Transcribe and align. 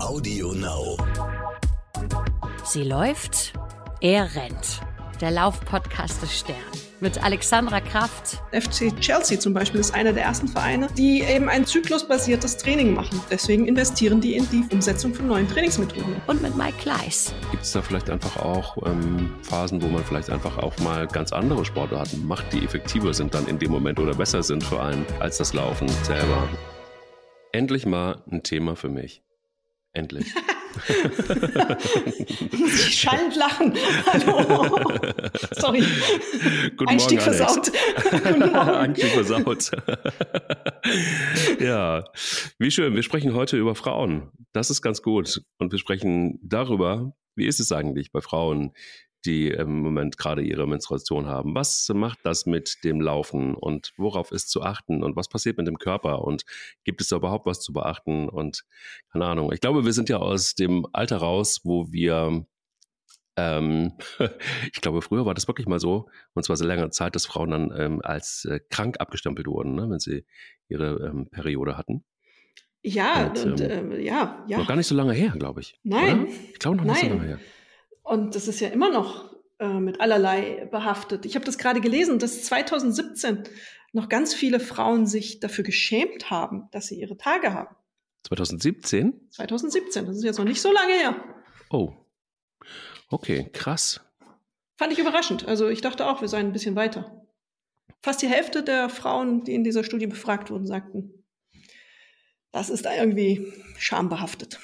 Audio 0.00 0.52
Now. 0.52 0.96
Sie 2.64 2.84
läuft, 2.84 3.52
er 4.00 4.34
rennt. 4.36 4.80
Der 5.20 5.32
Laufpodcast 5.32 6.22
des 6.22 6.38
Stern. 6.38 6.56
Mit 7.00 7.22
Alexandra 7.22 7.80
Kraft. 7.80 8.38
FC 8.52 8.94
Chelsea 9.00 9.40
zum 9.40 9.54
Beispiel 9.54 9.80
ist 9.80 9.92
einer 9.94 10.12
der 10.12 10.22
ersten 10.22 10.46
Vereine, 10.46 10.86
die 10.96 11.22
eben 11.22 11.48
ein 11.48 11.66
zyklusbasiertes 11.66 12.58
Training 12.58 12.94
machen. 12.94 13.20
Deswegen 13.30 13.66
investieren 13.66 14.20
die 14.20 14.36
in 14.36 14.48
die 14.50 14.64
Umsetzung 14.72 15.14
von 15.14 15.26
neuen 15.26 15.48
Trainingsmethoden. 15.48 16.16
Und 16.28 16.42
mit 16.42 16.56
Mike 16.56 16.78
Kleiss. 16.78 17.34
Gibt 17.50 17.64
es 17.64 17.72
da 17.72 17.82
vielleicht 17.82 18.08
einfach 18.08 18.36
auch 18.36 18.76
ähm, 18.86 19.34
Phasen, 19.42 19.82
wo 19.82 19.88
man 19.88 20.04
vielleicht 20.04 20.30
einfach 20.30 20.58
auch 20.58 20.78
mal 20.78 21.08
ganz 21.08 21.32
andere 21.32 21.64
Sportarten 21.64 22.24
macht, 22.24 22.52
die 22.52 22.64
effektiver 22.64 23.12
sind 23.12 23.34
dann 23.34 23.48
in 23.48 23.58
dem 23.58 23.72
Moment 23.72 23.98
oder 23.98 24.14
besser 24.14 24.44
sind 24.44 24.62
für 24.62 24.80
einen 24.80 25.04
als 25.18 25.38
das 25.38 25.54
Laufen 25.54 25.88
selber? 26.04 26.48
Endlich 27.50 27.84
mal 27.84 28.22
ein 28.30 28.44
Thema 28.44 28.76
für 28.76 28.88
mich. 28.88 29.22
Endlich. 29.98 30.32
Muss 32.52 32.86
ich 32.86 33.00
schallend 33.00 33.34
lachen. 33.34 33.74
Hallo. 34.06 34.96
Sorry. 35.50 35.82
Guten 36.76 36.88
Einstieg 36.88 37.18
Morgen, 37.18 37.34
versaut. 37.34 37.72
Guten 38.12 38.38
Morgen. 38.52 38.54
Einstieg 38.54 39.10
versaut. 39.10 39.72
ja, 41.58 42.04
wie 42.60 42.70
schön. 42.70 42.94
Wir 42.94 43.02
sprechen 43.02 43.34
heute 43.34 43.56
über 43.56 43.74
Frauen. 43.74 44.30
Das 44.52 44.70
ist 44.70 44.82
ganz 44.82 45.02
gut. 45.02 45.42
Und 45.58 45.72
wir 45.72 45.80
sprechen 45.80 46.38
darüber, 46.44 47.12
wie 47.34 47.46
ist 47.46 47.58
es 47.58 47.72
eigentlich 47.72 48.12
bei 48.12 48.20
Frauen, 48.20 48.74
die 49.28 49.48
im 49.48 49.80
Moment 49.80 50.16
gerade 50.16 50.40
ihre 50.42 50.66
Menstruation 50.66 51.26
haben. 51.26 51.54
Was 51.54 51.88
macht 51.94 52.20
das 52.22 52.46
mit 52.46 52.78
dem 52.82 53.00
Laufen 53.02 53.54
und 53.54 53.92
worauf 53.98 54.32
ist 54.32 54.48
zu 54.48 54.62
achten 54.62 55.02
und 55.04 55.16
was 55.16 55.28
passiert 55.28 55.58
mit 55.58 55.66
dem 55.66 55.78
Körper 55.78 56.22
und 56.22 56.44
gibt 56.84 57.02
es 57.02 57.08
da 57.08 57.16
überhaupt 57.16 57.44
was 57.44 57.60
zu 57.60 57.74
beachten 57.74 58.28
und 58.28 58.64
keine 59.12 59.26
Ahnung. 59.26 59.52
Ich 59.52 59.60
glaube, 59.60 59.84
wir 59.84 59.92
sind 59.92 60.08
ja 60.08 60.16
aus 60.16 60.54
dem 60.54 60.86
Alter 60.94 61.18
raus, 61.18 61.60
wo 61.62 61.92
wir 61.92 62.46
ähm, 63.36 63.92
ich 64.72 64.80
glaube, 64.80 65.02
früher 65.02 65.26
war 65.26 65.34
das 65.34 65.46
wirklich 65.46 65.66
mal 65.66 65.78
so, 65.78 66.08
und 66.32 66.44
zwar 66.44 66.56
seit 66.56 66.66
längerer 66.66 66.90
Zeit, 66.90 67.14
dass 67.14 67.26
Frauen 67.26 67.50
dann 67.50 67.72
ähm, 67.76 68.00
als 68.02 68.46
äh, 68.46 68.60
krank 68.70 68.96
abgestempelt 68.98 69.46
wurden, 69.46 69.74
ne, 69.74 69.90
wenn 69.90 70.00
sie 70.00 70.24
ihre 70.68 71.06
ähm, 71.06 71.28
Periode 71.30 71.76
hatten. 71.76 72.02
Ja, 72.82 73.26
Und, 73.26 73.44
und, 73.44 73.60
ähm, 73.60 73.92
ähm, 73.92 74.00
ja, 74.00 74.42
ja. 74.48 74.58
Noch 74.58 74.66
gar 74.66 74.76
nicht 74.76 74.86
so 74.86 74.94
lange 74.94 75.12
her, 75.12 75.34
glaube 75.38 75.60
ich. 75.60 75.78
Nein. 75.82 76.22
Oder? 76.22 76.32
Ich 76.52 76.58
glaube 76.58 76.76
noch 76.78 76.84
nicht 76.84 77.00
so 77.00 77.06
Nein. 77.06 77.18
lange 77.18 77.28
her. 77.28 77.38
Und 78.08 78.34
das 78.34 78.48
ist 78.48 78.60
ja 78.60 78.68
immer 78.68 78.90
noch 78.90 79.36
äh, 79.58 79.68
mit 79.80 80.00
allerlei 80.00 80.66
behaftet. 80.70 81.26
Ich 81.26 81.34
habe 81.34 81.44
das 81.44 81.58
gerade 81.58 81.82
gelesen, 81.82 82.18
dass 82.18 82.42
2017 82.44 83.42
noch 83.92 84.08
ganz 84.08 84.32
viele 84.32 84.60
Frauen 84.60 85.06
sich 85.06 85.40
dafür 85.40 85.62
geschämt 85.62 86.30
haben, 86.30 86.68
dass 86.70 86.86
sie 86.86 86.98
ihre 86.98 87.18
Tage 87.18 87.52
haben. 87.52 87.76
2017? 88.26 89.28
2017, 89.30 90.06
das 90.06 90.16
ist 90.16 90.24
jetzt 90.24 90.38
noch 90.38 90.46
nicht 90.46 90.62
so 90.62 90.72
lange 90.72 90.94
her. 90.94 91.22
Oh. 91.68 91.92
Okay, 93.10 93.50
krass. 93.52 94.00
Fand 94.78 94.90
ich 94.94 94.98
überraschend. 94.98 95.46
Also 95.46 95.68
ich 95.68 95.82
dachte 95.82 96.06
auch, 96.06 96.22
wir 96.22 96.28
seien 96.28 96.46
ein 96.46 96.52
bisschen 96.54 96.76
weiter. 96.76 97.26
Fast 98.00 98.22
die 98.22 98.28
Hälfte 98.28 98.62
der 98.62 98.88
Frauen, 98.88 99.44
die 99.44 99.54
in 99.54 99.64
dieser 99.64 99.84
Studie 99.84 100.06
befragt 100.06 100.50
wurden, 100.50 100.66
sagten, 100.66 101.26
das 102.52 102.70
ist 102.70 102.86
irgendwie 102.86 103.52
schambehaftet. 103.76 104.58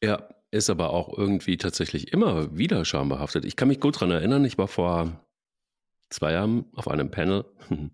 Ja, 0.00 0.28
ist 0.50 0.70
aber 0.70 0.90
auch 0.90 1.16
irgendwie 1.16 1.56
tatsächlich 1.56 2.12
immer 2.12 2.56
wieder 2.56 2.84
schambehaftet. 2.84 3.44
Ich 3.44 3.56
kann 3.56 3.68
mich 3.68 3.80
gut 3.80 4.00
dran 4.00 4.10
erinnern, 4.10 4.44
ich 4.44 4.58
war 4.58 4.68
vor 4.68 5.24
zwei 6.10 6.32
Jahren 6.32 6.64
auf 6.74 6.88
einem 6.88 7.10
Panel. 7.10 7.44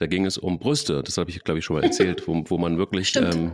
Da 0.00 0.08
ging 0.08 0.26
es 0.26 0.38
um 0.38 0.58
Brüste. 0.58 1.04
Das 1.04 1.18
habe 1.18 1.30
ich, 1.30 1.44
glaube 1.44 1.60
ich, 1.60 1.64
schon 1.64 1.76
mal 1.76 1.84
erzählt, 1.84 2.26
wo, 2.26 2.44
wo 2.48 2.58
man 2.58 2.78
wirklich 2.78 3.14
ähm, 3.14 3.52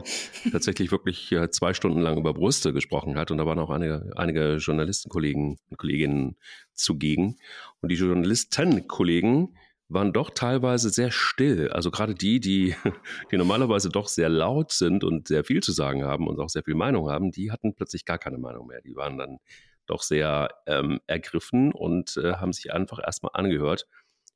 tatsächlich 0.51 0.91
wirklich 0.91 1.31
äh, 1.33 1.51
zwei 1.51 1.75
Stunden 1.75 2.01
lang 2.01 2.17
über 2.17 2.33
Brüste 2.33 2.73
gesprochen 2.73 3.19
hat. 3.19 3.31
Und 3.31 3.37
da 3.37 3.45
waren 3.45 3.59
auch 3.59 3.69
einige, 3.69 4.11
einige 4.17 4.57
Journalistenkollegen 4.57 5.59
und 5.69 5.77
Kolleginnen 5.77 6.37
zugegen. 6.73 7.37
Und 7.83 7.93
die 7.93 7.97
Journalistenkollegen 7.97 9.55
waren 9.91 10.13
doch 10.13 10.31
teilweise 10.31 10.89
sehr 10.91 11.11
still. 11.11 11.69
Also 11.71 11.91
gerade 11.91 12.15
die, 12.15 12.41
die, 12.41 12.75
die 13.31 13.37
normalerweise 13.37 13.91
doch 13.91 14.09
sehr 14.09 14.29
laut 14.29 14.73
sind 14.73 15.05
und 15.05 15.29
sehr 15.29 15.45
viel 15.45 15.63
zu 15.63 15.73
sagen 15.73 16.05
haben 16.05 16.29
und 16.29 16.39
auch 16.39 16.49
sehr 16.49 16.63
viel 16.63 16.77
Meinung 16.77 17.11
haben, 17.11 17.33
die 17.33 17.51
hatten 17.51 17.75
plötzlich 17.75 18.05
gar 18.05 18.19
keine 18.19 18.39
Meinung 18.39 18.69
mehr. 18.69 18.81
Die 18.81 18.95
waren 18.95 19.19
dann 19.19 19.39
doch 19.87 20.03
sehr 20.03 20.49
ähm, 20.67 21.01
ergriffen 21.09 21.73
und 21.73 22.17
äh, 22.17 22.35
haben 22.35 22.53
sich 22.53 22.73
einfach 22.73 23.01
erstmal 23.05 23.33
angehört, 23.35 23.87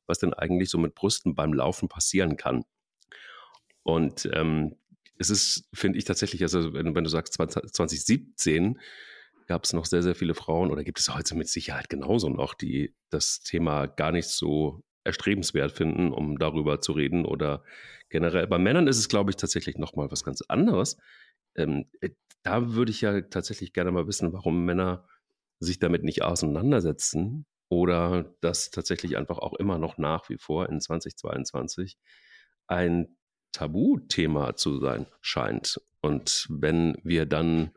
was 0.06 0.18
denn 0.18 0.34
eigentlich 0.34 0.68
so 0.70 0.78
mit 0.78 0.94
Brüsten 0.94 1.36
beim 1.36 1.52
Laufen 1.52 1.88
passieren 1.88 2.36
kann. 2.36 2.64
Und 3.84 4.28
ähm, 4.32 4.76
es 5.18 5.30
ist, 5.30 5.68
finde 5.72 5.98
ich 5.98 6.04
tatsächlich, 6.04 6.42
also 6.42 6.72
wenn, 6.72 6.96
wenn 6.96 7.04
du 7.04 7.10
sagst 7.10 7.34
20, 7.34 7.72
2017 7.72 8.80
gab 9.46 9.64
es 9.64 9.72
noch 9.72 9.84
sehr, 9.84 10.02
sehr 10.02 10.14
viele 10.14 10.34
Frauen 10.34 10.72
oder 10.72 10.82
gibt 10.82 10.98
es 10.98 11.14
heute 11.14 11.36
mit 11.36 11.48
Sicherheit 11.48 11.88
genauso 11.88 12.28
noch, 12.28 12.54
die 12.54 12.94
das 13.10 13.40
Thema 13.40 13.86
gar 13.86 14.10
nicht 14.10 14.28
so 14.28 14.82
erstrebenswert 15.04 15.72
finden, 15.72 16.12
um 16.12 16.38
darüber 16.38 16.80
zu 16.80 16.92
reden 16.92 17.24
oder 17.24 17.62
generell. 18.08 18.46
Bei 18.46 18.58
Männern 18.58 18.86
ist 18.86 18.98
es, 18.98 19.08
glaube 19.08 19.30
ich, 19.30 19.36
tatsächlich 19.36 19.76
nochmal 19.76 20.10
was 20.10 20.24
ganz 20.24 20.42
anderes. 20.42 20.96
Ähm, 21.54 21.86
äh, 22.00 22.10
da 22.42 22.74
würde 22.74 22.90
ich 22.90 23.00
ja 23.00 23.20
tatsächlich 23.22 23.72
gerne 23.72 23.90
mal 23.90 24.06
wissen, 24.06 24.32
warum 24.32 24.64
Männer 24.64 25.06
sich 25.60 25.78
damit 25.78 26.02
nicht 26.02 26.22
auseinandersetzen 26.22 27.46
oder 27.68 28.34
das 28.40 28.70
tatsächlich 28.70 29.16
einfach 29.16 29.38
auch 29.38 29.54
immer 29.54 29.78
noch 29.78 29.98
nach 29.98 30.28
wie 30.28 30.38
vor 30.38 30.68
in 30.68 30.80
2022 30.80 31.96
ein 32.66 33.16
Tabuthema 33.52 34.56
zu 34.56 34.78
sein 34.78 35.06
scheint. 35.20 35.80
Und 36.00 36.46
wenn 36.50 36.96
wir 37.02 37.24
dann, 37.24 37.70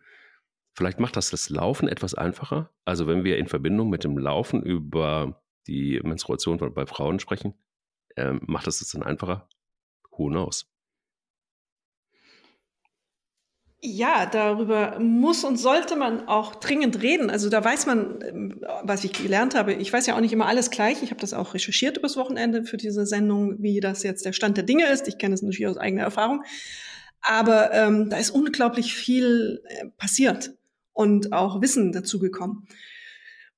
vielleicht 0.73 0.99
macht 0.99 1.15
das 1.15 1.29
das 1.29 1.49
Laufen 1.49 1.87
etwas 1.87 2.13
einfacher. 2.13 2.71
Also 2.83 3.07
wenn 3.07 3.23
wir 3.23 3.37
in 3.37 3.47
Verbindung 3.47 3.89
mit 3.89 4.03
dem 4.03 4.17
Laufen 4.17 4.61
über 4.63 5.41
die 5.67 5.99
Menstruation 6.03 6.57
bei 6.73 6.85
Frauen 6.85 7.19
sprechen, 7.19 7.53
ähm, 8.15 8.41
macht 8.45 8.67
das 8.67 8.79
das 8.79 8.89
dann 8.89 9.03
einfacher? 9.03 9.47
Who 10.11 10.27
knows? 10.29 10.67
Ja, 13.79 14.25
darüber 14.25 14.99
muss 14.99 15.43
und 15.43 15.57
sollte 15.57 15.95
man 15.95 16.27
auch 16.27 16.55
dringend 16.55 17.03
reden. 17.03 17.29
Also 17.29 17.47
da 17.49 17.63
weiß 17.63 17.85
man, 17.85 18.19
ähm, 18.23 18.65
was 18.81 19.03
ich 19.03 19.13
gelernt 19.13 19.53
habe. 19.53 19.73
Ich 19.73 19.93
weiß 19.93 20.07
ja 20.07 20.15
auch 20.15 20.19
nicht 20.19 20.33
immer 20.33 20.47
alles 20.47 20.71
gleich. 20.71 21.03
Ich 21.03 21.11
habe 21.11 21.21
das 21.21 21.33
auch 21.33 21.53
recherchiert 21.53 21.95
übers 21.95 22.17
Wochenende 22.17 22.63
für 22.63 22.77
diese 22.77 23.05
Sendung, 23.05 23.61
wie 23.61 23.79
das 23.79 24.01
jetzt 24.01 24.25
der 24.25 24.33
Stand 24.33 24.57
der 24.57 24.63
Dinge 24.63 24.87
ist. 24.87 25.07
Ich 25.07 25.19
kenne 25.19 25.35
es 25.35 25.43
natürlich 25.43 25.67
aus 25.67 25.77
eigener 25.77 26.03
Erfahrung. 26.03 26.43
Aber 27.21 27.71
ähm, 27.71 28.09
da 28.09 28.17
ist 28.17 28.31
unglaublich 28.31 28.95
viel 28.95 29.61
äh, 29.65 29.89
passiert 29.97 30.53
und 30.93 31.31
auch 31.31 31.61
Wissen 31.61 31.91
dazugekommen. 31.91 32.67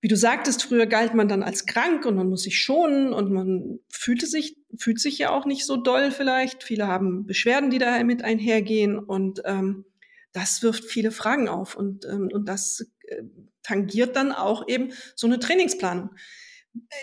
Wie 0.01 0.07
du 0.07 0.15
sagtest, 0.15 0.63
früher 0.63 0.85
galt 0.85 1.13
man 1.13 1.27
dann 1.27 1.43
als 1.43 1.65
krank 1.65 2.05
und 2.05 2.15
man 2.15 2.29
muss 2.29 2.43
sich 2.43 2.57
schonen 2.57 3.11
und 3.11 3.31
man 3.31 3.79
fühlte 3.89 4.27
sich, 4.27 4.55
fühlt 4.77 4.99
sich 4.99 5.17
ja 5.17 5.31
auch 5.31 5.45
nicht 5.45 5.65
so 5.65 5.75
doll 5.75 6.11
vielleicht. 6.11 6.63
Viele 6.63 6.87
haben 6.87 7.25
Beschwerden, 7.25 7.69
die 7.69 7.79
da 7.79 8.01
mit 8.03 8.23
einhergehen 8.23 8.97
und 8.97 9.41
ähm, 9.43 9.85
das 10.31 10.63
wirft 10.63 10.85
viele 10.85 11.11
Fragen 11.11 11.49
auf 11.49 11.75
und, 11.75 12.05
ähm, 12.05 12.29
und 12.31 12.47
das 12.47 12.87
äh, 13.07 13.23
tangiert 13.63 14.15
dann 14.15 14.31
auch 14.31 14.67
eben 14.67 14.91
so 15.15 15.27
eine 15.27 15.39
Trainingsplanung. 15.39 16.11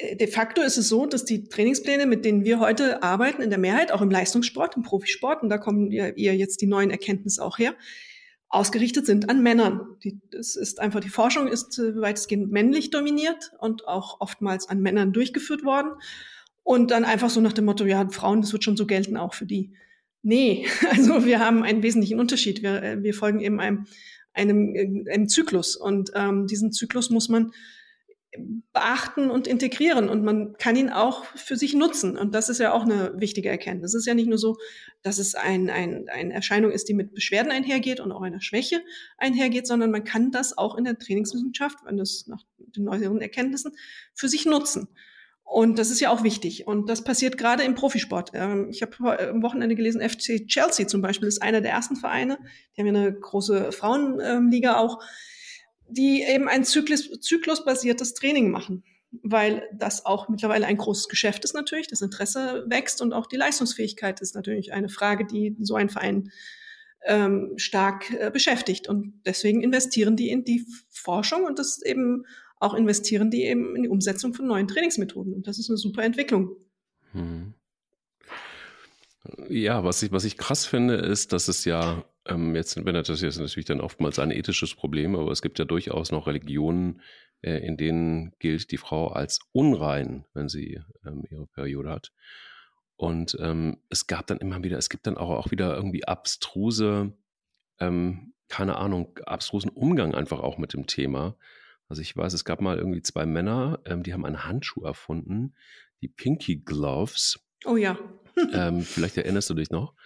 Äh, 0.01 0.17
De 0.17 0.27
facto 0.27 0.63
ist 0.63 0.79
es 0.79 0.89
so, 0.89 1.05
dass 1.05 1.25
die 1.25 1.49
Trainingspläne, 1.49 2.07
mit 2.07 2.25
denen 2.25 2.45
wir 2.45 2.61
heute 2.61 3.03
arbeiten, 3.03 3.43
in 3.43 3.51
der 3.51 3.59
Mehrheit, 3.59 3.93
auch 3.93 4.01
im 4.01 4.11
Leistungssport, 4.11 4.77
im 4.77 4.83
Profisport, 4.83 5.43
und 5.43 5.51
da 5.51 5.59
kommen 5.59 5.91
ihr, 5.91 6.17
ihr 6.17 6.35
jetzt 6.35 6.63
die 6.63 6.67
neuen 6.67 6.91
Erkenntnisse 6.91 7.45
auch 7.45 7.59
her, 7.59 7.75
ausgerichtet 8.49 9.07
sind 9.07 9.29
an 9.29 9.43
Männern. 9.43 9.97
Die, 10.05 10.21
das 10.31 10.57
ist 10.57 10.81
einfach, 10.81 11.01
die 11.01 11.09
Forschung 11.09 11.49
ist 11.49 11.79
äh, 11.79 12.01
weitestgehend 12.01 12.51
männlich 12.51 12.91
dominiert 12.91 13.53
und 13.59 13.87
auch 13.89 14.21
oftmals 14.21 14.69
an 14.69 14.81
Männern 14.81 15.13
durchgeführt 15.13 15.65
worden. 15.65 15.93
Und 16.63 16.91
dann 16.91 17.05
einfach 17.05 17.31
so 17.31 17.41
nach 17.41 17.53
dem 17.53 17.65
Motto, 17.65 17.85
ja, 17.85 18.09
Frauen, 18.09 18.41
das 18.41 18.53
wird 18.53 18.65
schon 18.65 18.77
so 18.77 18.87
gelten 18.87 19.17
auch 19.17 19.35
für 19.35 19.47
die. 19.47 19.73
Nee, 20.23 20.67
also 20.91 21.25
wir 21.25 21.41
haben 21.41 21.63
einen 21.63 21.83
wesentlichen 21.83 22.21
Unterschied. 22.21 22.63
Wir, 22.63 22.83
äh, 22.83 23.03
wir 23.03 23.15
folgen 23.15 23.41
eben 23.41 23.61
einem, 23.61 23.87
einem, 24.33 24.75
äh, 24.75 25.13
einem 25.13 25.29
Zyklus 25.29 25.77
und 25.77 26.11
ähm, 26.15 26.47
diesen 26.47 26.73
Zyklus 26.73 27.11
muss 27.11 27.29
man 27.29 27.53
beachten 28.73 29.31
und 29.31 29.47
integrieren 29.47 30.09
und 30.09 30.23
man 30.25 30.57
kann 30.59 30.77
ihn 30.77 30.91
auch 30.91 31.25
für 31.25 31.57
sich 31.57 31.75
nutzen. 31.75 32.17
Und 32.17 32.35
das 32.35 32.49
ist 32.49 32.59
ja 32.59 32.73
auch 32.73 32.83
eine 32.83 33.13
wichtige 33.17 33.49
Erkenntnis. 33.49 33.95
Es 33.95 34.01
ist 34.01 34.07
ja 34.07 34.15
nicht 34.15 34.29
nur 34.29 34.39
so, 34.39 34.57
dass 35.03 35.19
es 35.19 35.35
ein, 35.35 35.71
ein, 35.71 36.09
eine 36.09 36.35
Erscheinung 36.35 36.71
ist, 36.71 36.89
die 36.89 36.95
mit 36.95 37.15
Beschwerden 37.15 37.51
einhergeht 37.51 38.01
und 38.01 38.13
auch 38.13 38.23
einer 38.23 38.41
Schwäche 38.41 38.83
einhergeht, 39.19 39.67
sondern 39.67 39.91
man 39.91 40.05
kann 40.05 40.31
das 40.31 40.57
auch 40.59 40.77
in 40.77 40.85
der 40.85 40.99
Trainingswissenschaft, 40.99 41.79
wenn 41.85 41.97
das 41.97 42.27
nach 42.27 42.43
den 42.59 42.85
neueren 42.85 43.21
Erkenntnissen, 43.21 43.73
für 44.15 44.29
sich 44.29 44.47
nutzen. 44.47 44.89
Und 45.47 45.79
das 45.79 45.91
ist 45.91 46.01
ja 46.01 46.11
auch 46.11 46.25
wichtig. 46.25 46.67
Und 46.67 46.91
das 46.91 47.05
passiert 47.05 47.39
gerade 47.39 47.63
im 47.63 47.77
Profisport. 47.77 48.33
Ähm, 48.35 48.69
Ich 48.71 48.83
habe 48.83 49.31
am 49.31 49.43
Wochenende 49.43 49.77
gelesen, 49.77 50.01
FC 50.01 50.47
Chelsea 50.49 50.89
zum 50.89 51.01
Beispiel 51.01 51.29
ist 51.29 51.41
einer 51.41 51.61
der 51.61 51.71
ersten 51.71 51.95
Vereine. 51.95 52.39
Die 52.77 52.81
haben 52.81 52.93
ja 52.93 53.01
eine 53.01 53.13
große 53.13 53.71
Frauenliga 53.71 54.77
auch, 54.77 55.01
die 55.89 56.23
eben 56.23 56.49
ein 56.49 56.65
Zyklus, 56.65 57.11
zyklusbasiertes 57.21 58.15
Training 58.15 58.51
machen. 58.51 58.85
Weil 59.23 59.63
das 59.73 60.05
auch 60.05 60.29
mittlerweile 60.29 60.67
ein 60.67 60.77
großes 60.77 61.09
Geschäft 61.09 61.45
ist 61.45 61.55
natürlich. 61.55 61.87
Das 61.87 62.03
Interesse 62.03 62.65
wächst 62.69 63.01
und 63.01 63.13
auch 63.13 63.27
die 63.27 63.37
Leistungsfähigkeit 63.37 64.21
ist 64.21 64.35
natürlich 64.35 64.73
eine 64.73 64.89
Frage, 64.89 65.25
die 65.25 65.57
so 65.61 65.75
ein 65.77 65.89
Verein 65.89 66.31
ähm, 67.07 67.53
stark 67.57 68.11
äh, 68.11 68.31
beschäftigt. 68.31 68.89
Und 68.89 69.21
deswegen 69.25 69.63
investieren 69.63 70.17
die 70.17 70.29
in 70.29 70.45
die 70.45 70.67
Forschung 70.91 71.45
und 71.45 71.59
das 71.59 71.81
eben 71.83 72.25
auch 72.59 72.75
investieren 72.75 73.31
die 73.31 73.45
eben 73.45 73.77
in 73.77 73.83
die 73.85 73.89
Umsetzung 73.89 74.35
von 74.35 74.47
neuen 74.47 74.69
Trainingsmethoden. 74.69 75.35
Und 75.35 75.47
das 75.47 75.59
ist 75.59 75.71
eine 75.71 75.77
super 75.77 76.03
Entwicklung. 76.03 76.57
Hm. 77.13 77.55
Ja, 79.49 79.85
was 79.85 80.03
ich, 80.03 80.13
was 80.13 80.25
ich 80.25 80.37
krass 80.37 80.67
finde, 80.67 80.97
ist, 80.97 81.33
dass 81.33 81.49
es 81.49 81.65
ja, 81.65 82.05
ähm, 82.29 82.55
jetzt 82.55 82.73
sind 82.73 82.87
wir 82.87 82.93
natürlich, 82.93 83.23
das 83.23 83.37
ist 83.37 83.41
natürlich 83.41 83.67
dann 83.67 83.81
oftmals 83.81 84.19
ein 84.19 84.31
ethisches 84.31 84.75
Problem, 84.75 85.17
aber 85.17 85.31
es 85.31 85.43
gibt 85.43 85.59
ja 85.59 85.65
durchaus 85.65 86.11
noch 86.13 86.27
Religionen, 86.27 87.01
äh, 87.43 87.59
in 87.59 87.77
denen 87.77 88.33
gilt 88.39 88.71
die 88.71 88.77
Frau 88.77 89.09
als 89.09 89.41
unrein, 89.53 90.25
wenn 90.35 90.49
sie 90.49 90.81
ähm, 91.05 91.25
ihre 91.31 91.47
Periode 91.47 91.91
hat. 91.91 92.13
Und 92.97 93.37
ähm, 93.41 93.79
es 93.91 94.07
gab 94.07 94.27
dann 94.27 94.39
immer 94.39 94.63
wieder, 94.65 94.79
es 94.79 94.89
gibt 94.89 95.07
dann 95.07 95.19
auch, 95.19 95.31
auch 95.31 95.51
wieder 95.51 95.77
irgendwie 95.77 96.05
abstruse, 96.05 97.13
ähm, 97.79 98.33
keine 98.49 98.77
Ahnung, 98.77 99.19
abstrusen 99.27 99.71
Umgang 99.71 100.15
einfach 100.15 100.41
auch 100.41 100.57
mit 100.57 100.73
dem 100.73 100.87
Thema. 100.87 101.37
Also 101.89 102.03
ich 102.03 102.17
weiß, 102.17 102.33
es 102.33 102.45
gab 102.45 102.61
mal 102.61 102.79
irgendwie 102.79 103.03
zwei 103.03 103.27
Männer, 103.27 103.81
ähm, 103.85 104.03
die 104.03 104.13
haben 104.13 104.25
einen 104.25 104.45
Handschuh 104.45 104.85
erfunden, 104.85 105.55
die 106.01 106.09
Pinky 106.09 106.57
Gloves. 106.57 107.39
Oh 107.65 107.77
ja. 107.77 107.99
ähm, 108.53 108.81
vielleicht 108.83 109.17
erinnerst 109.17 109.51
du 109.51 109.55
dich 109.55 109.71
noch. 109.71 109.95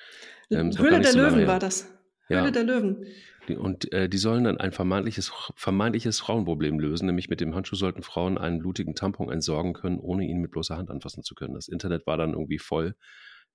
Ähm, 0.52 0.76
Höhle 0.76 0.98
der 0.98 1.12
so 1.12 1.18
Löwen 1.20 1.46
war 1.46 1.60
das. 1.60 1.86
Höhle 2.30 2.44
ja. 2.44 2.50
der 2.50 2.64
Löwen. 2.64 3.06
Und 3.58 3.92
äh, 3.92 4.08
die 4.08 4.18
sollen 4.18 4.44
dann 4.44 4.58
ein 4.58 4.72
vermeintliches, 4.72 5.32
vermeintliches 5.56 6.20
Frauenproblem 6.20 6.78
lösen, 6.78 7.06
nämlich 7.06 7.28
mit 7.28 7.40
dem 7.40 7.54
Handschuh 7.54 7.74
sollten 7.74 8.02
Frauen 8.02 8.38
einen 8.38 8.60
blutigen 8.60 8.94
Tampon 8.94 9.30
entsorgen 9.30 9.72
können, 9.72 9.98
ohne 9.98 10.24
ihn 10.24 10.38
mit 10.38 10.52
bloßer 10.52 10.76
Hand 10.76 10.90
anfassen 10.90 11.24
zu 11.24 11.34
können. 11.34 11.54
Das 11.54 11.68
Internet 11.68 12.06
war 12.06 12.16
dann 12.16 12.32
irgendwie 12.32 12.58
voll, 12.58 12.94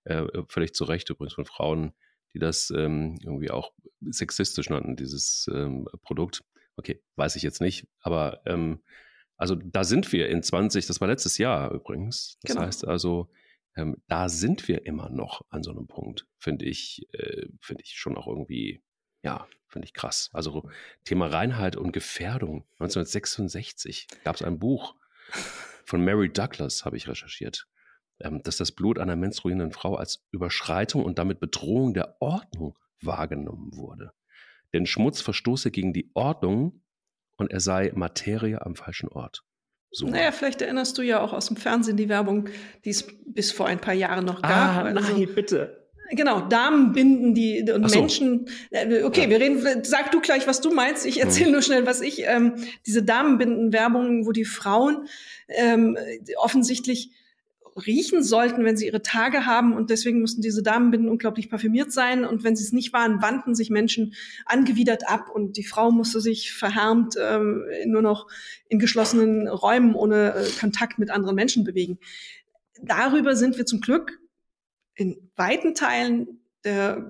äh, 0.03 0.23
völlig 0.49 0.73
zu 0.73 0.83
Recht 0.83 1.09
übrigens 1.09 1.33
von 1.33 1.45
Frauen, 1.45 1.93
die 2.33 2.39
das 2.39 2.71
ähm, 2.75 3.17
irgendwie 3.23 3.51
auch 3.51 3.71
sexistisch 4.01 4.69
nannten, 4.69 4.95
dieses 4.95 5.47
ähm, 5.53 5.87
Produkt. 6.03 6.43
Okay, 6.75 7.01
weiß 7.15 7.37
ich 7.37 7.43
jetzt 7.43 7.61
nicht, 7.61 7.87
aber 8.01 8.41
ähm, 8.45 8.81
also 9.37 9.55
da 9.55 9.83
sind 9.83 10.11
wir 10.11 10.29
in 10.29 10.43
20, 10.43 10.87
das 10.87 10.99
war 10.99 11.07
letztes 11.07 11.37
Jahr 11.37 11.71
übrigens. 11.71 12.37
Das 12.41 12.51
genau. 12.51 12.65
heißt 12.65 12.87
also, 12.87 13.29
ähm, 13.75 14.01
da 14.07 14.29
sind 14.29 14.67
wir 14.67 14.85
immer 14.85 15.09
noch 15.09 15.41
an 15.49 15.63
so 15.63 15.71
einem 15.71 15.87
Punkt, 15.87 16.27
finde 16.37 16.65
ich, 16.65 17.07
äh, 17.13 17.47
finde 17.59 17.83
ich 17.83 17.97
schon 17.97 18.17
auch 18.17 18.27
irgendwie, 18.27 18.83
ja, 19.23 19.47
finde 19.67 19.85
ich 19.85 19.93
krass. 19.93 20.29
Also 20.33 20.69
Thema 21.03 21.27
Reinheit 21.27 21.75
und 21.75 21.91
Gefährdung. 21.91 22.65
1966 22.79 24.07
gab 24.23 24.35
es 24.35 24.41
ein 24.41 24.59
Buch 24.59 24.95
von 25.85 26.03
Mary 26.03 26.31
Douglas, 26.31 26.85
habe 26.85 26.97
ich 26.97 27.07
recherchiert, 27.07 27.67
ähm, 28.19 28.41
dass 28.43 28.57
das 28.57 28.71
Blut 28.71 28.97
einer 28.97 29.15
menstruierenden 29.15 29.71
Frau 29.71 29.95
als 29.95 30.25
Überschreitung 30.31 31.03
und 31.03 31.19
damit 31.19 31.39
Bedrohung 31.39 31.93
der 31.93 32.21
Ordnung 32.21 32.77
wahrgenommen 33.01 33.75
wurde. 33.75 34.13
Denn 34.73 34.85
Schmutz 34.85 35.21
verstoße 35.21 35.71
gegen 35.71 35.93
die 35.93 36.11
Ordnung 36.13 36.81
und 37.37 37.51
er 37.51 37.59
sei 37.59 37.91
Materie 37.95 38.65
am 38.65 38.75
falschen 38.75 39.09
Ort. 39.09 39.44
So. 39.95 40.07
Naja, 40.07 40.33
vielleicht 40.33 40.61
erinnerst 40.61 40.97
du 40.97 41.03
ja 41.03 41.21
auch 41.21 41.31
aus 41.31 41.47
dem 41.47 41.55
Fernsehen 41.55 41.95
die 41.95 42.09
Werbung, 42.09 42.49
die 42.83 42.89
es 42.89 43.07
bis 43.27 43.53
vor 43.53 43.67
ein 43.67 43.79
paar 43.79 43.93
Jahren 43.93 44.25
noch 44.25 44.41
gab. 44.41 44.51
Ah, 44.51 44.81
also, 44.81 45.13
nein, 45.13 45.29
bitte. 45.33 45.85
Genau, 46.11 46.41
Damenbinden, 46.41 47.33
die 47.33 47.65
und 47.71 47.89
so. 47.89 47.99
Menschen. 47.99 48.49
Äh, 48.71 49.03
okay, 49.03 49.23
ja. 49.23 49.29
wir 49.29 49.39
reden. 49.39 49.85
Sag 49.85 50.11
du 50.11 50.19
gleich, 50.19 50.47
was 50.47 50.59
du 50.59 50.73
meinst. 50.73 51.05
Ich 51.05 51.21
erzähle 51.21 51.45
hm. 51.45 51.51
nur 51.53 51.61
schnell, 51.61 51.85
was 51.85 52.01
ich. 52.01 52.23
Ähm, 52.25 52.55
diese 52.85 53.03
Damenbinden-Werbungen, 53.03 54.25
wo 54.25 54.33
die 54.33 54.43
Frauen 54.43 55.07
ähm, 55.47 55.97
offensichtlich 56.35 57.11
riechen 57.75 58.23
sollten, 58.23 58.63
wenn 58.63 58.77
sie 58.77 58.85
ihre 58.85 59.01
Tage 59.01 59.45
haben. 59.45 59.73
Und 59.73 59.89
deswegen 59.89 60.21
mussten 60.21 60.41
diese 60.41 60.63
Damenbinden 60.63 61.09
unglaublich 61.09 61.49
parfümiert 61.49 61.91
sein. 61.91 62.25
Und 62.25 62.43
wenn 62.43 62.55
sie 62.55 62.63
es 62.63 62.71
nicht 62.71 62.93
waren, 62.93 63.21
wandten 63.21 63.53
sich 63.55 63.69
Menschen 63.69 64.13
angewidert 64.45 65.07
ab. 65.09 65.29
Und 65.29 65.57
die 65.57 65.63
Frau 65.63 65.91
musste 65.91 66.21
sich 66.21 66.53
verhärmt 66.53 67.15
ähm, 67.21 67.65
nur 67.85 68.01
noch 68.01 68.27
in 68.69 68.79
geschlossenen 68.79 69.47
Räumen 69.47 69.93
ohne 69.93 70.35
äh, 70.35 70.49
Kontakt 70.59 70.99
mit 70.99 71.11
anderen 71.11 71.35
Menschen 71.35 71.63
bewegen. 71.63 71.99
Darüber 72.81 73.35
sind 73.35 73.57
wir 73.57 73.65
zum 73.65 73.81
Glück 73.81 74.19
in 74.95 75.29
weiten 75.35 75.75
Teilen 75.75 76.39
der 76.63 77.05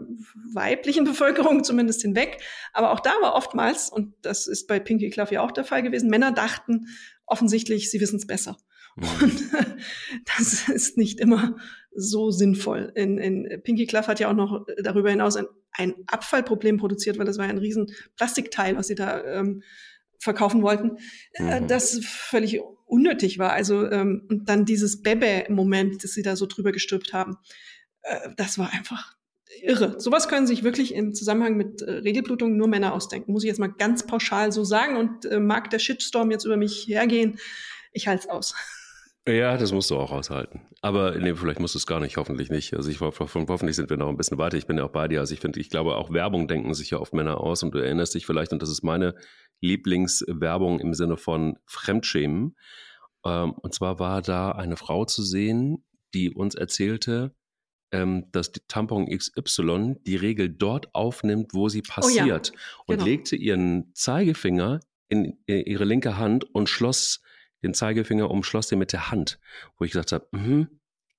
weiblichen 0.54 1.06
Bevölkerung 1.06 1.64
zumindest 1.64 2.02
hinweg. 2.02 2.40
Aber 2.74 2.92
auch 2.92 3.00
da 3.00 3.12
war 3.22 3.36
oftmals, 3.36 3.90
und 3.90 4.14
das 4.22 4.48
ist 4.48 4.68
bei 4.68 4.80
Pinky 4.80 5.10
Clough 5.10 5.32
ja 5.32 5.42
auch 5.42 5.52
der 5.52 5.64
Fall 5.64 5.82
gewesen, 5.82 6.10
Männer 6.10 6.32
dachten 6.32 6.88
offensichtlich, 7.26 7.90
sie 7.90 8.02
wissen 8.02 8.18
es 8.18 8.28
besser. 8.28 8.58
Mhm. 8.96 9.08
Und 9.22 9.44
das 10.38 10.70
ist 10.70 10.98
nicht 10.98 11.20
immer 11.20 11.56
so 11.96 12.32
sinnvoll. 12.32 12.92
In, 12.96 13.18
in 13.18 13.62
Pinky 13.64 13.86
Clough 13.86 14.08
hat 14.08 14.20
ja 14.20 14.30
auch 14.30 14.36
noch 14.36 14.66
darüber 14.82 15.10
hinaus 15.10 15.36
ein, 15.38 15.46
ein 15.72 15.94
Abfallproblem 16.08 16.78
produziert, 16.78 17.18
weil 17.18 17.26
das 17.26 17.38
war 17.38 17.46
ja 17.46 17.52
ein 17.52 17.58
riesen 17.58 17.88
Plastikteil, 18.18 18.76
was 18.76 18.88
sie 18.88 18.96
da 18.96 19.24
ähm, 19.24 19.64
verkaufen 20.20 20.62
wollten, 20.62 20.98
äh, 21.34 21.62
mhm. 21.62 21.68
das 21.68 22.00
völlig 22.04 22.60
unnötig 22.86 23.40
war. 23.40 23.54
Also 23.54 23.90
ähm, 23.90 24.26
und 24.30 24.50
dann 24.50 24.66
dieses 24.66 25.02
Bebe-Moment, 25.02 26.04
das 26.04 26.12
sie 26.12 26.24
da 26.24 26.36
so 26.36 26.46
drüber 26.46 26.72
gestülpt 26.72 27.14
haben, 27.14 27.38
äh, 28.02 28.30
das 28.36 28.58
war 28.58 28.72
einfach 28.74 29.16
irre. 29.62 30.00
Sowas 30.00 30.28
können 30.28 30.48
sich 30.48 30.64
wirklich 30.64 30.94
im 30.94 31.14
Zusammenhang 31.14 31.56
mit 31.56 31.82
äh, 31.82 31.92
Regelblutung 31.92 32.58
nur 32.58 32.68
Männer 32.68 32.94
ausdenken. 32.94 33.32
Muss 33.32 33.44
ich 33.44 33.48
jetzt 33.48 33.60
mal 33.60 33.72
ganz 33.72 34.06
pauschal 34.06 34.52
so 34.52 34.64
sagen 34.64 34.98
und 34.98 35.26
äh, 35.26 35.40
mag 35.40 35.70
der 35.70 35.80
Shitstorm 35.80 36.32
jetzt 36.32 36.46
über 36.46 36.58
mich 36.58 36.88
hergehen. 36.88 37.40
Ich 37.94 38.08
halte 38.08 38.24
es 38.24 38.30
aus. 38.30 38.56
Ja, 39.28 39.58
das 39.58 39.72
musst 39.72 39.90
du 39.90 39.98
auch 39.98 40.12
aushalten. 40.12 40.62
Aber 40.82 41.16
nee, 41.16 41.34
vielleicht 41.34 41.60
musst 41.60 41.74
du 41.74 41.80
es 41.80 41.88
gar 41.88 42.00
nicht, 42.00 42.18
hoffentlich 42.18 42.52
nicht. 42.52 42.76
Also 42.76 42.92
ich 42.92 43.02
hoffentlich 43.02 43.76
sind 43.76 43.90
wir 43.90 43.98
noch 43.98 44.10
ein 44.10 44.18
bisschen 44.18 44.38
weiter. 44.38 44.58
Ich 44.58 44.68
bin 44.68 44.78
ja 44.78 44.84
auch 44.84 44.92
bei 44.92 45.08
dir. 45.08 45.20
Also 45.20 45.34
ich 45.34 45.40
finde, 45.40 45.60
ich 45.60 45.72
glaube, 45.72 45.96
auch 45.96 46.12
Werbung 46.14 46.48
denken 46.48 46.74
sich 46.76 46.92
ja 46.92 47.00
oft 47.00 47.14
Männer 47.14 47.42
aus 47.42 47.64
und 47.64 47.74
du 47.74 47.80
erinnerst 47.80 48.14
dich 48.14 48.28
vielleicht, 48.28 48.54
und 48.54 48.62
das 48.62 48.70
ist 48.70 48.84
meine 48.84 49.16
Lieblingswerbung 49.62 50.80
im 50.80 50.94
Sinne 50.94 51.18
von 51.18 51.58
Fremdschämen. 51.66 52.56
Ähm, 53.26 53.54
und 53.54 53.74
zwar 53.74 53.98
war 53.98 54.22
da 54.22 54.52
eine 54.52 54.78
Frau 54.78 55.06
zu 55.06 55.24
sehen, 55.24 55.84
die 56.14 56.30
uns 56.30 56.54
erzählte, 56.54 57.36
ähm, 57.92 58.26
dass 58.32 58.52
die 58.52 58.62
Tampon 58.68 59.08
XY 59.08 59.96
die 60.06 60.18
Regel 60.18 60.50
dort 60.50 60.94
aufnimmt, 60.94 61.54
wo 61.54 61.68
sie 61.68 61.82
passiert. 61.82 62.52
Oh 62.54 62.58
ja, 62.58 62.84
und 62.86 62.96
genau. 62.98 63.06
legte 63.06 63.36
ihren 63.36 63.92
Zeigefinger 63.96 64.82
in 65.08 65.38
ihre 65.48 65.86
linke 65.86 66.18
Hand 66.18 66.44
und 66.44 66.70
schloss 66.70 67.22
den 67.66 67.74
Zeigefinger, 67.74 68.32
umschloss 68.32 68.68
den 68.68 68.80
mit 68.80 68.94
der 68.94 69.12
Hand, 69.12 69.40
wo 69.78 69.86
ich 69.86 69.92
gesagt 69.92 70.12
habe, 70.14 70.28
mh, 70.32 70.68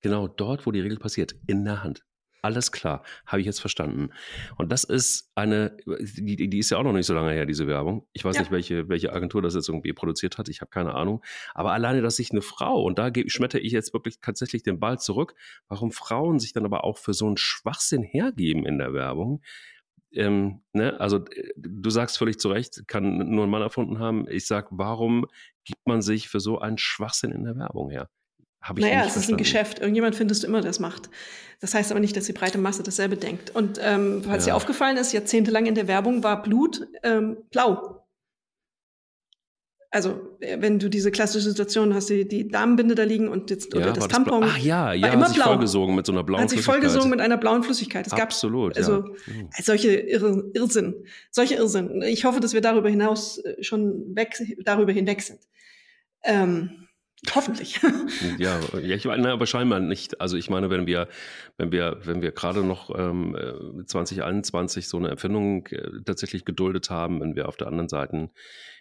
genau 0.01 0.27
dort, 0.27 0.65
wo 0.65 0.71
die 0.71 0.81
Regel 0.81 0.97
passiert, 0.97 1.35
in 1.45 1.65
der 1.65 1.83
Hand. 1.83 2.03
Alles 2.43 2.71
klar, 2.71 3.03
habe 3.25 3.41
ich 3.41 3.45
jetzt 3.45 3.59
verstanden. 3.59 4.09
Und 4.57 4.71
das 4.71 4.83
ist 4.83 5.31
eine, 5.35 5.75
die, 5.85 6.49
die 6.49 6.59
ist 6.59 6.69
ja 6.69 6.77
auch 6.77 6.83
noch 6.83 6.93
nicht 6.93 7.07
so 7.07 7.13
lange 7.13 7.31
her, 7.31 7.45
diese 7.45 7.67
Werbung. 7.67 8.07
Ich 8.13 8.23
weiß 8.23 8.35
ja. 8.35 8.43
nicht, 8.43 8.51
welche, 8.51 8.87
welche 8.87 9.11
Agentur 9.11 9.41
das 9.41 9.55
jetzt 9.55 9.67
irgendwie 9.67 9.91
produziert 9.91 10.37
hat. 10.37 10.47
Ich 10.47 10.61
habe 10.61 10.69
keine 10.69 10.93
Ahnung. 10.93 11.23
Aber 11.55 11.73
alleine, 11.73 12.01
dass 12.01 12.15
sich 12.15 12.31
eine 12.31 12.41
Frau, 12.41 12.83
und 12.83 12.99
da 12.99 13.11
schmetter 13.25 13.59
ich 13.59 13.71
jetzt 13.71 13.91
wirklich 13.91 14.19
tatsächlich 14.21 14.63
den 14.63 14.79
Ball 14.79 14.99
zurück, 14.99 15.33
warum 15.67 15.91
Frauen 15.91 16.39
sich 16.39 16.53
dann 16.53 16.63
aber 16.63 16.83
auch 16.83 16.97
für 16.97 17.13
so 17.13 17.25
einen 17.25 17.37
Schwachsinn 17.37 18.03
hergeben 18.03 18.65
in 18.65 18.77
der 18.77 18.93
Werbung. 18.93 19.41
Ähm, 20.13 20.61
ne? 20.73 20.99
Also 20.99 21.25
äh, 21.25 21.51
du 21.57 21.89
sagst 21.89 22.17
völlig 22.17 22.39
zu 22.39 22.49
Recht, 22.49 22.87
kann 22.87 23.29
nur 23.29 23.45
ein 23.45 23.49
Mann 23.49 23.61
erfunden 23.61 23.99
haben. 23.99 24.27
Ich 24.29 24.45
sag, 24.45 24.67
warum 24.71 25.25
gibt 25.67 25.85
man 25.85 26.01
sich 26.01 26.29
für 26.29 26.39
so 26.39 26.59
einen 26.59 26.77
Schwachsinn 26.77 27.31
in 27.31 27.43
der 27.43 27.55
Werbung 27.57 27.89
her? 27.91 28.09
Habe 28.61 28.79
ich 28.79 28.85
naja, 28.85 29.05
es 29.05 29.15
ist 29.15 29.29
ein 29.29 29.37
Geschäft. 29.37 29.79
Irgendjemand 29.79 30.15
findest 30.15 30.43
du 30.43 30.47
immer, 30.47 30.61
der 30.61 30.69
das 30.69 30.79
macht. 30.79 31.09
Das 31.59 31.73
heißt 31.73 31.91
aber 31.91 31.99
nicht, 31.99 32.15
dass 32.15 32.25
die 32.25 32.33
breite 32.33 32.57
Masse 32.57 32.83
dasselbe 32.83 33.17
denkt. 33.17 33.53
Und 33.53 33.79
ähm, 33.81 34.23
falls 34.25 34.45
ja. 34.45 34.53
dir 34.53 34.55
aufgefallen 34.55 34.97
ist, 34.97 35.13
jahrzehntelang 35.13 35.65
in 35.65 35.75
der 35.75 35.87
Werbung 35.87 36.23
war 36.23 36.41
Blut 36.41 36.87
ähm, 37.03 37.37
blau. 37.51 38.03
Also, 39.89 40.37
äh, 40.41 40.57
wenn 40.59 40.79
du 40.79 40.89
diese 40.89 41.11
klassische 41.11 41.49
Situation 41.49 41.93
hast, 41.93 42.09
die, 42.09 42.27
die 42.27 42.47
Damenbinde 42.47 42.95
da 42.95 43.03
liegen 43.03 43.29
und 43.29 43.49
jetzt, 43.49 43.73
oder 43.73 43.93
das 43.93 44.07
Tampon. 44.07 44.41
Das 44.41 44.51
Ach 44.53 44.57
ja, 44.57 44.93
ja, 44.93 45.07
immer 45.07 45.23
hat 45.23 45.29
sich 45.29 45.37
blau. 45.37 45.47
vollgesogen 45.47 45.95
mit 45.95 46.05
so 46.05 46.11
einer 46.11 46.23
blauen 46.23 46.41
hat 46.41 46.49
sich 46.49 46.61
vollgesogen 46.61 47.09
mit 47.09 47.21
einer 47.21 47.37
blauen 47.37 47.63
Flüssigkeit. 47.63 48.05
Es 48.05 48.13
Absolut, 48.13 48.73
gab 48.73 48.77
also 48.77 49.05
ja. 49.27 49.33
Mhm. 49.33 49.49
solche 49.61 49.93
Irr 49.93 50.43
Irrsinn, 50.53 51.05
solche 51.31 51.55
Irrsinn. 51.55 52.01
Ich 52.01 52.25
hoffe, 52.25 52.39
dass 52.39 52.53
wir 52.53 52.61
darüber 52.61 52.89
hinaus 52.89 53.37
äh, 53.39 53.63
schon 53.63 54.15
weg, 54.15 54.35
darüber 54.63 54.91
hinweg 54.91 55.21
sind. 55.21 55.39
Ähm, 56.23 56.87
Hoffentlich. 57.33 57.79
ja, 58.37 58.59
ja, 58.79 58.95
ich 58.95 59.05
meine, 59.05 59.31
aber 59.31 59.47
scheinbar 59.47 59.79
nicht. 59.79 60.21
Also 60.21 60.37
ich 60.37 60.51
meine, 60.51 60.69
wenn 60.69 60.85
wir, 60.85 61.07
wenn 61.57 61.71
wir, 61.71 61.99
wenn 62.03 62.21
wir 62.21 62.31
gerade 62.31 62.63
noch 62.63 62.91
ähm, 62.95 63.35
2021 63.85 64.85
äh, 64.85 64.87
so 64.87 64.97
eine 64.97 65.09
Erfindung 65.09 65.65
äh, 65.67 66.03
tatsächlich 66.05 66.45
geduldet 66.45 66.91
haben, 66.91 67.19
wenn 67.19 67.35
wir 67.35 67.47
auf 67.47 67.57
der 67.57 67.67
anderen 67.67 67.89
Seite 67.89 68.29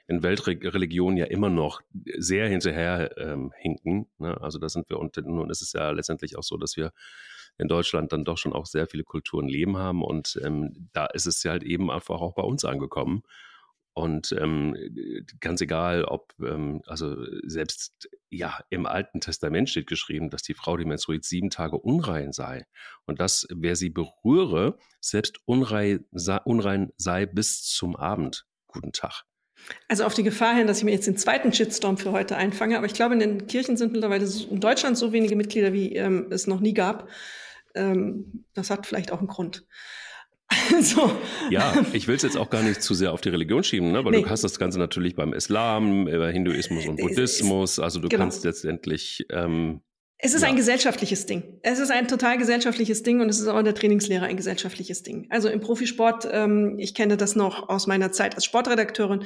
in 0.06 0.22
Weltreligionen 0.22 1.16
ja 1.16 1.24
immer 1.24 1.48
noch 1.48 1.80
sehr 2.18 2.48
hinterher 2.48 3.16
ähm, 3.16 3.52
hinken. 3.56 4.06
Ne? 4.18 4.38
Also 4.40 4.58
da 4.58 4.68
sind 4.68 4.90
wir 4.90 4.98
und 4.98 5.16
nun 5.16 5.50
ist 5.50 5.62
es 5.62 5.72
ja 5.72 5.90
letztendlich 5.90 6.36
auch 6.36 6.44
so, 6.44 6.58
dass 6.58 6.76
wir 6.76 6.92
in 7.58 7.68
Deutschland 7.68 8.12
dann 8.12 8.24
doch 8.24 8.36
schon 8.36 8.52
auch 8.52 8.66
sehr 8.66 8.86
viele 8.86 9.02
Kulturen 9.02 9.48
leben 9.48 9.78
haben 9.78 10.02
und 10.02 10.38
ähm, 10.44 10.90
da 10.92 11.06
ist 11.06 11.26
es 11.26 11.42
ja 11.42 11.52
halt 11.52 11.62
eben 11.62 11.90
einfach 11.90 12.20
auch 12.20 12.34
bei 12.34 12.42
uns 12.42 12.66
angekommen. 12.66 13.22
Und 13.98 14.30
ähm, 14.38 14.76
ganz 15.40 15.62
egal, 15.62 16.04
ob, 16.04 16.34
ähm, 16.42 16.82
also 16.86 17.16
selbst 17.44 18.10
ja, 18.28 18.60
im 18.68 18.84
Alten 18.84 19.22
Testament 19.22 19.70
steht 19.70 19.86
geschrieben, 19.86 20.28
dass 20.28 20.42
die 20.42 20.52
Frau, 20.52 20.76
die 20.76 20.84
menstruiert, 20.84 21.24
sieben 21.24 21.48
Tage 21.48 21.78
unrein 21.78 22.32
sei. 22.32 22.66
Und 23.06 23.20
dass, 23.20 23.46
wer 23.50 23.74
sie 23.74 23.88
berühre, 23.88 24.76
selbst 25.00 25.38
unrein 25.46 26.04
sei, 26.12 26.36
unrein 26.44 26.92
sei 26.98 27.24
bis 27.24 27.62
zum 27.62 27.96
Abend. 27.96 28.44
Guten 28.66 28.92
Tag. 28.92 29.22
Also 29.88 30.04
auf 30.04 30.12
die 30.12 30.24
Gefahr 30.24 30.54
hin, 30.54 30.66
dass 30.66 30.76
ich 30.76 30.84
mir 30.84 30.92
jetzt 30.92 31.06
den 31.06 31.16
zweiten 31.16 31.54
Shitstorm 31.54 31.96
für 31.96 32.12
heute 32.12 32.36
einfange, 32.36 32.76
aber 32.76 32.84
ich 32.84 32.92
glaube, 32.92 33.14
in 33.14 33.20
den 33.20 33.46
Kirchen 33.46 33.78
sind 33.78 33.92
mittlerweile 33.92 34.26
in 34.26 34.60
Deutschland 34.60 34.98
so 34.98 35.14
wenige 35.14 35.36
Mitglieder, 35.36 35.72
wie 35.72 35.96
ähm, 35.96 36.26
es 36.30 36.46
noch 36.46 36.60
nie 36.60 36.74
gab. 36.74 37.08
Ähm, 37.74 38.44
das 38.52 38.68
hat 38.68 38.86
vielleicht 38.86 39.10
auch 39.10 39.20
einen 39.20 39.28
Grund. 39.28 39.66
Also. 40.74 41.10
Ja, 41.50 41.74
ich 41.92 42.08
will 42.08 42.16
es 42.16 42.22
jetzt 42.22 42.36
auch 42.36 42.50
gar 42.50 42.62
nicht 42.62 42.82
zu 42.82 42.94
sehr 42.94 43.12
auf 43.12 43.20
die 43.20 43.28
Religion 43.30 43.64
schieben, 43.64 43.92
ne? 43.92 44.04
weil 44.04 44.12
nee. 44.12 44.22
du 44.22 44.30
hast 44.30 44.44
das 44.44 44.58
Ganze 44.58 44.78
natürlich 44.78 45.14
beim 45.14 45.32
Islam, 45.32 46.04
bei 46.04 46.32
Hinduismus 46.32 46.86
und 46.86 46.96
Buddhismus. 47.00 47.78
Also 47.78 48.00
du 48.00 48.08
genau. 48.08 48.24
kannst 48.24 48.44
letztendlich. 48.44 49.26
Ähm, 49.30 49.80
es 50.18 50.34
ist 50.34 50.42
ja. 50.42 50.48
ein 50.48 50.56
gesellschaftliches 50.56 51.26
Ding. 51.26 51.58
Es 51.62 51.78
ist 51.78 51.90
ein 51.90 52.08
total 52.08 52.38
gesellschaftliches 52.38 53.02
Ding 53.02 53.20
und 53.20 53.28
es 53.28 53.38
ist 53.38 53.48
auch 53.48 53.58
in 53.58 53.64
der 53.64 53.74
Trainingslehre 53.74 54.24
ein 54.24 54.36
gesellschaftliches 54.36 55.02
Ding. 55.02 55.26
Also 55.30 55.48
im 55.48 55.60
Profisport, 55.60 56.26
ähm, 56.30 56.78
ich 56.78 56.94
kenne 56.94 57.16
das 57.16 57.36
noch 57.36 57.68
aus 57.68 57.86
meiner 57.86 58.12
Zeit 58.12 58.34
als 58.34 58.44
Sportredakteurin, 58.44 59.24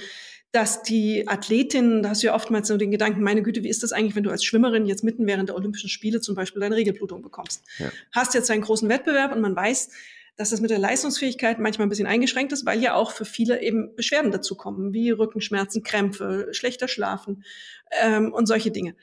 dass 0.52 0.82
die 0.82 1.28
Athletinnen, 1.28 2.02
da 2.02 2.10
hast 2.10 2.22
du 2.22 2.26
ja 2.26 2.34
oftmals 2.34 2.66
so 2.66 2.76
den 2.76 2.90
Gedanken, 2.90 3.22
meine 3.22 3.42
Güte, 3.42 3.62
wie 3.62 3.68
ist 3.68 3.84
das 3.84 3.92
eigentlich, 3.92 4.16
wenn 4.16 4.24
du 4.24 4.30
als 4.30 4.44
Schwimmerin 4.44 4.84
jetzt 4.86 5.04
mitten 5.04 5.26
während 5.26 5.48
der 5.48 5.56
Olympischen 5.56 5.88
Spiele 5.88 6.20
zum 6.20 6.34
Beispiel 6.34 6.60
deine 6.60 6.74
Regelblutung 6.74 7.22
bekommst? 7.22 7.62
Ja. 7.78 7.86
Hast 8.10 8.34
jetzt 8.34 8.50
einen 8.50 8.62
großen 8.62 8.88
Wettbewerb 8.88 9.32
und 9.32 9.40
man 9.40 9.54
weiß, 9.54 9.90
dass 10.36 10.50
das 10.50 10.60
mit 10.60 10.70
der 10.70 10.78
Leistungsfähigkeit 10.78 11.58
manchmal 11.58 11.86
ein 11.86 11.90
bisschen 11.90 12.06
eingeschränkt 12.06 12.52
ist, 12.52 12.66
weil 12.66 12.80
ja 12.80 12.94
auch 12.94 13.12
für 13.12 13.24
viele 13.24 13.62
eben 13.62 13.94
Beschwerden 13.94 14.30
dazu 14.30 14.56
kommen, 14.56 14.92
wie 14.92 15.10
Rückenschmerzen, 15.10 15.82
Krämpfe, 15.82 16.48
schlechter 16.52 16.88
Schlafen 16.88 17.44
ähm, 18.02 18.32
und 18.32 18.46
solche 18.46 18.70
Dinge. 18.70 18.94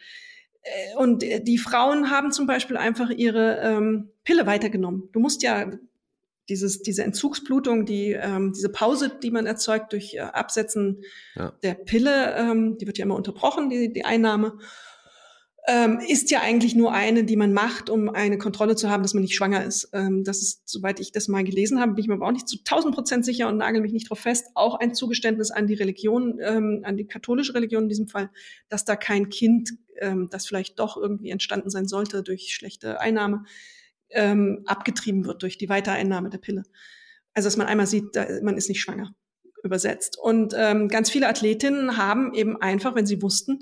Äh, 0.62 0.96
und 0.98 1.24
die 1.24 1.58
Frauen 1.58 2.10
haben 2.10 2.32
zum 2.32 2.48
Beispiel 2.48 2.78
einfach 2.78 3.10
ihre 3.10 3.60
ähm, 3.62 4.10
Pille 4.24 4.46
weitergenommen. 4.46 5.10
Du 5.12 5.20
musst 5.20 5.44
ja 5.44 5.72
dieses, 6.50 6.82
diese 6.82 7.04
Entzugsblutung, 7.04 7.86
die, 7.86 8.12
ähm, 8.12 8.54
diese 8.54 8.70
Pause, 8.70 9.12
die 9.22 9.32
man 9.32 9.46
erzeugt 9.46 9.92
durch 9.92 10.14
äh, 10.14 10.20
Absetzen 10.20 11.04
ja. 11.36 11.54
der 11.64 11.74
Pille, 11.74 12.36
ähm, 12.38 12.78
die 12.78 12.88
wird 12.88 12.98
ja 12.98 13.06
immer 13.06 13.16
unterbrochen, 13.16 13.70
die, 13.70 13.92
die 13.92 14.06
Einnahme 14.06 14.58
ähm, 15.70 16.00
ist 16.00 16.32
ja 16.32 16.40
eigentlich 16.42 16.76
nur 16.76 16.94
eine, 16.94 17.26
die 17.26 17.36
man 17.36 17.52
macht, 17.52 17.90
um 17.90 18.08
eine 18.08 18.38
Kontrolle 18.38 18.78
zu 18.78 18.90
haben, 18.90 19.04
dass 19.04 19.14
man 19.14 19.22
nicht 19.22 19.36
schwanger 19.36 19.66
ist. 19.66 19.90
Ähm, 19.92 20.24
das 20.24 20.42
ist, 20.42 20.62
soweit 20.68 21.02
ich 21.02 21.12
das 21.12 21.28
mal 21.28 21.44
gelesen 21.44 21.82
habe, 21.82 21.92
bin 21.92 22.04
ich 22.04 22.08
mir 22.08 22.14
aber 22.14 22.28
auch 22.28 22.32
nicht 22.32 22.48
zu 22.48 22.60
1000 22.60 22.96
Prozent 22.96 23.26
sicher 23.26 23.50
und 23.50 23.58
nagel 23.58 23.82
mich 23.82 23.92
nicht 23.92 24.10
drauf 24.10 24.20
fest, 24.20 24.48
auch 24.56 24.76
ein 24.76 24.96
Zugeständnis 24.96 25.52
an 25.52 25.68
die 25.68 25.74
Religion, 25.74 26.40
ähm, 26.42 26.82
an 26.84 26.96
die 26.96 27.06
katholische 27.06 27.54
Religion 27.54 27.84
in 27.84 27.90
diesem 27.90 28.08
Fall, 28.08 28.30
dass 28.70 28.86
da 28.86 28.96
kein 28.96 29.28
Kind, 29.28 29.72
ähm, 30.00 30.30
das 30.32 30.48
vielleicht 30.48 30.80
doch 30.80 30.96
irgendwie 30.96 31.32
entstanden 31.32 31.70
sein 31.70 31.88
sollte 31.88 32.24
durch 32.24 32.56
schlechte 32.56 33.02
Einnahme, 33.02 33.44
ähm, 34.12 34.64
abgetrieben 34.66 35.26
wird 35.26 35.44
durch 35.44 35.58
die 35.58 35.68
Weitereinnahme 35.68 36.30
der 36.30 36.38
Pille. 36.38 36.64
Also 37.34 37.48
dass 37.48 37.58
man 37.58 37.68
einmal 37.68 37.88
sieht, 37.88 38.16
da, 38.16 38.26
man 38.42 38.56
ist 38.56 38.70
nicht 38.70 38.80
schwanger 38.80 39.14
übersetzt. 39.64 40.18
Und 40.18 40.54
ähm, 40.56 40.88
ganz 40.88 41.10
viele 41.10 41.28
Athletinnen 41.28 41.98
haben 41.98 42.34
eben 42.34 42.56
einfach, 42.62 42.96
wenn 42.96 43.06
sie 43.06 43.22
wussten, 43.22 43.60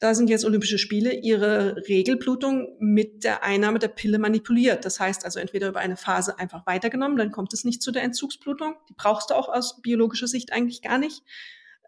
da 0.00 0.14
sind 0.14 0.30
jetzt 0.30 0.46
Olympische 0.46 0.78
Spiele, 0.78 1.12
ihre 1.12 1.76
Regelblutung 1.86 2.74
mit 2.80 3.22
der 3.22 3.44
Einnahme 3.44 3.78
der 3.78 3.88
Pille 3.88 4.18
manipuliert. 4.18 4.86
Das 4.86 4.98
heißt 4.98 5.26
also 5.26 5.38
entweder 5.38 5.68
über 5.68 5.80
eine 5.80 5.96
Phase 5.96 6.38
einfach 6.38 6.66
weitergenommen, 6.66 7.18
dann 7.18 7.30
kommt 7.30 7.52
es 7.52 7.64
nicht 7.64 7.82
zu 7.82 7.92
der 7.92 8.02
Entzugsblutung. 8.02 8.76
Die 8.88 8.94
brauchst 8.96 9.28
du 9.28 9.34
auch 9.34 9.50
aus 9.50 9.82
biologischer 9.82 10.26
Sicht 10.26 10.52
eigentlich 10.52 10.80
gar 10.80 10.96
nicht. 10.96 11.22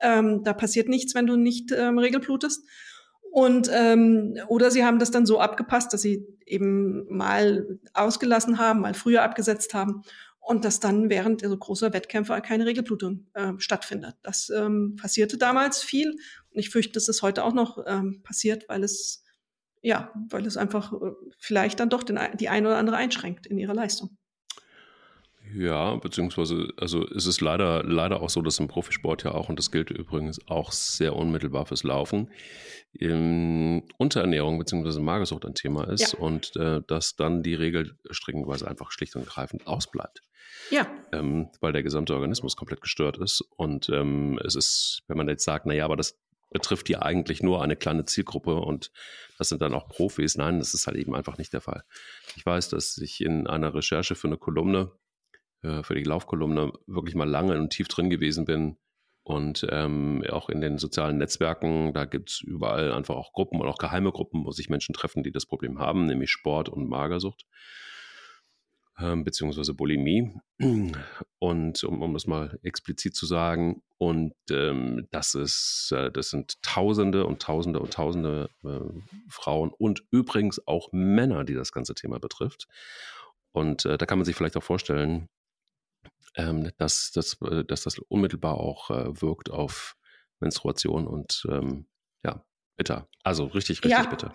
Ähm, 0.03 0.45
da 0.45 0.53
passiert 0.53 0.89
nichts, 0.89 1.15
wenn 1.15 1.27
du 1.27 1.37
nicht 1.37 1.73
ähm, 1.73 1.99
regelblutest. 1.99 2.67
Und 3.31 3.71
ähm, 3.73 4.39
oder 4.47 4.71
sie 4.71 4.85
haben 4.85 4.99
das 4.99 5.11
dann 5.11 5.25
so 5.25 5.41
abgepasst, 5.41 5.95
dass 5.95 6.03
sie 6.03 6.27
eben 6.45 7.07
mal 7.09 7.79
ausgelassen 7.95 8.59
haben, 8.59 8.81
mal 8.81 8.93
früher 8.93 9.23
abgesetzt 9.23 9.73
haben 9.73 10.03
und 10.43 10.65
dass 10.65 10.81
dann 10.81 11.09
während 11.09 11.41
so 11.41 11.57
großer 11.57 11.93
Wettkämpfe 11.93 12.41
keine 12.43 12.67
Regelblutung 12.67 13.27
äh, 13.35 13.53
stattfindet. 13.59 14.17
Das 14.23 14.51
ähm, 14.51 14.97
passierte 15.01 15.39
damals 15.39 15.83
viel 15.83 16.11
und 16.11 16.59
ich 16.59 16.71
fürchte, 16.71 16.93
dass 16.95 17.09
es 17.09 17.23
heute 17.23 17.45
auch 17.45 17.55
noch 17.55 17.83
ähm, 17.87 18.23
passiert, 18.23 18.69
weil 18.69 18.85
es 18.85 19.25
ja, 19.85 20.13
weil 20.31 20.47
es 20.47 20.57
einfach 20.57 20.93
äh, 20.93 21.13
vielleicht 21.39 21.81
dann 21.81 21.91
doch 21.91 22.03
den, 22.03 22.19
die 22.39 22.49
eine 22.49 22.69
oder 22.69 22.79
andere 22.79 22.97
einschränkt 22.97 23.47
in 23.47 23.59
ihrer 23.59 23.75
Leistung. 23.75 24.17
Ja, 25.55 25.97
beziehungsweise, 25.97 26.69
also 26.77 27.05
ist 27.07 27.27
es 27.27 27.41
leider, 27.41 27.83
leider 27.83 28.23
auch 28.23 28.31
so, 28.31 28.43
dass 28.43 28.59
im 28.59 28.69
Profisport 28.69 29.25
ja 29.25 29.33
auch, 29.33 29.49
und 29.49 29.59
das 29.59 29.71
gilt 29.71 29.91
übrigens 29.91 30.41
auch 30.49 30.73
sehr 30.73 31.15
unmittelbar 31.17 31.67
fürs 31.67 31.83
Laufen, 31.83 32.31
ähm, 32.99 33.83
Unterernährung 33.99 34.59
beziehungsweise 34.59 35.01
Magersucht 35.01 35.45
ein 35.47 35.55
Thema 35.55 35.89
ist 35.89 36.13
ja. 36.13 36.19
und 36.19 36.55
äh, 36.57 36.83
dass 36.87 37.17
dann 37.17 37.43
die 37.43 37.55
Regel 37.55 37.97
streckenweise 38.11 38.69
einfach 38.69 38.91
schlicht 38.91 39.17
und 39.17 39.27
greifend 39.27 39.67
ausbleibt. 39.67 40.23
Ja. 40.71 40.87
Ähm, 41.13 41.49
weil 41.61 41.73
der 41.73 41.83
gesamte 41.83 42.15
Organismus 42.15 42.57
komplett 42.57 42.81
gestört 42.81 43.19
ist. 43.19 43.43
Und 43.57 43.89
ähm, 43.89 44.39
es 44.45 44.55
ist, 44.55 45.03
wenn 45.09 45.17
man 45.17 45.29
jetzt 45.29 45.45
sagt, 45.45 45.67
naja, 45.67 45.85
aber 45.85 45.97
das 45.97 46.19
betrifft 46.51 46.89
ja 46.89 47.03
eigentlich 47.03 47.43
nur 47.43 47.63
eine 47.63 47.77
kleine 47.77 48.05
Zielgruppe 48.05 48.55
und 48.57 48.93
das 49.39 49.49
sind 49.49 49.63
dann 49.63 49.75
auch 49.75 49.89
Profis. 49.89 50.37
Nein, 50.37 50.59
das 50.59 50.75
ist 50.75 50.87
halt 50.87 50.97
eben 50.97 51.15
einfach 51.15 51.39
nicht 51.39 51.53
der 51.53 51.61
Fall. 51.61 51.85
Ich 52.37 52.45
weiß, 52.45 52.69
dass 52.69 52.99
ich 52.99 53.21
in 53.23 53.47
einer 53.47 53.75
Recherche 53.75 54.15
für 54.15 54.29
eine 54.29 54.37
Kolumne, 54.37 54.93
äh, 55.63 55.83
für 55.83 55.95
die 55.95 56.05
Laufkolumne, 56.05 56.73
wirklich 56.87 57.15
mal 57.15 57.29
lange 57.29 57.59
und 57.59 57.71
tief 57.71 57.89
drin 57.89 58.11
gewesen 58.11 58.45
bin. 58.45 58.77
Und 59.25 59.67
ähm, 59.71 60.25
auch 60.31 60.49
in 60.49 60.61
den 60.61 60.79
sozialen 60.79 61.19
Netzwerken, 61.19 61.93
da 61.93 62.07
gibt 62.07 62.31
es 62.31 62.41
überall 62.41 62.93
einfach 62.93 63.15
auch 63.15 63.33
Gruppen 63.33 63.61
und 63.61 63.69
auch 63.69 63.79
geheime 63.79 64.11
Gruppen, 64.11 64.45
wo 64.45 64.51
sich 64.51 64.69
Menschen 64.69 64.95
treffen, 64.95 65.23
die 65.23 65.31
das 65.31 65.47
Problem 65.47 65.79
haben, 65.79 66.07
nämlich 66.07 66.31
Sport 66.31 66.69
und 66.69 66.89
Magersucht 66.89 67.47
ähm, 69.03 69.25
beziehungsweise 69.25 69.75
Bulimie. 69.75 70.33
Und 71.39 71.85
um, 71.85 72.03
um 72.03 72.13
das 72.13 72.27
mal 72.27 72.59
explizit 72.63 73.15
zu 73.15 73.27
sagen, 73.27 73.83
und 73.99 74.35
ähm, 74.51 75.07
das 75.11 75.35
ist, 75.35 75.93
äh, 75.97 76.11
das 76.11 76.31
sind 76.31 76.61
Tausende 76.63 77.27
und 77.27 77.43
Tausende 77.43 77.81
und 77.81 77.93
Tausende 77.93 78.49
äh, 78.65 78.81
Frauen 79.29 79.73
und 79.77 80.05
übrigens 80.11 80.67
auch 80.67 80.89
Männer, 80.93 81.45
die 81.45 81.55
das 81.55 81.73
ganze 81.73 81.95
Thema 81.95 82.19
betrifft. 82.19 82.69
Und 83.53 83.85
äh, 83.85 83.99
da 83.99 84.07
kann 84.07 84.19
man 84.19 84.25
sich 84.25 84.37
vielleicht 84.37 84.57
auch 84.57 84.63
vorstellen, 84.63 85.29
ähm, 86.37 86.71
dass, 86.79 87.13
dass, 87.13 87.39
äh, 87.43 87.65
dass 87.65 87.83
das 87.83 87.99
unmittelbar 87.99 88.59
auch 88.59 88.91
äh, 88.91 89.21
wirkt 89.21 89.51
auf 89.51 89.97
Menstruation 90.41 91.07
und 91.07 91.47
ähm, 91.51 91.87
ja, 92.25 92.45
bitter. 92.77 93.09
Also 93.23 93.45
richtig, 93.47 93.79
richtig 93.79 93.91
ja, 93.91 94.05
bitter. 94.05 94.35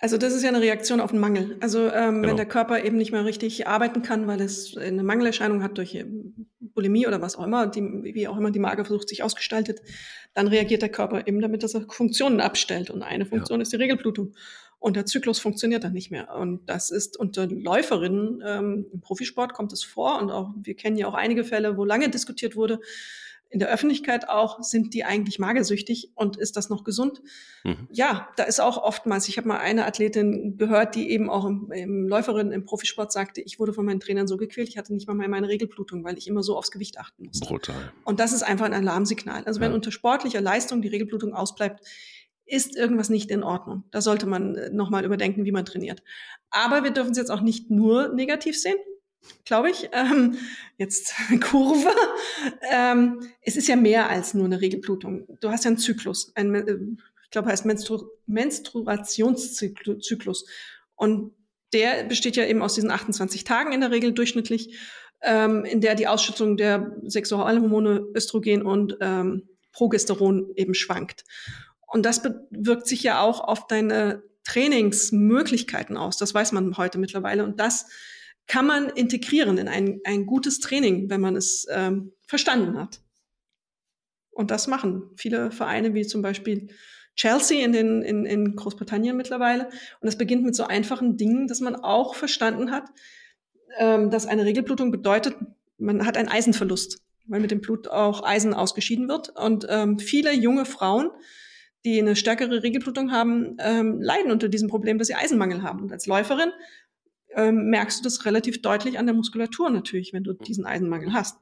Also 0.00 0.18
das 0.18 0.34
ist 0.34 0.42
ja 0.42 0.50
eine 0.50 0.60
Reaktion 0.60 1.00
auf 1.00 1.10
einen 1.10 1.20
Mangel. 1.20 1.56
Also 1.60 1.90
ähm, 1.90 2.16
genau. 2.16 2.28
wenn 2.28 2.36
der 2.36 2.46
Körper 2.46 2.84
eben 2.84 2.98
nicht 2.98 3.12
mehr 3.12 3.24
richtig 3.24 3.66
arbeiten 3.66 4.02
kann, 4.02 4.26
weil 4.26 4.40
es 4.42 4.76
eine 4.76 5.02
Mangelerscheinung 5.02 5.62
hat 5.62 5.78
durch 5.78 5.94
ähm, 5.94 6.48
Bulimie 6.60 7.06
oder 7.06 7.22
was 7.22 7.36
auch 7.36 7.44
immer, 7.44 7.66
die, 7.66 7.80
wie 7.80 8.28
auch 8.28 8.36
immer 8.36 8.50
die 8.50 8.58
Magerversucht 8.58 9.08
sich 9.08 9.22
ausgestaltet, 9.22 9.80
dann 10.34 10.48
reagiert 10.48 10.82
der 10.82 10.90
Körper 10.90 11.26
eben 11.26 11.40
damit, 11.40 11.62
dass 11.62 11.74
er 11.74 11.86
Funktionen 11.88 12.40
abstellt. 12.40 12.90
Und 12.90 13.02
eine 13.02 13.24
Funktion 13.24 13.60
ja. 13.60 13.62
ist 13.62 13.72
die 13.72 13.76
Regelblutung. 13.76 14.34
Und 14.86 14.94
der 14.94 15.04
Zyklus 15.04 15.40
funktioniert 15.40 15.82
dann 15.82 15.94
nicht 15.94 16.12
mehr. 16.12 16.32
Und 16.36 16.64
das 16.66 16.92
ist 16.92 17.16
unter 17.16 17.48
Läuferinnen 17.48 18.40
ähm, 18.46 18.86
im 18.92 19.00
Profisport 19.00 19.52
kommt 19.52 19.72
es 19.72 19.82
vor. 19.82 20.20
Und 20.20 20.30
auch 20.30 20.54
wir 20.62 20.76
kennen 20.76 20.96
ja 20.96 21.08
auch 21.08 21.14
einige 21.14 21.42
Fälle, 21.42 21.76
wo 21.76 21.84
lange 21.84 22.08
diskutiert 22.08 22.54
wurde, 22.54 22.78
in 23.50 23.58
der 23.58 23.68
Öffentlichkeit 23.68 24.28
auch, 24.28 24.62
sind 24.62 24.94
die 24.94 25.02
eigentlich 25.02 25.40
magersüchtig 25.40 26.12
und 26.14 26.36
ist 26.36 26.56
das 26.56 26.68
noch 26.68 26.84
gesund? 26.84 27.20
Mhm. 27.64 27.88
Ja, 27.90 28.28
da 28.36 28.44
ist 28.44 28.60
auch 28.60 28.76
oftmals, 28.80 29.26
ich 29.26 29.38
habe 29.38 29.48
mal 29.48 29.58
eine 29.58 29.86
Athletin 29.86 30.56
gehört, 30.56 30.94
die 30.94 31.10
eben 31.10 31.30
auch 31.30 31.46
im, 31.46 31.72
im 31.72 32.06
Läuferin 32.06 32.52
im 32.52 32.64
Profisport 32.64 33.10
sagte, 33.10 33.40
ich 33.40 33.58
wurde 33.58 33.72
von 33.72 33.86
meinen 33.86 33.98
Trainern 33.98 34.28
so 34.28 34.36
gequält, 34.36 34.68
ich 34.68 34.78
hatte 34.78 34.94
nicht 34.94 35.08
mal 35.08 35.14
meine 35.14 35.48
Regelblutung, 35.48 36.04
weil 36.04 36.16
ich 36.16 36.28
immer 36.28 36.44
so 36.44 36.56
aufs 36.56 36.70
Gewicht 36.70 37.00
achten 37.00 37.26
musste. 37.26 37.44
Brutal. 37.44 37.92
Und 38.04 38.20
das 38.20 38.32
ist 38.32 38.44
einfach 38.44 38.66
ein 38.66 38.72
Alarmsignal. 38.72 39.42
Also 39.46 39.58
wenn 39.58 39.72
ja. 39.72 39.74
unter 39.74 39.90
sportlicher 39.90 40.40
Leistung 40.40 40.80
die 40.80 40.88
Regelblutung 40.88 41.34
ausbleibt, 41.34 41.84
ist 42.46 42.76
irgendwas 42.76 43.10
nicht 43.10 43.30
in 43.30 43.42
Ordnung. 43.42 43.84
Da 43.90 44.00
sollte 44.00 44.26
man 44.26 44.54
äh, 44.54 44.70
nochmal 44.70 45.04
überdenken, 45.04 45.44
wie 45.44 45.52
man 45.52 45.64
trainiert. 45.64 46.02
Aber 46.50 46.84
wir 46.84 46.92
dürfen 46.92 47.10
es 47.10 47.18
jetzt 47.18 47.30
auch 47.30 47.42
nicht 47.42 47.70
nur 47.70 48.08
negativ 48.08 48.58
sehen 48.58 48.76
glaube 49.44 49.70
ich. 49.70 49.88
Ähm, 49.92 50.36
jetzt 50.78 51.14
Kurve. 51.48 51.90
Ähm, 52.70 53.20
es 53.42 53.56
ist 53.56 53.68
ja 53.68 53.76
mehr 53.76 54.08
als 54.08 54.34
nur 54.34 54.44
eine 54.44 54.60
Regelblutung. 54.60 55.26
Du 55.40 55.50
hast 55.50 55.64
ja 55.64 55.68
einen 55.68 55.78
Zyklus, 55.78 56.32
ein, 56.34 56.54
äh, 56.54 56.76
ich 57.24 57.30
glaube, 57.30 57.48
heißt 57.48 57.66
Menstru 57.66 58.04
Menstruationszyklus. 58.26 60.46
Und 60.94 61.32
der 61.72 62.04
besteht 62.04 62.36
ja 62.36 62.46
eben 62.46 62.62
aus 62.62 62.74
diesen 62.74 62.90
28 62.90 63.44
Tagen 63.44 63.72
in 63.72 63.80
der 63.80 63.90
Regel 63.90 64.12
durchschnittlich, 64.12 64.78
ähm, 65.22 65.64
in 65.64 65.80
der 65.80 65.94
die 65.94 66.06
Ausschüttung 66.06 66.56
der 66.56 66.96
Sexualhormone 67.06 68.06
Östrogen 68.14 68.62
und 68.62 68.96
ähm, 69.00 69.48
Progesteron 69.72 70.52
eben 70.54 70.74
schwankt. 70.74 71.24
Und 71.86 72.04
das 72.04 72.22
wirkt 72.50 72.86
sich 72.86 73.02
ja 73.02 73.20
auch 73.20 73.40
auf 73.40 73.66
deine 73.66 74.22
Trainingsmöglichkeiten 74.44 75.96
aus. 75.96 76.16
Das 76.16 76.34
weiß 76.34 76.52
man 76.52 76.76
heute 76.76 76.98
mittlerweile. 76.98 77.44
Und 77.44 77.60
das 77.60 77.86
kann 78.46 78.66
man 78.66 78.88
integrieren 78.88 79.58
in 79.58 79.68
ein, 79.68 80.00
ein 80.04 80.26
gutes 80.26 80.60
Training, 80.60 81.10
wenn 81.10 81.20
man 81.20 81.36
es 81.36 81.66
ähm, 81.70 82.12
verstanden 82.26 82.78
hat. 82.78 83.00
Und 84.30 84.50
das 84.50 84.66
machen 84.66 85.10
viele 85.16 85.50
Vereine 85.50 85.94
wie 85.94 86.06
zum 86.06 86.22
Beispiel 86.22 86.68
Chelsea 87.16 87.64
in, 87.64 87.72
den, 87.72 88.02
in, 88.02 88.26
in 88.26 88.54
Großbritannien 88.54 89.16
mittlerweile. 89.16 89.68
Und 90.00 90.08
es 90.08 90.18
beginnt 90.18 90.44
mit 90.44 90.54
so 90.54 90.64
einfachen 90.64 91.16
Dingen, 91.16 91.48
dass 91.48 91.60
man 91.60 91.74
auch 91.74 92.14
verstanden 92.14 92.70
hat, 92.70 92.84
ähm, 93.78 94.10
dass 94.10 94.26
eine 94.26 94.44
Regelblutung 94.44 94.90
bedeutet, 94.90 95.34
man 95.78 96.06
hat 96.06 96.16
einen 96.16 96.28
Eisenverlust, 96.28 97.02
weil 97.26 97.40
mit 97.40 97.50
dem 97.50 97.60
Blut 97.60 97.88
auch 97.88 98.22
Eisen 98.22 98.54
ausgeschieden 98.54 99.08
wird. 99.08 99.30
Und 99.30 99.66
ähm, 99.68 99.98
viele 99.98 100.32
junge 100.32 100.66
Frauen, 100.66 101.10
die 101.86 102.00
eine 102.00 102.16
stärkere 102.16 102.64
Regelblutung 102.64 103.12
haben, 103.12 103.56
ähm, 103.60 104.02
leiden 104.02 104.32
unter 104.32 104.48
diesem 104.48 104.68
Problem, 104.68 104.98
dass 104.98 105.06
sie 105.06 105.14
Eisenmangel 105.14 105.62
haben. 105.62 105.82
Und 105.82 105.92
als 105.92 106.06
Läuferin 106.06 106.50
ähm, 107.34 107.70
merkst 107.70 108.00
du 108.00 108.02
das 108.02 108.26
relativ 108.26 108.60
deutlich 108.60 108.98
an 108.98 109.06
der 109.06 109.14
Muskulatur 109.14 109.70
natürlich, 109.70 110.12
wenn 110.12 110.24
du 110.24 110.32
diesen 110.32 110.66
Eisenmangel 110.66 111.12
hast. 111.12 111.38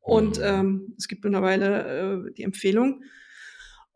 Und 0.00 0.36
mhm. 0.36 0.44
ähm, 0.44 0.94
es 0.98 1.08
gibt 1.08 1.24
mittlerweile 1.24 2.26
äh, 2.26 2.32
die 2.34 2.42
Empfehlung, 2.42 3.02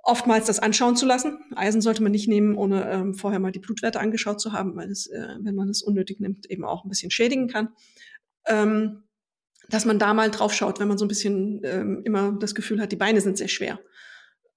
oftmals 0.03 0.47
das 0.47 0.59
anschauen 0.59 0.97
zu 0.97 1.05
lassen. 1.05 1.39
Eisen 1.55 1.83
sollte 1.83 2.03
man 2.03 2.13
nicht 2.13 2.29
nehmen, 2.29 2.57
ohne 2.57 2.91
ähm, 2.91 3.15
vorher 3.15 3.39
mal 3.39 3.53
die 3.53 3.59
Blutwerte 3.59 4.01
angeschaut 4.01 4.41
zu 4.41 4.53
haben, 4.53 4.75
weil 4.77 4.91
es, 4.91 5.07
äh, 5.07 5.37
wenn 5.41 5.55
man 5.55 5.69
es 5.69 5.83
unnötig 5.83 6.19
nimmt, 6.19 6.51
eben 6.51 6.65
auch 6.65 6.85
ein 6.85 6.89
bisschen 6.89 7.11
schädigen 7.11 7.47
kann. 7.47 7.69
Ähm, 8.47 9.03
dass 9.69 9.85
man 9.85 9.99
da 9.99 10.15
mal 10.15 10.31
drauf 10.31 10.55
schaut, 10.55 10.81
wenn 10.81 10.89
man 10.89 10.97
so 10.99 11.05
ein 11.05 11.09
bisschen 11.09 11.61
ähm, 11.63 12.01
immer 12.05 12.33
das 12.33 12.55
Gefühl 12.55 12.81
hat, 12.81 12.91
die 12.91 12.97
Beine 12.97 13.21
sind 13.21 13.37
sehr 13.37 13.49
schwer. 13.49 13.79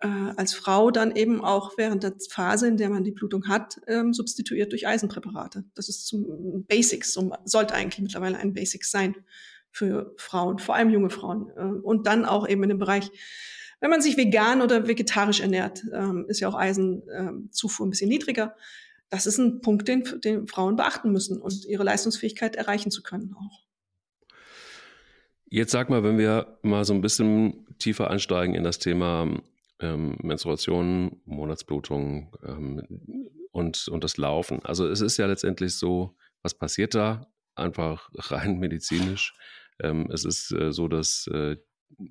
Äh, 0.03 0.33
als 0.35 0.53
Frau 0.53 0.91
dann 0.91 1.15
eben 1.15 1.41
auch 1.41 1.77
während 1.77 2.03
der 2.03 2.13
Phase, 2.29 2.67
in 2.67 2.75
der 2.75 2.89
man 2.89 3.05
die 3.05 3.11
Blutung 3.11 3.47
hat, 3.47 3.79
ähm, 3.87 4.13
substituiert 4.13 4.73
durch 4.73 4.85
Eisenpräparate. 4.85 5.63
Das 5.75 5.87
ist 5.87 6.05
zum 6.07 6.65
Basics, 6.67 7.13
so, 7.13 7.33
sollte 7.45 7.73
eigentlich 7.73 8.01
mittlerweile 8.01 8.37
ein 8.37 8.53
Basics 8.53 8.91
sein 8.91 9.15
für 9.71 10.13
Frauen, 10.17 10.59
vor 10.59 10.75
allem 10.75 10.89
junge 10.89 11.09
Frauen. 11.09 11.49
Äh, 11.55 11.79
und 11.81 12.05
dann 12.05 12.25
auch 12.25 12.45
eben 12.49 12.61
in 12.63 12.69
dem 12.69 12.79
Bereich, 12.79 13.11
wenn 13.79 13.89
man 13.89 14.01
sich 14.01 14.17
vegan 14.17 14.61
oder 14.61 14.89
vegetarisch 14.89 15.39
ernährt, 15.39 15.85
ähm, 15.93 16.25
ist 16.27 16.41
ja 16.41 16.49
auch 16.49 16.55
Eisenzufuhr 16.55 17.85
ähm, 17.85 17.87
ein 17.87 17.91
bisschen 17.91 18.09
niedriger. 18.09 18.57
Das 19.09 19.25
ist 19.25 19.37
ein 19.37 19.61
Punkt, 19.61 19.87
den, 19.87 20.03
den 20.21 20.47
Frauen 20.47 20.75
beachten 20.75 21.13
müssen 21.13 21.41
und 21.41 21.63
ihre 21.63 21.83
Leistungsfähigkeit 21.83 22.57
erreichen 22.57 22.91
zu 22.91 23.03
können 23.03 23.33
auch. 23.39 23.61
Jetzt 25.45 25.71
sag 25.71 25.89
mal, 25.89 26.03
wenn 26.03 26.17
wir 26.17 26.57
mal 26.61 26.83
so 26.83 26.93
ein 26.93 27.01
bisschen 27.01 27.65
tiefer 27.77 28.09
einsteigen 28.09 28.53
in 28.53 28.63
das 28.63 28.79
Thema 28.79 29.41
ähm, 29.83 30.15
Menstruation, 30.21 31.21
Monatsblutung 31.25 32.35
ähm, 32.43 32.81
und, 33.51 33.87
und 33.89 34.03
das 34.03 34.17
Laufen. 34.17 34.63
Also 34.63 34.87
es 34.87 35.01
ist 35.01 35.17
ja 35.17 35.25
letztendlich 35.25 35.75
so, 35.75 36.15
was 36.41 36.53
passiert 36.57 36.95
da? 36.95 37.27
Einfach 37.55 38.09
rein 38.15 38.59
medizinisch. 38.59 39.33
Ähm, 39.81 40.09
es 40.11 40.23
ist 40.23 40.51
äh, 40.51 40.71
so, 40.71 40.87
dass 40.87 41.27
äh, 41.27 41.57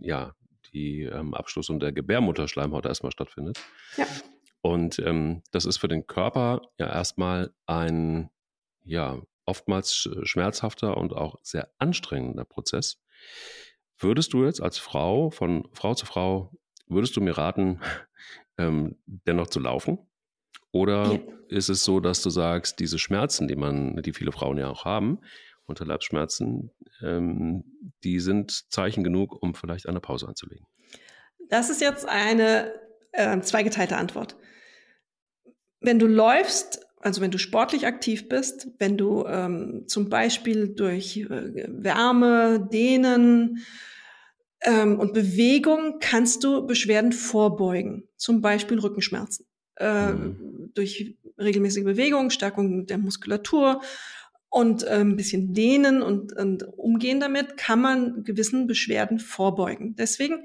ja, 0.01 0.35
die 0.73 1.03
ähm, 1.03 1.35
Abschlussung 1.35 1.81
der 1.81 1.93
Gebärmutterschleimhaut 1.93 2.87
erstmal 2.87 3.13
stattfindet. 3.13 3.59
Ja. 3.97 4.07
Und 4.61 4.99
ähm, 5.01 5.43
das 5.51 5.65
ist 5.65 5.79
für 5.79 5.89
den 5.89 6.07
Körper 6.07 6.61
ja 6.79 6.87
erstmal 6.87 7.53
ein, 7.67 8.31
ja, 8.85 9.21
oftmals 9.45 10.09
schmerzhafter 10.23 10.97
und 10.97 11.13
auch 11.13 11.37
sehr 11.43 11.73
anstrengender 11.79 12.45
Prozess. 12.45 13.03
Würdest 13.99 14.33
du 14.33 14.45
jetzt 14.45 14.63
als 14.63 14.79
Frau, 14.79 15.31
von 15.31 15.69
Frau 15.73 15.95
zu 15.95 16.07
Frau, 16.07 16.53
würdest 16.95 17.17
du 17.17 17.21
mir 17.21 17.37
raten, 17.37 17.81
ähm, 18.59 18.97
dennoch 19.07 19.49
zu 19.49 19.61
laufen? 19.61 19.99
Oder 20.73 21.13
ja. 21.13 21.21
ist 21.49 21.69
es 21.69 21.85
so, 21.85 22.01
dass 22.01 22.23
du 22.23 22.31
sagst, 22.31 22.81
diese 22.81 22.99
Schmerzen, 22.99 23.47
die 23.47 23.57
man, 23.57 24.03
die 24.03 24.13
viele 24.13 24.33
Frauen 24.33 24.57
ja 24.57 24.69
auch 24.69 24.85
haben, 24.85 25.21
Unterleibsschmerzen, 25.67 26.71
ähm, 27.03 27.65
die 28.05 28.21
sind 28.21 28.73
Zeichen 28.73 29.05
genug, 29.05 29.43
um 29.43 29.55
vielleicht 29.55 29.87
eine 29.87 30.01
Pause 30.01 30.29
anzulegen? 30.29 30.67
Das 31.49 31.69
ist 31.69 31.81
jetzt 31.81 32.09
eine 32.09 32.73
äh, 33.13 33.41
zweigeteilte 33.41 33.97
Antwort. 33.97 34.37
Wenn 35.81 35.99
du 35.99 36.07
läufst, 36.07 36.87
also 37.01 37.21
wenn 37.21 37.31
du 37.31 37.39
sportlich 37.39 37.87
aktiv 37.87 38.29
bist, 38.29 38.69
wenn 38.79 38.97
du 38.97 39.27
ähm, 39.27 39.85
zum 39.87 40.09
Beispiel 40.09 40.69
durch 40.69 41.19
äh, 41.19 41.67
Wärme, 41.69 42.69
Dehnen 42.73 43.63
ähm, 44.65 44.99
und 44.99 45.13
Bewegung 45.13 45.99
kannst 46.01 46.45
du 46.45 46.67
Beschwerden 46.67 47.13
vorbeugen, 47.13 48.09
zum 48.17 48.41
Beispiel 48.41 48.79
Rückenschmerzen. 48.79 49.47
Äh, 49.77 50.13
mhm. 50.13 50.71
Durch 50.75 51.17
regelmäßige 51.39 51.85
Bewegung, 51.85 52.31
Stärkung 52.31 52.87
der 52.87 52.99
Muskulatur 52.99 53.83
und 54.49 54.85
äh, 54.85 55.01
ein 55.01 55.17
bisschen 55.17 55.55
dehnen 55.55 56.03
und, 56.03 56.37
und 56.37 56.63
umgehen 56.77 57.21
damit, 57.21 57.57
kann 57.57 57.81
man 57.81 58.23
gewissen 58.25 58.67
Beschwerden 58.67 59.19
vorbeugen. 59.19 59.97
Deswegen 59.97 60.45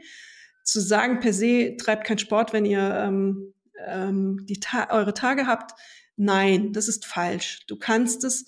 zu 0.63 0.79
sagen, 0.79 1.19
per 1.19 1.33
se 1.33 1.75
treibt 1.77 2.05
kein 2.05 2.17
Sport, 2.17 2.53
wenn 2.53 2.65
ihr 2.65 2.79
ähm, 2.79 3.53
ähm, 3.85 4.45
die 4.45 4.59
Ta 4.59 4.89
eure 4.91 5.13
Tage 5.13 5.45
habt, 5.45 5.79
nein, 6.15 6.73
das 6.73 6.87
ist 6.87 7.05
falsch. 7.05 7.65
Du 7.67 7.77
kannst 7.77 8.23
es 8.23 8.45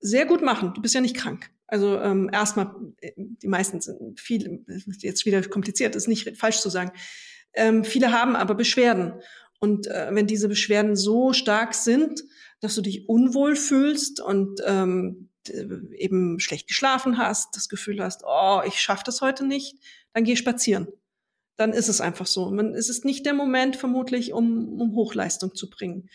sehr 0.00 0.26
gut 0.26 0.42
machen. 0.42 0.72
Du 0.74 0.82
bist 0.82 0.94
ja 0.94 1.00
nicht 1.00 1.16
krank. 1.16 1.50
Also 1.68 2.00
ähm, 2.00 2.30
erstmal, 2.32 2.74
äh, 3.00 3.12
die 3.16 3.46
meisten 3.46 3.80
sind 3.80 4.18
viel, 4.18 4.64
jetzt 4.98 5.26
wieder 5.26 5.42
kompliziert, 5.42 5.94
ist 5.94 6.08
nicht 6.08 6.36
falsch 6.36 6.60
zu 6.60 6.70
sagen. 6.70 6.90
Ähm, 7.54 7.84
viele 7.84 8.10
haben 8.10 8.34
aber 8.34 8.54
Beschwerden. 8.54 9.12
Und 9.60 9.86
äh, 9.86 10.08
wenn 10.12 10.26
diese 10.26 10.48
Beschwerden 10.48 10.96
so 10.96 11.32
stark 11.32 11.74
sind, 11.74 12.24
dass 12.60 12.74
du 12.74 12.80
dich 12.80 13.08
unwohl 13.08 13.54
fühlst 13.54 14.20
und 14.20 14.60
ähm, 14.64 15.28
eben 15.96 16.40
schlecht 16.40 16.68
geschlafen 16.68 17.18
hast, 17.18 17.56
das 17.56 17.68
Gefühl 17.68 18.02
hast, 18.02 18.22
oh, 18.26 18.60
ich 18.66 18.80
schaffe 18.80 19.04
das 19.06 19.20
heute 19.20 19.46
nicht, 19.46 19.76
dann 20.12 20.24
geh 20.24 20.36
spazieren. 20.36 20.88
Dann 21.56 21.72
ist 21.72 21.88
es 21.88 22.00
einfach 22.00 22.26
so. 22.26 22.50
Man, 22.50 22.74
es 22.74 22.88
ist 22.88 23.04
nicht 23.04 23.26
der 23.26 23.34
Moment 23.34 23.76
vermutlich, 23.76 24.32
um, 24.32 24.80
um 24.80 24.94
Hochleistung 24.94 25.54
zu 25.54 25.68
bringen, 25.68 26.08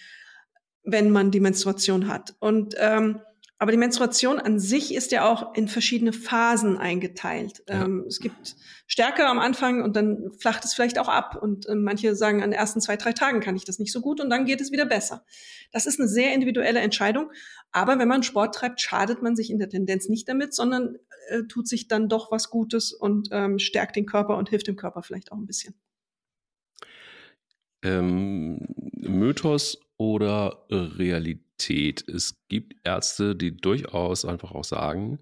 wenn 0.83 1.09
man 1.09 1.31
die 1.31 1.39
Menstruation 1.39 2.07
hat. 2.07 2.35
Und 2.39 2.75
ähm, 2.77 3.19
aber 3.63 3.71
die 3.71 3.77
Menstruation 3.77 4.39
an 4.39 4.59
sich 4.59 4.93
ist 4.93 5.13
ja 5.13 5.25
auch 5.25 5.55
in 5.55 5.69
verschiedene 5.69 6.11
Phasen 6.11 6.77
eingeteilt. 6.77 7.63
Ja. 7.69 7.85
Ähm, 7.85 8.03
es 8.09 8.19
gibt 8.19 8.57
Stärke 8.87 9.25
am 9.25 9.39
Anfang 9.39 9.81
und 9.81 9.95
dann 9.95 10.33
flacht 10.37 10.65
es 10.65 10.73
vielleicht 10.73 10.99
auch 10.99 11.07
ab. 11.07 11.41
Und 11.41 11.69
äh, 11.69 11.75
manche 11.75 12.13
sagen, 12.17 12.43
an 12.43 12.51
den 12.51 12.59
ersten 12.59 12.81
zwei, 12.81 12.97
drei 12.97 13.13
Tagen 13.13 13.39
kann 13.39 13.55
ich 13.55 13.63
das 13.63 13.79
nicht 13.79 13.93
so 13.93 14.01
gut 14.01 14.19
und 14.19 14.29
dann 14.29 14.43
geht 14.43 14.59
es 14.59 14.73
wieder 14.73 14.85
besser. 14.85 15.23
Das 15.71 15.85
ist 15.85 15.97
eine 15.97 16.09
sehr 16.09 16.33
individuelle 16.33 16.81
Entscheidung. 16.81 17.31
Aber 17.71 17.97
wenn 17.99 18.09
man 18.09 18.21
Sport 18.21 18.53
treibt, 18.53 18.81
schadet 18.81 19.21
man 19.21 19.37
sich 19.37 19.49
in 19.49 19.59
der 19.59 19.69
Tendenz 19.69 20.09
nicht 20.09 20.27
damit, 20.27 20.53
sondern 20.53 20.97
äh, 21.29 21.43
tut 21.43 21.69
sich 21.69 21.87
dann 21.87 22.09
doch 22.09 22.31
was 22.31 22.49
Gutes 22.49 22.91
und 22.91 23.29
ähm, 23.31 23.59
stärkt 23.59 23.95
den 23.95 24.05
Körper 24.05 24.35
und 24.35 24.49
hilft 24.49 24.67
dem 24.67 24.75
Körper 24.75 25.03
vielleicht 25.03 25.31
auch 25.31 25.37
ein 25.37 25.47
bisschen. 25.47 25.73
Ähm, 27.81 28.59
Mythos 28.99 29.79
oder 29.95 30.65
Realität? 30.69 31.42
Realität. 31.53 32.07
Es 32.07 32.35
gibt 32.49 32.75
Ärzte, 32.83 33.35
die 33.35 33.55
durchaus 33.55 34.25
einfach 34.25 34.51
auch 34.51 34.63
sagen, 34.63 35.19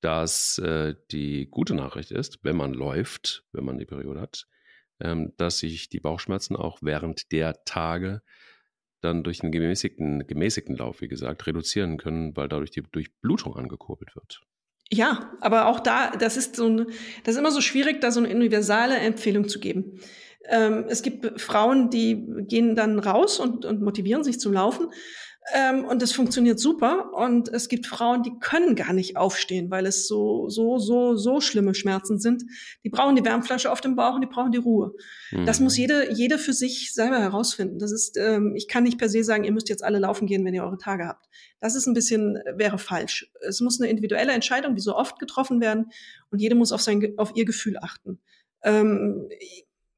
dass 0.00 0.58
äh, 0.58 0.94
die 1.10 1.48
gute 1.50 1.74
Nachricht 1.74 2.10
ist, 2.10 2.38
wenn 2.42 2.56
man 2.56 2.74
läuft, 2.74 3.44
wenn 3.52 3.64
man 3.64 3.78
die 3.78 3.86
Periode 3.86 4.20
hat, 4.20 4.46
ähm, 5.00 5.32
dass 5.36 5.58
sich 5.58 5.88
die 5.88 6.00
Bauchschmerzen 6.00 6.56
auch 6.56 6.78
während 6.82 7.32
der 7.32 7.64
Tage 7.64 8.22
dann 9.00 9.22
durch 9.22 9.42
einen 9.42 9.52
gemäßigten, 9.52 10.26
gemäßigten 10.26 10.76
Lauf, 10.76 11.00
wie 11.00 11.08
gesagt, 11.08 11.46
reduzieren 11.46 11.98
können, 11.98 12.36
weil 12.36 12.48
dadurch 12.48 12.70
die 12.70 12.82
Durchblutung 12.82 13.54
angekurbelt 13.56 14.14
wird. 14.14 14.42
Ja, 14.90 15.32
aber 15.40 15.66
auch 15.66 15.80
da, 15.80 16.10
das 16.10 16.36
ist 16.36 16.56
so 16.56 16.68
ein, 16.68 16.86
das 17.24 17.34
ist 17.34 17.38
immer 17.38 17.50
so 17.50 17.60
schwierig, 17.60 18.00
da 18.00 18.10
so 18.10 18.20
eine 18.20 18.34
universale 18.34 18.96
Empfehlung 18.96 19.48
zu 19.48 19.58
geben. 19.58 20.00
Ähm, 20.46 20.84
es 20.88 21.02
gibt 21.02 21.40
Frauen, 21.40 21.88
die 21.88 22.26
gehen 22.46 22.76
dann 22.76 22.98
raus 22.98 23.40
und, 23.40 23.64
und 23.64 23.80
motivieren 23.80 24.24
sich 24.24 24.38
zum 24.38 24.52
Laufen. 24.52 24.88
Ähm, 25.52 25.84
und 25.84 26.00
das 26.00 26.12
funktioniert 26.12 26.58
super. 26.58 27.12
Und 27.12 27.48
es 27.48 27.68
gibt 27.68 27.86
Frauen, 27.86 28.22
die 28.22 28.38
können 28.40 28.74
gar 28.74 28.94
nicht 28.94 29.16
aufstehen, 29.16 29.70
weil 29.70 29.84
es 29.84 30.08
so, 30.08 30.48
so, 30.48 30.78
so, 30.78 31.16
so 31.16 31.40
schlimme 31.42 31.74
Schmerzen 31.74 32.18
sind. 32.18 32.44
Die 32.82 32.88
brauchen 32.88 33.14
die 33.14 33.24
Wärmflasche 33.24 33.70
auf 33.70 33.82
dem 33.82 33.94
Bauch 33.94 34.14
und 34.14 34.22
die 34.22 34.26
brauchen 34.26 34.52
die 34.52 34.58
Ruhe. 34.58 34.94
Mhm. 35.32 35.44
Das 35.44 35.60
muss 35.60 35.76
jede, 35.76 36.12
jede 36.14 36.38
für 36.38 36.54
sich 36.54 36.94
selber 36.94 37.18
herausfinden. 37.18 37.78
Das 37.78 37.92
ist, 37.92 38.16
ähm, 38.16 38.54
ich 38.56 38.68
kann 38.68 38.84
nicht 38.84 38.98
per 38.98 39.10
se 39.10 39.22
sagen, 39.22 39.44
ihr 39.44 39.52
müsst 39.52 39.68
jetzt 39.68 39.84
alle 39.84 39.98
laufen 39.98 40.26
gehen, 40.26 40.44
wenn 40.46 40.54
ihr 40.54 40.64
eure 40.64 40.78
Tage 40.78 41.06
habt. 41.06 41.26
Das 41.60 41.74
ist 41.74 41.86
ein 41.86 41.94
bisschen, 41.94 42.38
wäre 42.54 42.78
falsch. 42.78 43.30
Es 43.46 43.60
muss 43.60 43.80
eine 43.80 43.90
individuelle 43.90 44.32
Entscheidung, 44.32 44.76
wie 44.76 44.80
so 44.80 44.96
oft 44.96 45.18
getroffen 45.18 45.60
werden. 45.60 45.90
Und 46.30 46.38
jede 46.40 46.54
muss 46.54 46.72
auf 46.72 46.80
sein, 46.80 47.14
auf 47.18 47.32
ihr 47.34 47.44
Gefühl 47.44 47.76
achten. 47.78 48.18
Ähm, 48.62 49.28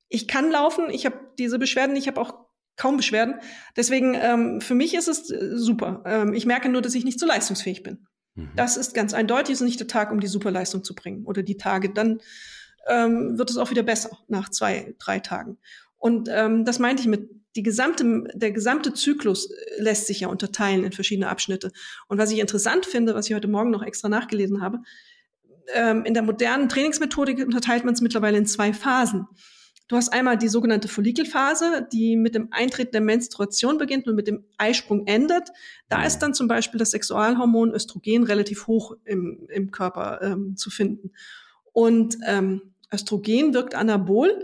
ich 0.08 0.26
kann 0.26 0.50
laufen, 0.50 0.90
ich 0.90 1.06
habe 1.06 1.18
diese 1.38 1.58
Beschwerden, 1.58 1.94
ich 1.94 2.08
habe 2.08 2.20
auch 2.20 2.45
kaum 2.76 2.96
Beschwerden. 2.96 3.36
Deswegen, 3.76 4.14
ähm, 4.14 4.60
für 4.60 4.74
mich 4.74 4.94
ist 4.94 5.08
es 5.08 5.30
äh, 5.30 5.56
super. 5.56 6.02
Ähm, 6.06 6.34
ich 6.34 6.46
merke 6.46 6.68
nur, 6.68 6.82
dass 6.82 6.94
ich 6.94 7.04
nicht 7.04 7.18
so 7.18 7.26
leistungsfähig 7.26 7.82
bin. 7.82 8.06
Mhm. 8.34 8.50
Das 8.56 8.76
ist 8.76 8.94
ganz 8.94 9.14
eindeutig, 9.14 9.54
es 9.54 9.60
ist 9.60 9.66
nicht 9.66 9.80
der 9.80 9.88
Tag, 9.88 10.12
um 10.12 10.20
die 10.20 10.26
Superleistung 10.26 10.84
zu 10.84 10.94
bringen 10.94 11.24
oder 11.24 11.42
die 11.42 11.56
Tage. 11.56 11.90
Dann 11.90 12.20
ähm, 12.86 13.38
wird 13.38 13.50
es 13.50 13.56
auch 13.56 13.70
wieder 13.70 13.82
besser 13.82 14.18
nach 14.28 14.50
zwei, 14.50 14.94
drei 14.98 15.18
Tagen. 15.18 15.58
Und 15.96 16.28
ähm, 16.30 16.64
das 16.64 16.78
meinte 16.78 17.02
ich 17.02 17.08
mit, 17.08 17.30
die 17.56 17.62
gesamte, 17.62 18.24
der 18.34 18.52
gesamte 18.52 18.92
Zyklus 18.92 19.50
äh, 19.50 19.82
lässt 19.82 20.06
sich 20.06 20.20
ja 20.20 20.28
unterteilen 20.28 20.84
in 20.84 20.92
verschiedene 20.92 21.28
Abschnitte. 21.28 21.72
Und 22.06 22.18
was 22.18 22.30
ich 22.30 22.38
interessant 22.38 22.86
finde, 22.86 23.14
was 23.14 23.28
ich 23.28 23.34
heute 23.34 23.48
Morgen 23.48 23.70
noch 23.70 23.82
extra 23.82 24.08
nachgelesen 24.08 24.60
habe, 24.60 24.80
ähm, 25.74 26.04
in 26.04 26.14
der 26.14 26.22
modernen 26.22 26.68
Trainingsmethodik 26.68 27.44
unterteilt 27.44 27.84
man 27.84 27.94
es 27.94 28.00
mittlerweile 28.00 28.38
in 28.38 28.46
zwei 28.46 28.72
Phasen. 28.72 29.26
Du 29.88 29.96
hast 29.96 30.12
einmal 30.12 30.36
die 30.36 30.48
sogenannte 30.48 30.88
Follikelphase, 30.88 31.86
die 31.92 32.16
mit 32.16 32.34
dem 32.34 32.48
Eintreten 32.50 32.90
der 32.90 33.00
Menstruation 33.00 33.78
beginnt 33.78 34.08
und 34.08 34.16
mit 34.16 34.26
dem 34.26 34.44
Eisprung 34.58 35.06
endet. 35.06 35.50
Da 35.88 36.04
ist 36.04 36.18
dann 36.18 36.34
zum 36.34 36.48
Beispiel 36.48 36.78
das 36.78 36.90
Sexualhormon 36.90 37.72
Östrogen 37.72 38.24
relativ 38.24 38.66
hoch 38.66 38.96
im, 39.04 39.46
im 39.48 39.70
Körper 39.70 40.20
ähm, 40.22 40.56
zu 40.56 40.70
finden. 40.70 41.12
Und 41.72 42.18
ähm, 42.26 42.62
Östrogen 42.92 43.54
wirkt 43.54 43.76
anabol. 43.76 44.42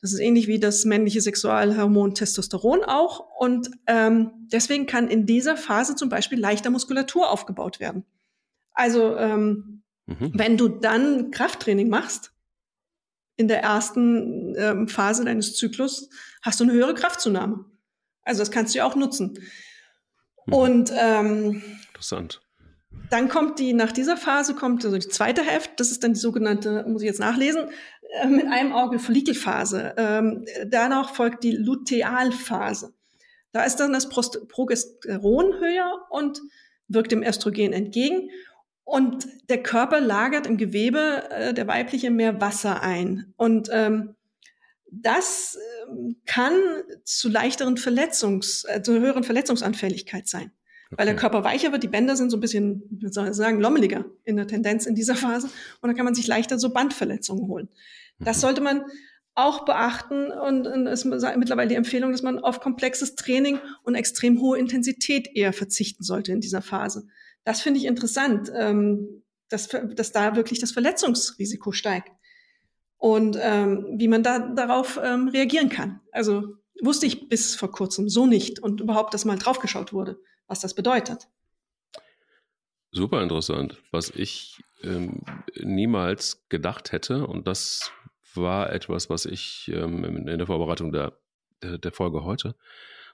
Das 0.00 0.12
ist 0.12 0.18
ähnlich 0.18 0.48
wie 0.48 0.58
das 0.58 0.84
männliche 0.84 1.20
Sexualhormon 1.20 2.14
Testosteron 2.14 2.82
auch. 2.84 3.20
Und 3.38 3.70
ähm, 3.86 4.32
deswegen 4.52 4.86
kann 4.86 5.08
in 5.08 5.24
dieser 5.24 5.56
Phase 5.56 5.94
zum 5.94 6.08
Beispiel 6.08 6.40
leichter 6.40 6.70
Muskulatur 6.70 7.30
aufgebaut 7.30 7.78
werden. 7.78 8.04
Also 8.72 9.16
ähm, 9.16 9.82
mhm. 10.06 10.32
wenn 10.34 10.56
du 10.56 10.68
dann 10.68 11.30
Krafttraining 11.30 11.88
machst, 11.88 12.33
in 13.36 13.48
der 13.48 13.62
ersten 13.62 14.54
ähm, 14.56 14.88
Phase 14.88 15.24
deines 15.24 15.56
Zyklus 15.56 16.08
hast 16.42 16.60
du 16.60 16.64
eine 16.64 16.72
höhere 16.72 16.94
Kraftzunahme. 16.94 17.64
Also 18.22 18.40
das 18.40 18.50
kannst 18.50 18.74
du 18.74 18.78
ja 18.78 18.86
auch 18.86 18.94
nutzen. 18.94 19.38
Mhm. 20.46 20.52
Und 20.52 20.92
ähm, 20.96 21.62
interessant. 21.88 22.40
Dann 23.10 23.28
kommt 23.28 23.58
die, 23.58 23.72
nach 23.72 23.92
dieser 23.92 24.16
Phase 24.16 24.54
kommt 24.54 24.84
also 24.84 24.96
die 24.96 25.08
zweite 25.08 25.42
Hälfte, 25.42 25.72
das 25.76 25.90
ist 25.90 26.04
dann 26.04 26.14
die 26.14 26.20
sogenannte, 26.20 26.84
muss 26.88 27.02
ich 27.02 27.06
jetzt 27.06 27.20
nachlesen, 27.20 27.68
äh, 28.20 28.26
mit 28.26 28.46
einem 28.46 28.72
Auge 28.72 28.98
Follikelphase. 28.98 29.94
Ähm, 29.96 30.44
danach 30.66 31.14
folgt 31.14 31.44
die 31.44 31.52
Lutealphase. 31.52 32.94
Da 33.52 33.64
ist 33.64 33.76
dann 33.76 33.92
das 33.92 34.08
Progesteron 34.08 35.60
höher 35.60 36.06
und 36.10 36.40
wirkt 36.88 37.12
dem 37.12 37.22
Östrogen 37.22 37.72
entgegen. 37.72 38.30
Und 38.84 39.26
der 39.48 39.62
Körper 39.62 40.00
lagert 40.00 40.46
im 40.46 40.56
Gewebe 40.56 41.24
äh, 41.30 41.54
der 41.54 41.66
weibliche 41.66 42.10
mehr 42.10 42.40
Wasser 42.40 42.82
ein. 42.82 43.32
Und 43.36 43.68
ähm, 43.72 44.14
das 44.90 45.56
äh, 45.56 46.14
kann 46.26 46.52
zu 47.04 47.28
leichteren 47.28 47.76
Verletzungs, 47.76 48.64
äh, 48.64 48.82
zu 48.82 49.00
höheren 49.00 49.24
Verletzungsanfälligkeit 49.24 50.28
sein. 50.28 50.52
Okay. 50.86 50.98
Weil 50.98 51.06
der 51.06 51.16
Körper 51.16 51.44
weicher 51.44 51.72
wird, 51.72 51.82
die 51.82 51.88
Bänder 51.88 52.14
sind 52.14 52.30
so 52.30 52.36
ein 52.36 52.40
bisschen, 52.40 52.82
wie 52.90 53.08
soll 53.10 53.28
ich 53.28 53.34
sagen, 53.34 53.60
lommeliger 53.60 54.04
in 54.24 54.36
der 54.36 54.46
Tendenz 54.46 54.86
in 54.86 54.94
dieser 54.94 55.16
Phase. 55.16 55.48
Und 55.80 55.88
dann 55.88 55.96
kann 55.96 56.04
man 56.04 56.14
sich 56.14 56.26
leichter 56.26 56.58
so 56.58 56.70
Bandverletzungen 56.70 57.48
holen. 57.48 57.68
Das 58.20 58.36
mhm. 58.36 58.40
sollte 58.40 58.60
man 58.60 58.84
auch 59.34 59.64
beachten 59.64 60.30
und, 60.30 60.66
und 60.66 60.86
es 60.86 61.04
ist 61.04 61.36
mittlerweile 61.36 61.68
die 61.68 61.74
Empfehlung, 61.74 62.12
dass 62.12 62.22
man 62.22 62.38
auf 62.38 62.60
komplexes 62.60 63.16
Training 63.16 63.58
und 63.82 63.96
extrem 63.96 64.40
hohe 64.40 64.58
Intensität 64.58 65.28
eher 65.34 65.52
verzichten 65.52 66.04
sollte 66.04 66.30
in 66.30 66.40
dieser 66.40 66.62
Phase. 66.62 67.08
Das 67.44 67.60
finde 67.60 67.78
ich 67.78 67.86
interessant, 67.86 68.50
ähm, 68.54 69.22
dass, 69.48 69.68
dass 69.68 70.12
da 70.12 70.36
wirklich 70.36 70.58
das 70.58 70.72
Verletzungsrisiko 70.72 71.72
steigt 71.72 72.10
und 72.96 73.36
ähm, 73.40 73.94
wie 73.98 74.08
man 74.08 74.22
da 74.22 74.38
darauf 74.38 74.98
ähm, 75.02 75.28
reagieren 75.28 75.68
kann. 75.68 76.00
Also 76.10 76.56
wusste 76.82 77.06
ich 77.06 77.28
bis 77.28 77.54
vor 77.54 77.70
kurzem 77.70 78.08
so 78.08 78.26
nicht 78.26 78.60
und 78.60 78.80
überhaupt, 78.80 79.14
dass 79.14 79.24
mal 79.24 79.38
draufgeschaut 79.38 79.92
wurde, 79.92 80.18
was 80.46 80.60
das 80.60 80.74
bedeutet. 80.74 81.28
Super 82.90 83.22
interessant, 83.22 83.82
was 83.90 84.10
ich 84.10 84.62
ähm, 84.82 85.22
niemals 85.60 86.46
gedacht 86.48 86.92
hätte 86.92 87.26
und 87.26 87.46
das 87.46 87.92
war 88.34 88.72
etwas, 88.72 89.10
was 89.10 89.26
ich 89.26 89.70
ähm, 89.72 90.04
in 90.04 90.38
der 90.38 90.46
Vorbereitung 90.46 90.92
der, 90.92 91.18
der, 91.62 91.78
der 91.78 91.92
Folge 91.92 92.24
heute 92.24 92.54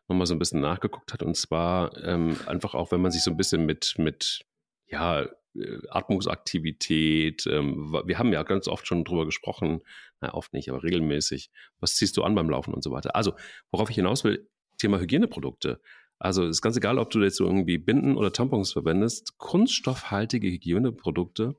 nochmal 0.09 0.27
so 0.27 0.35
ein 0.35 0.39
bisschen 0.39 0.61
nachgeguckt 0.61 1.13
hat. 1.13 1.23
Und 1.23 1.37
zwar 1.37 1.97
ähm, 2.05 2.37
einfach 2.47 2.75
auch, 2.75 2.93
wenn 2.93 3.01
man 3.01 3.13
sich 3.13 3.23
so 3.23 3.31
ein 3.31 3.37
bisschen 3.37 3.67
mit, 3.67 3.95
mit 3.99 4.45
ja, 4.87 5.23
äh, 5.23 5.79
Atmungsaktivität, 5.89 7.47
ähm, 7.47 7.93
wir 8.05 8.19
haben 8.19 8.33
ja 8.33 8.43
ganz 8.43 8.69
oft 8.69 8.87
schon 8.87 9.05
drüber 9.05 9.25
gesprochen, 9.25 9.83
na, 10.21 10.35
oft 10.35 10.53
nicht, 10.53 10.69
aber 10.71 10.83
regelmäßig, 10.83 11.51
was 11.79 11.97
ziehst 11.97 12.17
du 12.17 12.23
an 12.23 12.35
beim 12.35 12.51
Laufen 12.51 12.75
und 12.75 12.83
so 12.83 12.91
weiter. 12.91 13.17
Also, 13.17 13.35
worauf 13.71 13.91
ich 13.91 13.97
hinaus 13.97 14.25
will, 14.25 14.49
Thema 14.79 14.99
Hygieneprodukte. 14.99 15.81
Also 16.19 16.47
ist 16.47 16.61
ganz 16.61 16.77
egal, 16.77 16.99
ob 16.99 17.11
du 17.11 17.23
jetzt 17.23 17.37
so 17.37 17.47
irgendwie 17.47 17.79
Binden 17.79 18.17
oder 18.17 18.33
Tampons 18.33 18.73
verwendest, 18.73 19.39
kunststoffhaltige 19.39 20.49
Hygieneprodukte 20.49 21.57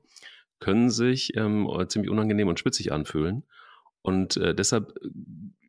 können 0.60 0.90
sich 0.90 1.36
ähm, 1.36 1.68
ziemlich 1.88 2.10
unangenehm 2.10 2.46
und 2.46 2.60
spitzig 2.60 2.92
anfühlen. 2.92 3.42
Und 4.02 4.36
äh, 4.36 4.54
deshalb 4.54 4.94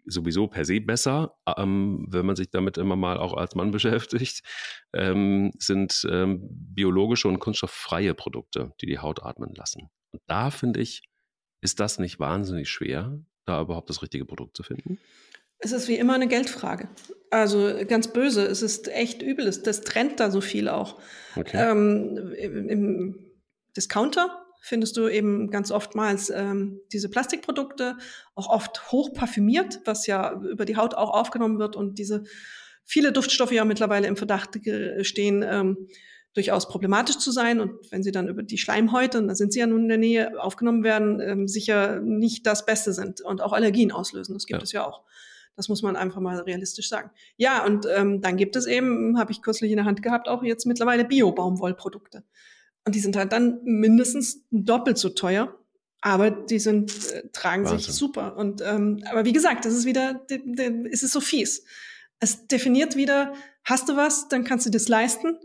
sowieso 0.06 0.48
per 0.48 0.66
se 0.66 0.82
besser, 0.82 1.36
ähm, 1.58 2.06
wenn 2.10 2.26
man 2.26 2.36
sich 2.36 2.50
damit 2.50 2.78
immer 2.78 2.96
mal 2.96 3.18
auch 3.18 3.34
als 3.34 3.56
Mann 3.56 3.72
beschäftigt, 3.72 4.44
ähm, 4.94 5.52
sind 5.58 6.06
ähm, 6.10 6.48
biologische 6.50 7.28
und 7.28 7.40
kunststofffreie 7.40 8.14
Produkte, 8.14 8.74
die 8.82 8.86
die 8.86 9.00
Haut 9.00 9.24
atmen 9.24 9.54
lassen. 9.56 9.90
Und 10.12 10.22
da 10.28 10.52
finde 10.52 10.82
ich, 10.82 11.04
ist 11.62 11.80
das 11.80 12.00
nicht 12.00 12.20
wahnsinnig 12.20 12.70
schwer, 12.70 13.20
da 13.46 13.62
überhaupt 13.62 13.90
das 13.90 14.02
richtige 14.02 14.26
Produkt 14.26 14.58
zu 14.58 14.64
finden? 14.64 15.00
Es 15.60 15.72
ist 15.72 15.88
wie 15.88 15.96
immer 15.96 16.14
eine 16.14 16.28
Geldfrage. 16.28 16.90
Also 17.32 17.74
ganz 17.88 18.12
böse. 18.12 18.46
Es 18.46 18.62
ist 18.62 18.90
echt 18.90 19.22
übel. 19.22 19.46
Das 19.46 19.82
trennt 19.82 20.20
da 20.20 20.30
so 20.30 20.42
viel 20.42 20.68
auch. 20.68 21.00
Okay. 21.38 21.72
Ähm, 21.72 22.34
im, 22.38 22.70
Im 22.70 23.32
Discounter 23.76 24.43
findest 24.66 24.96
du 24.96 25.10
eben 25.10 25.52
ganz 25.52 25.72
oftmals 25.72 26.30
ähm, 26.30 26.80
diese 26.94 27.10
Plastikprodukte, 27.10 27.98
auch 28.34 28.48
oft 28.48 28.94
hoch 28.94 29.14
parfümiert, 29.14 29.82
was 29.84 30.08
ja 30.08 30.42
über 30.42 30.64
die 30.64 30.78
Haut 30.78 30.96
auch 30.96 31.10
aufgenommen 31.10 31.60
wird 31.60 31.76
und 31.76 32.00
diese 32.00 32.24
viele 32.86 33.12
Duftstoffe 33.12 33.52
ja 33.52 33.66
mittlerweile 33.66 34.08
im 34.08 34.16
Verdacht 34.16 34.58
stehen, 35.02 35.44
ähm, 35.46 35.90
durchaus 36.34 36.70
problematisch 36.70 37.18
zu 37.18 37.32
sein. 37.32 37.60
Und 37.60 37.74
wenn 37.92 38.04
sie 38.04 38.14
dann 38.14 38.30
über 38.30 38.42
die 38.42 38.58
Schleimhäute, 38.58 39.20
und 39.20 39.28
da 39.28 39.36
sind 39.36 39.52
sie 39.52 39.60
ja 39.60 39.68
nun 39.68 39.84
in 39.84 39.90
der 39.90 39.98
Nähe, 39.98 40.42
aufgenommen 40.42 40.86
werden, 40.86 41.20
ähm, 41.20 41.48
sicher 41.50 42.00
nicht 42.00 42.48
das 42.48 42.66
Beste 42.66 42.94
sind 42.94 43.20
und 43.20 43.42
auch 43.42 43.52
Allergien 43.52 43.92
auslösen. 43.92 44.34
Das 44.34 44.46
gibt 44.46 44.62
ja. 44.62 44.64
es 44.64 44.72
ja 44.72 44.88
auch. 44.88 45.04
Das 45.58 45.68
muss 45.68 45.84
man 45.84 45.98
einfach 45.98 46.22
mal 46.22 46.40
realistisch 46.40 46.88
sagen. 46.88 47.12
Ja, 47.36 47.66
und 47.66 47.86
ähm, 47.94 48.22
dann 48.22 48.38
gibt 48.38 48.56
es 48.56 48.66
eben, 48.66 49.20
habe 49.20 49.34
ich 49.34 49.42
kürzlich 49.42 49.72
in 49.72 49.78
der 49.78 49.86
Hand 49.86 50.02
gehabt, 50.02 50.30
auch 50.30 50.42
jetzt 50.42 50.66
mittlerweile 50.66 51.04
Bio-Baumwollprodukte. 51.04 52.24
Und 52.86 52.96
die 52.96 53.00
sind 53.00 53.16
halt 53.16 53.32
dann 53.32 53.60
mindestens 53.64 54.44
doppelt 54.52 54.98
so 54.98 55.10
teuer. 55.10 55.58
Aber 56.02 56.32
die 56.32 56.60
sind, 56.60 56.92
äh, 57.14 57.30
tragen 57.32 57.64
Wahnsinn. 57.64 57.80
sich 57.80 57.94
super. 57.94 58.36
Und 58.36 58.62
ähm, 58.62 59.04
aber 59.10 59.24
wie 59.24 59.32
gesagt, 59.32 59.64
das 59.64 59.74
ist 59.74 59.86
wieder, 59.86 60.26
es 60.92 61.02
ist 61.02 61.14
so 61.14 61.22
fies. 61.22 61.64
Es 62.20 62.48
definiert 62.48 62.98
wieder, 62.98 63.34
hast 63.64 63.88
du 63.88 63.96
was, 63.96 64.28
dann 64.28 64.44
kannst 64.44 64.66
du 64.66 64.70
das 64.70 64.90
leisten. 64.90 65.38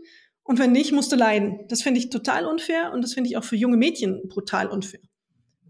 Und 0.43 0.59
wenn 0.59 0.71
nicht, 0.71 0.91
musst 0.91 1.11
du 1.11 1.15
leiden. 1.15 1.59
Das 1.69 1.81
finde 1.81 1.99
ich 1.99 2.09
total 2.09 2.45
unfair 2.45 2.91
und 2.91 3.03
das 3.03 3.13
finde 3.13 3.29
ich 3.29 3.37
auch 3.37 3.43
für 3.43 3.55
junge 3.55 3.77
Mädchen 3.77 4.27
brutal 4.27 4.67
unfair. 4.67 5.01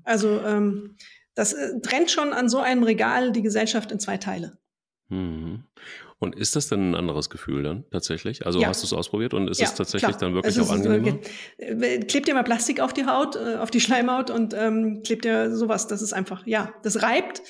Also 0.04 0.40
ähm, 0.42 0.96
das 1.36 1.54
äh, 1.54 1.80
trennt 1.82 2.10
schon 2.10 2.34
an 2.34 2.50
so 2.50 2.60
einem 2.60 2.84
Regal 2.84 3.32
die 3.32 3.44
Gesellschaft 3.44 3.92
in 3.92 4.00
zwei 4.00 4.18
Teile. 4.18 4.58
Mhm. 5.10 5.66
Und 6.22 6.36
ist 6.36 6.58
das 6.58 6.68
denn 6.68 6.92
ein 6.92 6.96
anderes 6.96 7.30
Gefühl 7.30 7.64
dann 7.64 7.86
tatsächlich? 7.92 8.46
Also 8.46 8.60
ja. 8.60 8.68
hast 8.68 8.84
du 8.84 8.86
es 8.86 8.92
ausprobiert 8.92 9.34
und 9.34 9.48
ist 9.48 9.62
ja, 9.62 9.68
es 9.68 9.74
tatsächlich 9.74 10.18
klar. 10.18 10.20
dann 10.20 10.34
wirklich 10.34 10.60
auch 10.60 10.70
angenehmer? 10.70 11.18
Äh, 11.58 12.00
klebt 12.00 12.28
dir 12.28 12.34
mal 12.34 12.44
Plastik 12.44 12.82
auf 12.82 12.92
die 12.92 13.06
Haut, 13.06 13.38
äh, 13.38 13.56
auf 13.56 13.72
die 13.72 13.80
Schleimhaut 13.80 14.30
und 14.30 14.54
ähm, 14.54 15.02
klebt 15.04 15.24
dir 15.24 15.56
sowas. 15.56 15.88
Das 15.88 16.02
ist 16.02 16.12
einfach, 16.12 16.46
ja, 16.46 16.74
das 16.84 17.02
reibt, 17.02 17.42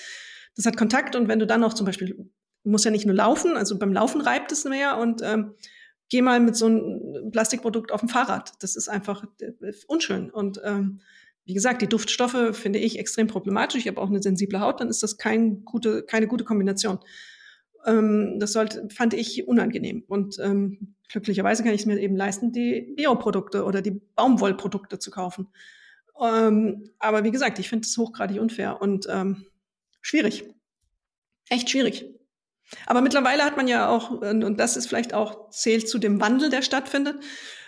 das 0.55 0.67
hat 0.67 0.77
Kontakt 0.77 1.15
und 1.15 1.27
wenn 1.27 1.39
du 1.39 1.47
dann 1.47 1.62
noch 1.62 1.73
zum 1.73 1.88
Beispiel, 1.88 2.10
du 2.63 2.69
musst 2.69 2.86
ja 2.86 2.91
nicht 2.91 3.08
nur 3.08 3.15
laufen, 3.15 3.58
also 3.58 3.79
beim 3.79 3.91
Laufen 3.91 4.21
reibt 4.21 4.51
es 4.51 4.65
mehr 4.65 4.99
und 4.99 5.23
ähm, 5.23 5.55
geh 6.10 6.21
mal 6.21 6.39
mit 6.39 6.55
so 6.55 6.67
einem 6.67 7.32
Plastikprodukt 7.32 7.91
auf 7.91 8.01
dem 8.01 8.10
Fahrrad. 8.10 8.53
Das 8.60 8.75
ist 8.75 8.88
einfach 8.88 9.23
äh, 9.41 9.73
unschön 9.88 10.29
und 10.29 10.62
ähm, 10.63 11.01
wie 11.45 11.55
gesagt, 11.55 11.82
die 11.82 11.88
Duftstoffe 11.88 12.55
finde 12.55 12.77
ich 12.77 12.99
extrem 12.99 13.25
problematisch. 13.25 13.82
Ich 13.82 13.88
habe 13.88 13.99
auch 13.99 14.10
eine 14.10 14.21
sensible 14.21 14.60
Haut, 14.60 14.79
dann 14.79 14.89
ist 14.89 15.01
das 15.01 15.17
kein 15.17 15.65
gute, 15.65 16.03
keine 16.03 16.27
gute 16.27 16.43
Kombination. 16.43 16.99
Ähm, 17.86 18.39
das 18.39 18.54
sollte, 18.54 18.88
fand 18.89 19.13
ich 19.13 19.48
unangenehm. 19.48 20.04
Und 20.08 20.38
ähm, 20.39 20.96
glücklicherweise 21.10 21.63
kann 21.63 21.74
ich 21.74 21.82
es 21.82 21.88
mir 21.88 22.00
eben 22.00 22.15
leisten, 22.15 22.52
die 22.52 22.94
Bioprodukte 22.96 23.63
oder 23.63 23.82
die 23.82 24.02
Baumwollprodukte 24.15 25.00
zu 25.00 25.12
kaufen. 25.12 25.48
Ähm, 26.22 26.89
aber 27.00 27.24
wie 27.24 27.32
gesagt, 27.32 27.60
ich 27.60 27.70
finde 27.70 27.86
es 27.86 27.98
hochgradig 27.98 28.39
unfair 28.39 28.82
und 28.82 29.08
ähm, 29.10 29.46
schwierig. 30.02 30.44
Echt 31.50 31.70
schwierig. 31.70 32.06
Aber 32.86 33.02
mittlerweile 33.02 33.44
hat 33.44 33.58
man 33.58 33.68
ja 33.68 33.89
auch, 33.89 34.12
und 34.12 34.60
das 34.60 34.78
ist 34.78 34.88
vielleicht 34.88 35.13
auch, 35.13 35.50
zählt 35.50 35.89
zu 35.89 35.98
dem 35.98 36.22
Wandel, 36.22 36.50
der 36.50 36.62
stattfindet. 36.62 37.18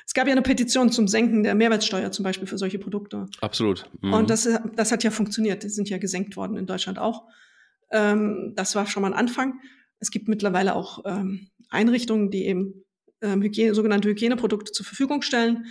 Es 0.06 0.13
gab 0.13 0.28
ja 0.28 0.34
eine 0.34 0.41
Petition 0.41 0.91
zum 0.91 1.08
Senken 1.08 1.43
der 1.43 1.56
Mehrwertsteuer 1.56 2.12
zum 2.12 2.24
Beispiel 2.24 2.47
für 2.47 2.58
solche 2.58 2.78
Produkte. 2.78 3.28
Absolut. 3.39 3.89
Mhm. 4.02 4.13
Und 4.13 4.30
das, 4.30 4.47
das 4.76 4.91
hat 4.91 5.04
ja 5.04 5.10
funktioniert. 5.10 5.63
Die 5.63 5.69
sind 5.69 5.89
ja 5.89 5.97
gesenkt 5.97 6.36
worden 6.36 6.58
in 6.58 6.65
Deutschland 6.65 7.00
auch. 7.00 7.24
Ähm, 7.91 8.54
das 8.56 8.76
war 8.76 8.86
schon 8.88 9.02
mal 9.02 9.13
ein 9.13 9.17
Anfang. 9.17 9.60
Es 10.01 10.11
gibt 10.11 10.27
mittlerweile 10.27 10.75
auch 10.75 11.03
ähm, 11.05 11.49
Einrichtungen, 11.69 12.29
die 12.29 12.45
eben 12.45 12.83
ähm, 13.21 13.41
Hygiene, 13.41 13.73
sogenannte 13.73 14.09
Hygieneprodukte 14.09 14.73
zur 14.73 14.85
Verfügung 14.85 15.21
stellen, 15.21 15.67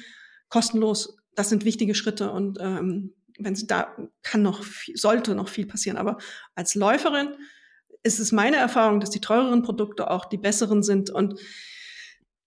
kostenlos. 0.49 1.19
Das 1.35 1.51
sind 1.51 1.65
wichtige 1.65 1.95
Schritte 1.95 2.33
und 2.33 2.59
ähm, 2.61 3.13
wenn 3.39 3.57
sie 3.57 3.67
da 3.67 3.97
kann 4.23 4.43
noch 4.43 4.63
viel, 4.65 4.97
sollte 4.97 5.35
noch 5.35 5.49
viel 5.49 5.67
passieren. 5.67 5.99
Aber 5.99 6.19
als 6.55 6.75
Läuferin 6.75 7.29
ist 8.03 8.21
es 8.21 8.33
meine 8.33 8.57
Erfahrung, 8.57 9.01
dass 9.01 9.11
die 9.11 9.21
teureren 9.21 9.63
Produkte 9.63 10.11
auch 10.11 10.27
die 10.27 10.39
besseren 10.39 10.83
sind 10.83 11.11
und 11.11 11.41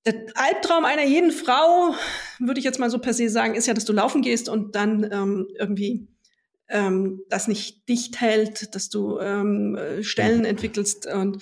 der 0.06 0.26
Albtraum 0.36 0.84
einer 0.84 1.06
jeden 1.06 1.32
Frau, 1.32 1.96
würde 2.40 2.60
ich 2.60 2.66
jetzt 2.66 2.80
mal 2.80 2.90
so 2.90 3.00
per 3.00 3.14
se 3.14 3.30
sagen, 3.30 3.56
ist 3.56 3.68
ja, 3.68 3.74
dass 3.74 3.86
du 3.86 3.94
laufen 3.94 4.22
gehst 4.22 4.50
und 4.50 4.76
dann 4.76 5.10
ähm, 5.12 5.48
irgendwie 5.58 6.08
ähm, 6.68 7.22
das 7.30 7.48
nicht 7.48 7.88
dicht 7.88 8.20
hält, 8.20 8.76
dass 8.76 8.90
du 8.90 9.20
ähm, 9.20 9.78
Stellen 10.02 10.44
entwickelst 10.44 11.08
und 11.08 11.42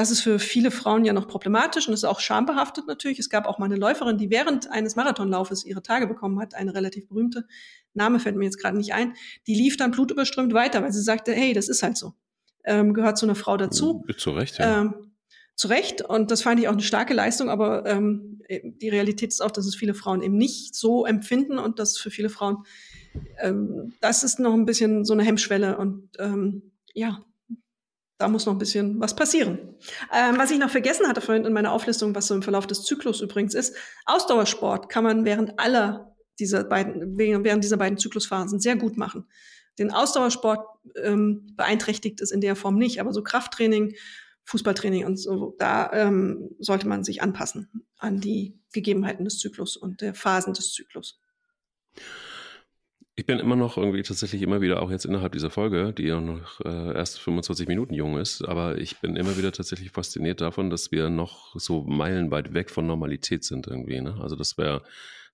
das 0.00 0.10
ist 0.10 0.22
für 0.22 0.38
viele 0.38 0.70
Frauen 0.70 1.04
ja 1.04 1.12
noch 1.12 1.28
problematisch 1.28 1.86
und 1.86 1.92
ist 1.92 2.04
auch 2.04 2.20
schambehaftet 2.20 2.86
natürlich. 2.86 3.18
Es 3.18 3.28
gab 3.28 3.44
auch 3.44 3.58
mal 3.58 3.66
eine 3.66 3.76
Läuferin, 3.76 4.16
die 4.16 4.30
während 4.30 4.70
eines 4.70 4.96
Marathonlaufes 4.96 5.62
ihre 5.66 5.82
Tage 5.82 6.06
bekommen 6.06 6.40
hat, 6.40 6.54
eine 6.54 6.74
relativ 6.74 7.06
berühmte, 7.06 7.46
Name 7.92 8.18
fällt 8.18 8.36
mir 8.36 8.46
jetzt 8.46 8.58
gerade 8.58 8.78
nicht 8.78 8.94
ein, 8.94 9.12
die 9.46 9.54
lief 9.54 9.76
dann 9.76 9.90
blutüberströmt 9.90 10.54
weiter, 10.54 10.82
weil 10.82 10.90
sie 10.90 11.02
sagte, 11.02 11.34
hey, 11.34 11.52
das 11.52 11.68
ist 11.68 11.82
halt 11.82 11.98
so. 11.98 12.14
Ähm, 12.64 12.94
gehört 12.94 13.18
zu 13.18 13.26
einer 13.26 13.34
Frau 13.34 13.58
dazu. 13.58 14.02
Zu 14.16 14.30
Recht, 14.30 14.58
ja. 14.58 14.80
Ähm, 14.80 15.12
zu 15.54 15.68
Recht. 15.68 16.00
Und 16.00 16.30
das 16.30 16.40
fand 16.40 16.58
ich 16.60 16.68
auch 16.68 16.72
eine 16.72 16.80
starke 16.80 17.12
Leistung, 17.12 17.50
aber 17.50 17.84
ähm, 17.84 18.40
die 18.48 18.88
Realität 18.88 19.28
ist 19.28 19.42
auch, 19.42 19.50
dass 19.50 19.66
es 19.66 19.74
viele 19.74 19.92
Frauen 19.92 20.22
eben 20.22 20.38
nicht 20.38 20.74
so 20.74 21.04
empfinden 21.04 21.58
und 21.58 21.78
dass 21.78 21.98
für 21.98 22.10
viele 22.10 22.30
Frauen 22.30 22.64
ähm, 23.42 23.92
das 24.00 24.22
ist 24.24 24.40
noch 24.40 24.54
ein 24.54 24.64
bisschen 24.64 25.04
so 25.04 25.12
eine 25.12 25.24
Hemmschwelle 25.24 25.76
und 25.76 26.08
ähm, 26.18 26.72
ja, 26.94 27.22
da 28.20 28.28
muss 28.28 28.46
noch 28.46 28.52
ein 28.52 28.58
bisschen 28.58 29.00
was 29.00 29.16
passieren. 29.16 29.58
Ähm, 30.12 30.36
was 30.36 30.50
ich 30.50 30.58
noch 30.58 30.70
vergessen 30.70 31.08
hatte 31.08 31.20
vorhin 31.20 31.46
in 31.46 31.52
meiner 31.52 31.72
Auflistung, 31.72 32.14
was 32.14 32.26
so 32.26 32.34
im 32.34 32.42
Verlauf 32.42 32.66
des 32.66 32.84
Zyklus 32.84 33.20
übrigens 33.22 33.54
ist, 33.54 33.74
Ausdauersport 34.04 34.90
kann 34.90 35.04
man 35.04 35.24
während 35.24 35.58
aller 35.58 36.14
dieser 36.38 36.64
beiden, 36.64 37.16
während 37.18 37.64
dieser 37.64 37.78
beiden 37.78 37.98
Zyklusphasen 37.98 38.60
sehr 38.60 38.76
gut 38.76 38.96
machen. 38.96 39.26
Den 39.78 39.90
Ausdauersport 39.90 40.66
ähm, 41.02 41.46
beeinträchtigt 41.56 42.20
es 42.20 42.30
in 42.30 42.42
der 42.42 42.56
Form 42.56 42.76
nicht, 42.76 43.00
aber 43.00 43.12
so 43.14 43.22
Krafttraining, 43.22 43.94
Fußballtraining 44.44 45.06
und 45.06 45.16
so, 45.16 45.54
da 45.58 45.90
ähm, 45.92 46.50
sollte 46.58 46.86
man 46.86 47.04
sich 47.04 47.22
anpassen 47.22 47.86
an 47.96 48.20
die 48.20 48.58
Gegebenheiten 48.72 49.24
des 49.24 49.38
Zyklus 49.38 49.76
und 49.76 50.02
der 50.02 50.14
Phasen 50.14 50.52
des 50.52 50.72
Zyklus. 50.72 51.20
Ich 53.20 53.26
bin 53.26 53.38
immer 53.38 53.54
noch 53.54 53.76
irgendwie 53.76 54.02
tatsächlich 54.02 54.40
immer 54.40 54.62
wieder, 54.62 54.80
auch 54.80 54.90
jetzt 54.90 55.04
innerhalb 55.04 55.32
dieser 55.32 55.50
Folge, 55.50 55.92
die 55.92 56.04
ja 56.04 56.22
noch 56.22 56.58
äh, 56.62 56.94
erst 56.94 57.20
25 57.20 57.68
Minuten 57.68 57.92
jung 57.92 58.16
ist, 58.16 58.40
aber 58.40 58.78
ich 58.78 58.98
bin 59.00 59.14
immer 59.14 59.36
wieder 59.36 59.52
tatsächlich 59.52 59.90
fasziniert 59.90 60.40
davon, 60.40 60.70
dass 60.70 60.90
wir 60.90 61.10
noch 61.10 61.54
so 61.54 61.82
meilenweit 61.82 62.54
weg 62.54 62.70
von 62.70 62.86
Normalität 62.86 63.44
sind 63.44 63.66
irgendwie. 63.66 64.00
Ne? 64.00 64.16
Also, 64.22 64.36
dass 64.36 64.56
wir 64.56 64.80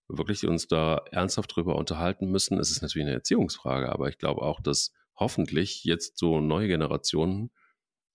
wirklich 0.08 0.44
uns 0.48 0.66
da 0.66 1.04
ernsthaft 1.12 1.54
drüber 1.54 1.76
unterhalten 1.76 2.28
müssen. 2.28 2.58
Es 2.58 2.72
ist 2.72 2.82
natürlich 2.82 3.06
eine 3.06 3.14
Erziehungsfrage, 3.14 3.88
aber 3.88 4.08
ich 4.08 4.18
glaube 4.18 4.42
auch, 4.42 4.60
dass 4.60 4.92
hoffentlich 5.14 5.84
jetzt 5.84 6.18
so 6.18 6.40
neue 6.40 6.66
Generationen 6.66 7.52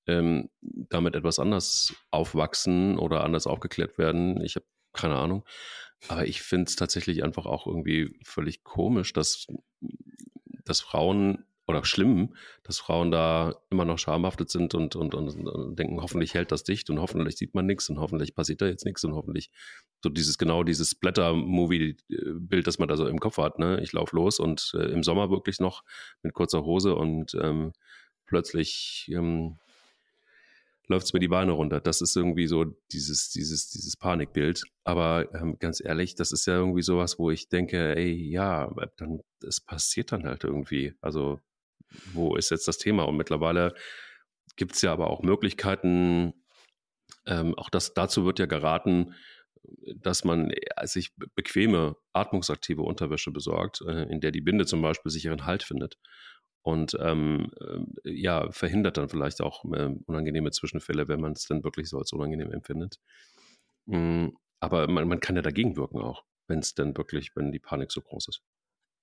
ähm, 0.06 0.50
damit 0.60 1.16
etwas 1.16 1.40
anders 1.40 1.96
aufwachsen 2.12 2.98
oder 2.98 3.24
anders 3.24 3.48
aufgeklärt 3.48 3.98
werden. 3.98 4.42
Ich 4.42 4.58
habe 4.58 4.66
keine 4.92 5.16
Ahnung. 5.16 5.46
Aber 6.08 6.26
ich 6.26 6.42
finde 6.42 6.66
es 6.68 6.76
tatsächlich 6.76 7.24
einfach 7.24 7.46
auch 7.46 7.68
irgendwie 7.68 8.18
völlig 8.24 8.64
komisch, 8.64 9.14
dass, 9.14 9.48
dass 10.66 10.82
Frauen 10.82 11.46
oder 11.68 11.86
schlimm, 11.86 12.36
dass 12.64 12.80
Frauen 12.80 13.12
da 13.12 13.56
immer 13.70 13.86
noch 13.86 13.98
schamhaftet 13.98 14.50
sind 14.50 14.76
und, 14.76 14.96
und, 14.96 15.16
und, 15.16 15.30
und 15.30 15.76
denken, 15.80 16.02
hoffentlich 16.02 16.34
hält 16.34 16.52
das 16.52 16.64
dicht 16.64 16.90
und 16.90 17.00
hoffentlich 17.00 17.38
sieht 17.38 17.54
man 17.54 17.66
nichts 17.66 17.90
und 17.90 18.00
hoffentlich 18.00 18.36
passiert 18.36 18.62
da 18.62 18.68
jetzt 18.68 18.86
nichts 18.86 19.04
und 19.04 19.14
hoffentlich 19.14 19.52
so 20.04 20.10
dieses 20.10 20.38
genau 20.38 20.64
dieses 20.64 20.92
Splatter-Movie-Bild, 20.92 22.68
das 22.68 22.80
man 22.80 22.88
da 22.88 22.98
so 22.98 23.08
im 23.08 23.20
Kopf 23.20 23.38
hat. 23.38 23.60
Ne? 23.60 23.80
Ich 23.82 23.94
laufe 23.94 24.16
los 24.16 24.40
und 24.40 24.74
äh, 24.76 24.92
im 24.92 25.04
Sommer 25.04 25.30
wirklich 25.30 25.60
noch 25.60 25.84
mit 26.24 26.34
kurzer 26.34 26.64
Hose 26.64 26.96
und 26.96 27.36
ähm, 27.36 27.74
plötzlich 28.26 29.10
ähm, 29.14 29.58
läuft 30.92 31.08
es 31.08 31.14
mir 31.14 31.20
die 31.20 31.28
Beine 31.28 31.54
runter. 31.54 31.80
Das 31.80 32.02
ist 32.02 32.16
irgendwie 32.16 32.48
so 32.48 32.66
dieses, 32.92 33.30
dieses, 33.30 33.70
dieses 33.70 33.98
Panikbild. 33.98 34.64
Aber 34.84 35.34
ähm, 35.34 35.58
ganz 35.60 35.82
ehrlich, 35.84 36.16
das 36.16 36.32
ist 36.32 36.46
ja 36.46 36.56
irgendwie 36.56 36.84
sowas, 36.84 37.18
wo 37.18 37.32
ich 37.32 37.50
denke, 37.50 37.96
ey, 37.96 38.14
ja, 38.14 38.72
dann, 38.98 39.22
es 39.46 39.60
passiert 39.62 40.12
dann 40.12 40.26
halt 40.26 40.44
irgendwie. 40.44 40.94
Also, 41.02 41.40
wo 42.14 42.36
ist 42.36 42.52
jetzt 42.52 42.68
das 42.68 42.78
Thema? 42.78 43.04
Und 43.04 43.18
mittlerweile 43.18 43.74
gibt 44.56 44.76
es 44.76 44.82
ja 44.82 44.94
aber 44.94 45.10
auch 45.10 45.24
Möglichkeiten, 45.24 46.34
ähm, 47.26 47.56
auch 47.58 47.70
das, 47.70 47.94
dazu 47.94 48.26
wird 48.26 48.40
ja 48.40 48.46
geraten, 48.46 49.14
dass 49.96 50.24
man 50.24 50.52
äh, 50.52 50.88
sich 50.88 51.14
bequeme, 51.36 51.96
atmungsaktive 52.14 52.82
Unterwäsche 52.82 53.32
besorgt, 53.32 53.82
äh, 53.82 54.04
in 54.04 54.22
der 54.22 54.32
die 54.32 54.42
Binde 54.42 54.66
zum 54.66 54.82
Beispiel 54.82 55.12
sicheren 55.12 55.46
Halt 55.46 55.64
findet 55.64 55.98
und 56.64 56.96
ähm, 57.00 57.52
äh, 57.60 58.12
ja, 58.12 58.52
verhindert 58.52 58.98
dann 58.98 59.10
vielleicht 59.10 59.42
auch 59.42 59.66
äh, 59.66 59.90
unangenehme 60.06 60.52
Zwischenfälle, 60.52 61.08
wenn 61.08 61.20
man 61.20 61.34
es 61.34 61.48
dann 61.48 61.64
wirklich 61.64 61.90
so 61.90 61.98
als 61.98 62.14
unangenehm 62.14 62.52
empfindet. 62.52 63.00
Mhm, 63.86 64.38
aber 64.60 64.88
man, 64.88 65.08
man 65.08 65.20
kann 65.20 65.36
ja 65.36 65.42
dagegen 65.42 65.76
wirken 65.76 66.00
auch, 66.00 66.24
wenn 66.48 66.60
es 66.60 66.76
dann 66.76 66.96
wirklich, 66.96 67.36
wenn 67.36 67.52
die 67.52 67.60
Panik 67.60 67.92
so 67.92 68.02
groß 68.02 68.28
ist. 68.28 68.42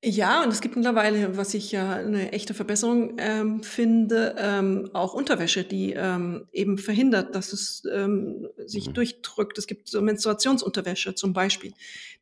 Ja, 0.05 0.45
und 0.45 0.51
es 0.51 0.61
gibt 0.61 0.77
mittlerweile, 0.77 1.37
was 1.37 1.55
ich 1.55 1.73
ja 1.73 1.97
eine 1.97 2.31
echte 2.31 2.55
Verbesserung 2.55 3.17
ähm, 3.19 3.65
finde, 3.65 4.37
ähm, 4.39 4.91
auch 4.93 5.13
Unterwäsche, 5.13 5.65
die 5.65 5.93
ähm, 5.93 6.47
eben 6.53 6.79
verhindert, 6.79 7.35
dass 7.35 7.53
es 7.53 7.83
ähm, 7.93 8.49
sich 8.65 8.87
mhm. 8.87 8.95
durchdrückt. 8.95 9.59
Es 9.59 9.67
gibt 9.67 9.89
so 9.89 10.01
Menstruationsunterwäsche 10.01 11.17
zum 11.17 11.33
Beispiel. 11.33 11.73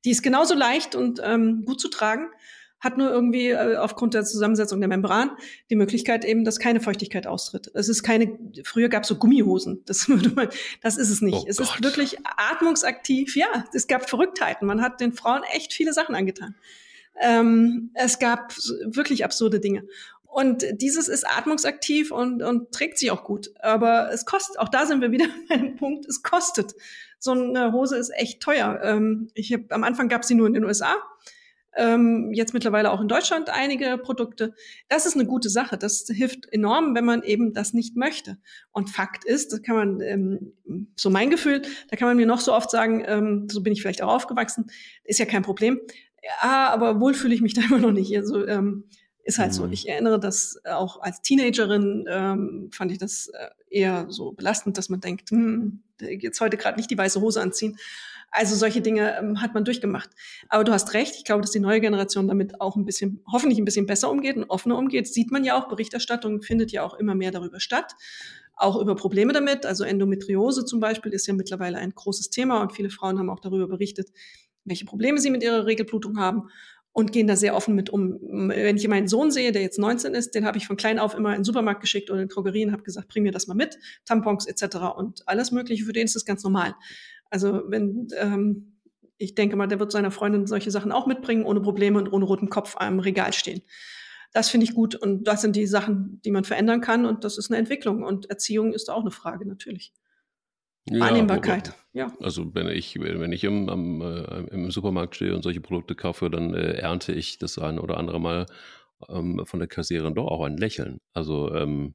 Die 0.06 0.10
ist 0.10 0.22
genauso 0.22 0.54
leicht 0.54 0.94
und 0.94 1.20
ähm, 1.22 1.66
gut 1.66 1.78
zu 1.78 1.88
tragen 1.88 2.30
hat 2.80 2.98
nur 2.98 3.10
irgendwie 3.10 3.48
äh, 3.48 3.76
aufgrund 3.76 4.14
der 4.14 4.24
Zusammensetzung 4.24 4.80
der 4.80 4.88
Membran 4.88 5.30
die 5.70 5.76
Möglichkeit 5.76 6.24
eben, 6.24 6.44
dass 6.44 6.58
keine 6.58 6.80
Feuchtigkeit 6.80 7.26
austritt. 7.26 7.70
Es 7.74 7.88
ist 7.88 8.02
keine, 8.02 8.38
früher 8.64 8.88
gab 8.88 9.02
es 9.02 9.08
so 9.08 9.16
Gummihosen, 9.16 9.82
das 9.86 10.08
würde 10.08 10.30
man, 10.30 10.48
das 10.82 10.96
ist 10.96 11.10
es 11.10 11.22
nicht. 11.22 11.38
Oh 11.38 11.46
es 11.46 11.56
Gott. 11.56 11.66
ist 11.66 11.82
wirklich 11.82 12.16
atmungsaktiv, 12.24 13.36
ja, 13.36 13.64
es 13.72 13.86
gab 13.86 14.08
Verrücktheiten. 14.08 14.66
Man 14.66 14.82
hat 14.82 15.00
den 15.00 15.12
Frauen 15.12 15.42
echt 15.52 15.72
viele 15.72 15.92
Sachen 15.92 16.14
angetan. 16.14 16.54
Ähm, 17.18 17.90
es 17.94 18.18
gab 18.18 18.54
wirklich 18.84 19.24
absurde 19.24 19.58
Dinge. 19.58 19.84
Und 20.24 20.66
dieses 20.82 21.08
ist 21.08 21.26
atmungsaktiv 21.26 22.10
und, 22.10 22.42
und 22.42 22.70
trägt 22.70 22.98
sich 22.98 23.10
auch 23.10 23.24
gut. 23.24 23.52
Aber 23.60 24.12
es 24.12 24.26
kostet, 24.26 24.58
auch 24.58 24.68
da 24.68 24.84
sind 24.84 25.00
wir 25.00 25.10
wieder 25.10 25.24
bei 25.48 25.54
einem 25.54 25.76
Punkt, 25.76 26.04
es 26.06 26.22
kostet. 26.22 26.74
So 27.18 27.32
eine 27.32 27.72
Hose 27.72 27.96
ist 27.96 28.10
echt 28.10 28.42
teuer. 28.42 28.78
Ähm, 28.82 29.30
ich 29.32 29.50
hab, 29.54 29.72
am 29.72 29.82
Anfang 29.82 30.10
gab 30.10 30.22
es 30.22 30.28
sie 30.28 30.34
nur 30.34 30.46
in 30.46 30.52
den 30.52 30.64
USA 30.64 30.94
ähm, 31.76 32.32
jetzt 32.32 32.54
mittlerweile 32.54 32.90
auch 32.90 33.00
in 33.00 33.08
Deutschland 33.08 33.50
einige 33.50 33.98
Produkte. 33.98 34.54
Das 34.88 35.06
ist 35.06 35.14
eine 35.14 35.26
gute 35.26 35.48
Sache. 35.48 35.76
Das 35.76 36.06
hilft 36.08 36.52
enorm, 36.52 36.94
wenn 36.94 37.04
man 37.04 37.22
eben 37.22 37.52
das 37.52 37.72
nicht 37.72 37.96
möchte. 37.96 38.38
Und 38.72 38.90
Fakt 38.90 39.24
ist, 39.24 39.52
das 39.52 39.62
kann 39.62 39.76
man, 39.76 40.00
ähm, 40.00 40.52
so 40.96 41.10
mein 41.10 41.30
Gefühl, 41.30 41.62
da 41.88 41.96
kann 41.96 42.08
man 42.08 42.16
mir 42.16 42.26
noch 42.26 42.40
so 42.40 42.54
oft 42.54 42.70
sagen, 42.70 43.04
ähm, 43.06 43.48
so 43.50 43.62
bin 43.62 43.72
ich 43.72 43.82
vielleicht 43.82 44.02
auch 44.02 44.12
aufgewachsen, 44.12 44.66
ist 45.04 45.18
ja 45.18 45.26
kein 45.26 45.42
Problem. 45.42 45.80
Ja, 46.42 46.70
aber 46.70 47.00
wohl 47.00 47.14
fühle 47.14 47.34
ich 47.34 47.42
mich 47.42 47.54
da 47.54 47.62
immer 47.62 47.78
noch 47.78 47.92
nicht. 47.92 48.16
Also 48.16 48.46
ähm, 48.46 48.84
ist 49.24 49.38
halt 49.38 49.50
mhm. 49.50 49.54
so. 49.54 49.66
Ich 49.66 49.88
erinnere 49.88 50.18
das 50.18 50.60
auch 50.64 51.00
als 51.00 51.20
Teenagerin, 51.20 52.06
ähm, 52.08 52.70
fand 52.72 52.92
ich 52.92 52.98
das 52.98 53.28
äh, 53.28 53.48
eher 53.68 54.06
so 54.08 54.32
belastend, 54.32 54.78
dass 54.78 54.88
man 54.88 55.00
denkt, 55.00 55.30
hm, 55.30 55.82
jetzt 56.00 56.40
heute 56.40 56.56
gerade 56.56 56.76
nicht 56.76 56.90
die 56.90 56.98
weiße 56.98 57.20
Hose 57.20 57.40
anziehen. 57.40 57.76
Also 58.30 58.54
solche 58.54 58.80
Dinge 58.80 59.16
ähm, 59.18 59.40
hat 59.40 59.54
man 59.54 59.64
durchgemacht. 59.64 60.10
Aber 60.48 60.64
du 60.64 60.72
hast 60.72 60.92
recht, 60.94 61.14
ich 61.16 61.24
glaube, 61.24 61.42
dass 61.42 61.52
die 61.52 61.60
neue 61.60 61.80
Generation 61.80 62.28
damit 62.28 62.60
auch 62.60 62.76
ein 62.76 62.84
bisschen, 62.84 63.22
hoffentlich 63.30 63.58
ein 63.58 63.64
bisschen 63.64 63.86
besser 63.86 64.10
umgeht 64.10 64.36
und 64.36 64.44
offener 64.50 64.76
umgeht. 64.76 65.06
sieht 65.06 65.30
man 65.30 65.44
ja 65.44 65.58
auch, 65.58 65.68
Berichterstattung 65.68 66.42
findet 66.42 66.72
ja 66.72 66.82
auch 66.82 66.94
immer 66.94 67.14
mehr 67.14 67.30
darüber 67.30 67.60
statt. 67.60 67.94
Auch 68.54 68.80
über 68.80 68.94
Probleme 68.94 69.32
damit. 69.32 69.66
Also 69.66 69.84
Endometriose 69.84 70.64
zum 70.64 70.80
Beispiel 70.80 71.12
ist 71.12 71.26
ja 71.26 71.34
mittlerweile 71.34 71.78
ein 71.78 71.92
großes 71.94 72.30
Thema 72.30 72.60
und 72.62 72.72
viele 72.72 72.90
Frauen 72.90 73.18
haben 73.18 73.30
auch 73.30 73.40
darüber 73.40 73.68
berichtet, 73.68 74.10
welche 74.64 74.84
Probleme 74.84 75.18
sie 75.18 75.30
mit 75.30 75.42
ihrer 75.42 75.66
Regelblutung 75.66 76.18
haben 76.18 76.48
und 76.96 77.12
gehen 77.12 77.26
da 77.26 77.36
sehr 77.36 77.54
offen 77.54 77.74
mit 77.74 77.90
um. 77.90 78.18
Wenn 78.22 78.78
ich 78.78 78.88
meinen 78.88 79.06
Sohn 79.06 79.30
sehe, 79.30 79.52
der 79.52 79.60
jetzt 79.60 79.78
19 79.78 80.14
ist, 80.14 80.34
den 80.34 80.46
habe 80.46 80.56
ich 80.56 80.66
von 80.66 80.78
klein 80.78 80.98
auf 80.98 81.14
immer 81.14 81.28
in 81.30 81.40
den 81.40 81.44
Supermarkt 81.44 81.82
geschickt 81.82 82.10
oder 82.10 82.22
in 82.22 82.28
Drogerien, 82.28 82.72
habe 82.72 82.84
gesagt, 82.84 83.08
bring 83.08 83.22
mir 83.22 83.32
das 83.32 83.46
mal 83.46 83.54
mit, 83.54 83.78
Tampons 84.06 84.46
etc. 84.46 84.76
und 84.96 85.22
alles 85.28 85.50
Mögliche. 85.50 85.84
Für 85.84 85.92
den 85.92 86.06
ist 86.06 86.16
das 86.16 86.24
ganz 86.24 86.42
normal. 86.42 86.74
Also 87.30 87.62
wenn 87.68 88.08
ähm, 88.18 88.76
ich 89.18 89.34
denke 89.34 89.56
mal, 89.56 89.66
der 89.66 89.80
wird 89.80 89.92
seiner 89.92 90.10
Freundin 90.10 90.46
solche 90.46 90.70
Sachen 90.70 90.92
auch 90.92 91.06
mitbringen, 91.06 91.44
ohne 91.44 91.60
Probleme 91.60 91.98
und 91.98 92.12
ohne 92.12 92.24
roten 92.24 92.50
Kopf 92.50 92.76
am 92.78 92.98
Regal 93.00 93.32
stehen. 93.32 93.62
Das 94.32 94.50
finde 94.50 94.64
ich 94.64 94.74
gut 94.74 94.94
und 94.94 95.24
das 95.24 95.40
sind 95.40 95.56
die 95.56 95.66
Sachen, 95.66 96.20
die 96.24 96.30
man 96.30 96.44
verändern 96.44 96.80
kann 96.80 97.06
und 97.06 97.24
das 97.24 97.38
ist 97.38 97.50
eine 97.50 97.58
Entwicklung 97.58 98.02
und 98.02 98.28
Erziehung 98.28 98.72
ist 98.72 98.90
auch 98.90 99.00
eine 99.00 99.10
Frage 99.10 99.46
natürlich. 99.48 99.92
Ja, 100.88 101.00
Wahrnehmbarkeit, 101.00 101.72
ja. 101.94 102.12
Also 102.20 102.54
wenn 102.54 102.68
ich, 102.68 103.00
wenn 103.00 103.32
ich 103.32 103.42
im, 103.44 103.68
am, 103.68 104.02
äh, 104.02 104.46
im 104.52 104.70
Supermarkt 104.70 105.16
stehe 105.16 105.34
und 105.34 105.42
solche 105.42 105.60
Produkte 105.60 105.94
kaufe, 105.94 106.30
dann 106.30 106.54
äh, 106.54 106.74
ernte 106.74 107.12
ich 107.12 107.38
das 107.38 107.58
ein 107.58 107.78
oder 107.78 107.96
andere 107.96 108.20
Mal 108.20 108.46
ähm, 109.08 109.42
von 109.46 109.58
der 109.58 109.68
Kassiererin 109.68 110.14
doch 110.14 110.26
auch 110.26 110.44
ein 110.44 110.58
Lächeln. 110.58 111.00
Also 111.12 111.52
ähm, 111.54 111.94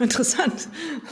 Interessant. 0.00 0.68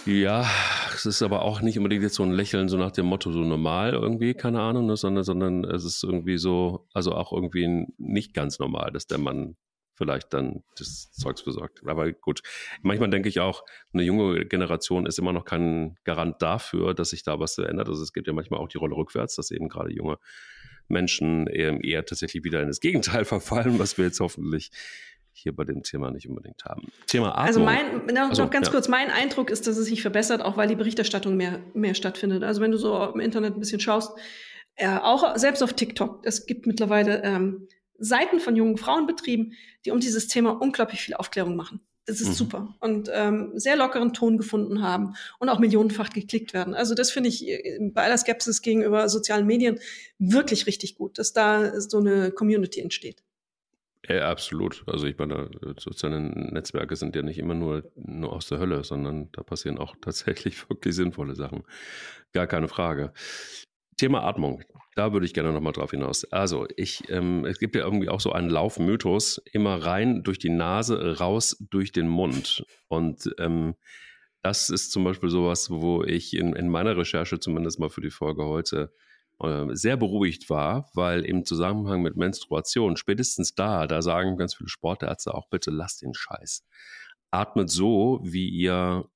Ja, 0.06 0.50
es 0.94 1.04
ist 1.04 1.20
aber 1.22 1.42
auch 1.42 1.60
nicht 1.60 1.76
unbedingt 1.76 2.02
jetzt 2.02 2.14
so 2.14 2.22
ein 2.22 2.32
Lächeln 2.32 2.68
so 2.68 2.78
nach 2.78 2.90
dem 2.90 3.06
Motto 3.06 3.30
so 3.30 3.40
normal 3.40 3.92
irgendwie, 3.92 4.32
keine 4.34 4.60
Ahnung, 4.62 4.86
ne, 4.86 4.96
sondern, 4.96 5.24
sondern 5.24 5.64
es 5.64 5.84
ist 5.84 6.02
irgendwie 6.02 6.38
so, 6.38 6.88
also 6.94 7.12
auch 7.12 7.32
irgendwie 7.32 7.86
nicht 7.98 8.32
ganz 8.32 8.58
normal, 8.58 8.90
dass 8.90 9.06
der 9.06 9.18
Mann 9.18 9.56
vielleicht 9.98 10.32
dann 10.32 10.62
das 10.78 11.10
Zeugs 11.12 11.42
besorgt. 11.42 11.82
Aber 11.86 12.10
gut, 12.12 12.40
manchmal 12.82 13.10
denke 13.10 13.28
ich 13.28 13.40
auch, 13.40 13.64
eine 13.92 14.04
junge 14.04 14.46
Generation 14.46 15.06
ist 15.06 15.18
immer 15.18 15.32
noch 15.32 15.44
kein 15.44 15.96
Garant 16.04 16.40
dafür, 16.40 16.94
dass 16.94 17.10
sich 17.10 17.24
da 17.24 17.40
was 17.40 17.58
ändert. 17.58 17.88
Also 17.88 18.02
es 18.02 18.12
gibt 18.12 18.26
ja 18.26 18.32
manchmal 18.32 18.60
auch 18.60 18.68
die 18.68 18.78
Rolle 18.78 18.96
rückwärts, 18.96 19.34
dass 19.34 19.50
eben 19.50 19.68
gerade 19.68 19.92
junge 19.92 20.16
Menschen 20.86 21.46
eher, 21.46 21.82
eher 21.84 22.06
tatsächlich 22.06 22.44
wieder 22.44 22.62
in 22.62 22.68
das 22.68 22.80
Gegenteil 22.80 23.24
verfallen, 23.26 23.78
was 23.78 23.98
wir 23.98 24.06
jetzt 24.06 24.20
hoffentlich 24.20 24.70
hier 25.38 25.54
bei 25.54 25.64
dem 25.64 25.82
Thema 25.82 26.10
nicht 26.10 26.28
unbedingt 26.28 26.64
haben. 26.64 26.90
Thema 27.06 27.30
Atmung. 27.30 27.46
Also 27.46 27.60
mein, 27.60 28.06
noch, 28.06 28.30
also, 28.30 28.42
noch 28.42 28.50
ganz 28.50 28.66
ja. 28.66 28.72
kurz, 28.72 28.88
mein 28.88 29.10
Eindruck 29.10 29.50
ist, 29.50 29.66
dass 29.66 29.76
es 29.76 29.86
sich 29.86 30.02
verbessert, 30.02 30.42
auch 30.42 30.56
weil 30.56 30.68
die 30.68 30.76
Berichterstattung 30.76 31.36
mehr, 31.36 31.60
mehr 31.74 31.94
stattfindet. 31.94 32.42
Also 32.42 32.60
wenn 32.60 32.70
du 32.70 32.78
so 32.78 33.02
im 33.12 33.20
Internet 33.20 33.54
ein 33.54 33.60
bisschen 33.60 33.80
schaust, 33.80 34.12
äh, 34.74 34.88
auch 34.88 35.36
selbst 35.36 35.62
auf 35.62 35.72
TikTok, 35.72 36.20
es 36.24 36.46
gibt 36.46 36.66
mittlerweile 36.66 37.22
ähm, 37.24 37.68
Seiten 37.98 38.40
von 38.40 38.56
jungen 38.56 38.76
Frauenbetrieben, 38.76 39.54
die 39.84 39.90
um 39.90 40.00
dieses 40.00 40.28
Thema 40.28 40.50
unglaublich 40.50 41.00
viel 41.00 41.14
Aufklärung 41.14 41.56
machen. 41.56 41.80
Das 42.08 42.22
ist 42.22 42.28
mhm. 42.28 42.34
super. 42.34 42.74
Und 42.80 43.10
ähm, 43.12 43.52
sehr 43.56 43.76
lockeren 43.76 44.14
Ton 44.14 44.38
gefunden 44.38 44.80
haben 44.80 45.14
und 45.38 45.50
auch 45.50 45.58
millionenfach 45.58 46.08
geklickt 46.08 46.54
werden. 46.54 46.74
Also 46.74 46.94
das 46.94 47.10
finde 47.10 47.28
ich 47.28 47.46
äh, 47.46 47.78
bei 47.92 48.02
aller 48.02 48.16
Skepsis 48.16 48.62
gegenüber 48.62 49.10
sozialen 49.10 49.46
Medien 49.46 49.78
wirklich 50.18 50.66
richtig 50.66 50.94
gut, 50.94 51.18
dass 51.18 51.34
da 51.34 51.78
so 51.80 51.98
eine 51.98 52.30
Community 52.30 52.80
entsteht. 52.80 53.22
Ja, 54.06 54.30
absolut. 54.30 54.84
Also 54.86 55.06
ich 55.06 55.18
meine, 55.18 55.50
soziale 55.78 56.20
Netzwerke 56.20 56.94
sind 56.96 57.16
ja 57.16 57.22
nicht 57.22 57.38
immer 57.38 57.54
nur, 57.54 57.90
nur 57.96 58.32
aus 58.32 58.48
der 58.48 58.58
Hölle, 58.58 58.84
sondern 58.84 59.30
da 59.32 59.42
passieren 59.42 59.78
auch 59.78 59.96
tatsächlich 60.00 60.68
wirklich 60.68 60.94
sinnvolle 60.94 61.34
Sachen. 61.34 61.64
Gar 62.32 62.46
keine 62.46 62.68
Frage. 62.68 63.12
Thema 63.96 64.22
Atmung. 64.22 64.62
Da 64.94 65.12
würde 65.12 65.26
ich 65.26 65.34
gerne 65.34 65.52
nochmal 65.52 65.72
drauf 65.72 65.90
hinaus. 65.90 66.24
Also, 66.24 66.66
ich, 66.76 67.10
ähm, 67.10 67.44
es 67.44 67.58
gibt 67.58 67.74
ja 67.74 67.82
irgendwie 67.82 68.08
auch 68.08 68.20
so 68.20 68.32
einen 68.32 68.48
Laufmythos, 68.48 69.42
immer 69.52 69.76
rein 69.84 70.22
durch 70.22 70.38
die 70.38 70.50
Nase, 70.50 71.18
raus 71.18 71.56
durch 71.70 71.90
den 71.90 72.06
Mund. 72.08 72.64
Und 72.86 73.34
ähm, 73.38 73.74
das 74.42 74.70
ist 74.70 74.92
zum 74.92 75.02
Beispiel 75.02 75.30
sowas, 75.30 75.70
wo 75.70 76.04
ich 76.04 76.36
in, 76.36 76.54
in 76.54 76.68
meiner 76.68 76.96
Recherche 76.96 77.40
zumindest 77.40 77.80
mal 77.80 77.90
für 77.90 78.00
die 78.00 78.10
Folge 78.10 78.44
heute 78.44 78.92
äh, 78.92 79.07
sehr 79.70 79.96
beruhigt 79.96 80.50
war, 80.50 80.90
weil 80.94 81.24
im 81.24 81.44
Zusammenhang 81.44 82.02
mit 82.02 82.16
Menstruation, 82.16 82.96
spätestens 82.96 83.54
da, 83.54 83.86
da 83.86 84.02
sagen 84.02 84.36
ganz 84.36 84.54
viele 84.54 84.68
Sportärzte 84.68 85.32
auch, 85.34 85.48
bitte 85.48 85.70
lasst 85.70 86.02
den 86.02 86.14
Scheiß. 86.14 86.64
Atmet 87.30 87.70
so, 87.70 88.20
wie 88.24 88.48
ihr 88.48 89.08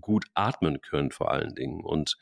gut 0.00 0.26
atmen 0.34 0.80
könnt 0.80 1.14
vor 1.14 1.30
allen 1.30 1.54
Dingen. 1.54 1.84
Und 1.84 2.16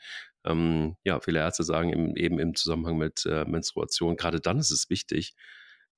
ähm, 0.45 0.97
ja, 1.03 1.19
viele 1.19 1.39
Ärzte 1.39 1.63
sagen 1.63 1.93
im, 1.93 2.15
eben 2.15 2.39
im 2.39 2.55
Zusammenhang 2.55 2.97
mit 2.97 3.25
äh, 3.25 3.45
Menstruation, 3.45 4.17
gerade 4.17 4.41
dann 4.41 4.57
ist 4.57 4.71
es 4.71 4.89
wichtig, 4.89 5.33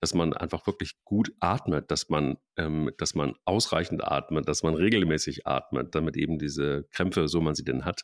dass 0.02 0.16
man 0.16 0.34
einfach 0.34 0.66
wirklich 0.66 0.96
gut 1.06 1.32
atmet, 1.40 1.92
dass 1.92 2.10
man, 2.10 2.38
ähm, 2.58 2.92
dass 2.98 3.14
man 3.14 3.36
ausreichend 3.46 4.04
atmet, 4.04 4.48
dass 4.48 4.64
man 4.64 4.74
regelmäßig 4.74 5.46
atmet, 5.46 5.94
damit 5.94 6.18
eben 6.18 6.40
diese 6.40 6.86
Krämpfe, 6.92 7.28
so 7.28 7.40
man 7.40 7.54
sie 7.54 7.64
denn 7.64 7.86
hat, 7.86 8.02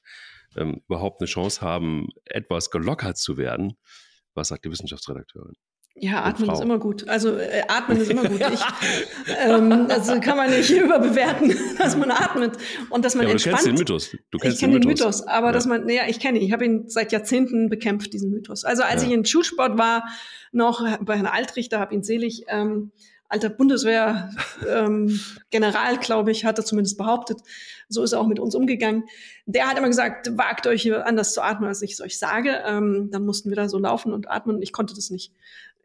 ähm, 0.56 0.82
überhaupt 0.88 1.20
eine 1.20 1.28
Chance 1.28 1.62
haben, 1.62 2.10
etwas 2.26 2.70
gelockert 2.70 3.18
zu 3.18 3.38
werden. 3.38 3.78
Was 4.36 4.50
sagt 4.50 4.66
die 4.66 4.72
Wissenschaftsredakteurin? 4.72 5.56
Ja, 6.00 6.24
atmen 6.24 6.52
ist 6.52 6.62
immer 6.62 6.78
gut. 6.78 7.08
Also 7.08 7.38
äh, 7.38 7.64
atmen 7.68 7.98
ist 7.98 8.12
immer 8.12 8.24
gut. 8.24 8.40
Ich, 8.40 8.62
ähm, 9.46 9.88
also 9.90 10.20
kann 10.20 10.38
man 10.38 10.52
nicht 10.52 10.70
überbewerten, 10.84 11.56
dass 11.78 11.98
man 11.98 12.12
atmet 12.12 12.58
und 12.90 13.04
dass 13.04 13.16
man 13.16 13.26
ja, 13.26 13.32
entspannt. 13.32 13.62
Du 13.62 13.64
kennst 13.64 13.68
den 13.68 13.76
Mythos. 13.76 14.18
Du 14.30 14.38
kennst 14.38 14.56
ich 14.56 14.60
kenne 14.60 14.80
den 14.80 14.88
Mythos, 14.88 15.26
aber 15.26 15.48
ja. 15.48 15.54
dass 15.54 15.66
man, 15.66 15.86
naja, 15.86 16.04
ich 16.08 16.20
kenne 16.20 16.38
ihn. 16.38 16.46
Ich 16.46 16.54
habe 16.54 16.66
ihn 16.66 16.88
seit 16.88 17.12
Jahrzehnten 17.12 17.70
bekämpft, 17.70 18.14
diesen 18.14 18.30
Mythos. 18.30 18.64
Also 18.64 18.84
als 18.84 19.02
ja. 19.02 19.08
ich 19.08 19.14
in 19.16 19.26
Schulsport 19.26 19.78
war, 19.78 20.08
noch 20.52 20.82
bei 21.02 21.16
Herrn 21.16 21.26
Altrichter, 21.26 21.80
habe 21.80 21.96
ihn 21.96 22.04
selig, 22.04 22.46
ähm, 22.48 22.92
alter 23.30 23.50
Bundeswehr 23.50 24.32
ähm, 24.70 25.20
General, 25.50 25.98
glaube 25.98 26.32
ich, 26.32 26.46
hat 26.46 26.58
er 26.58 26.66
zumindest 26.66 26.98
behauptet. 26.98 27.40
So 27.90 28.04
ist 28.04 28.14
er 28.14 28.20
auch 28.20 28.28
mit 28.28 28.40
uns 28.40 28.56
umgegangen. 28.56 29.04
Der 29.46 29.68
hat 29.68 29.78
immer 29.78 29.88
gesagt, 29.88 30.38
wagt 30.38 30.68
euch 30.68 30.94
anders 30.94 31.34
zu 31.34 31.42
atmen, 31.42 31.68
als 31.68 31.82
ich 31.82 31.94
es 31.94 32.02
euch 32.02 32.18
sage. 32.18 32.64
Ähm, 32.66 33.10
dann 33.12 33.26
mussten 33.26 33.50
wir 33.50 33.56
da 33.56 33.68
so 33.68 33.80
laufen 33.80 34.14
und 34.14 34.30
atmen 34.30 34.62
ich 34.62 34.72
konnte 34.72 34.94
das 34.94 35.10
nicht 35.10 35.34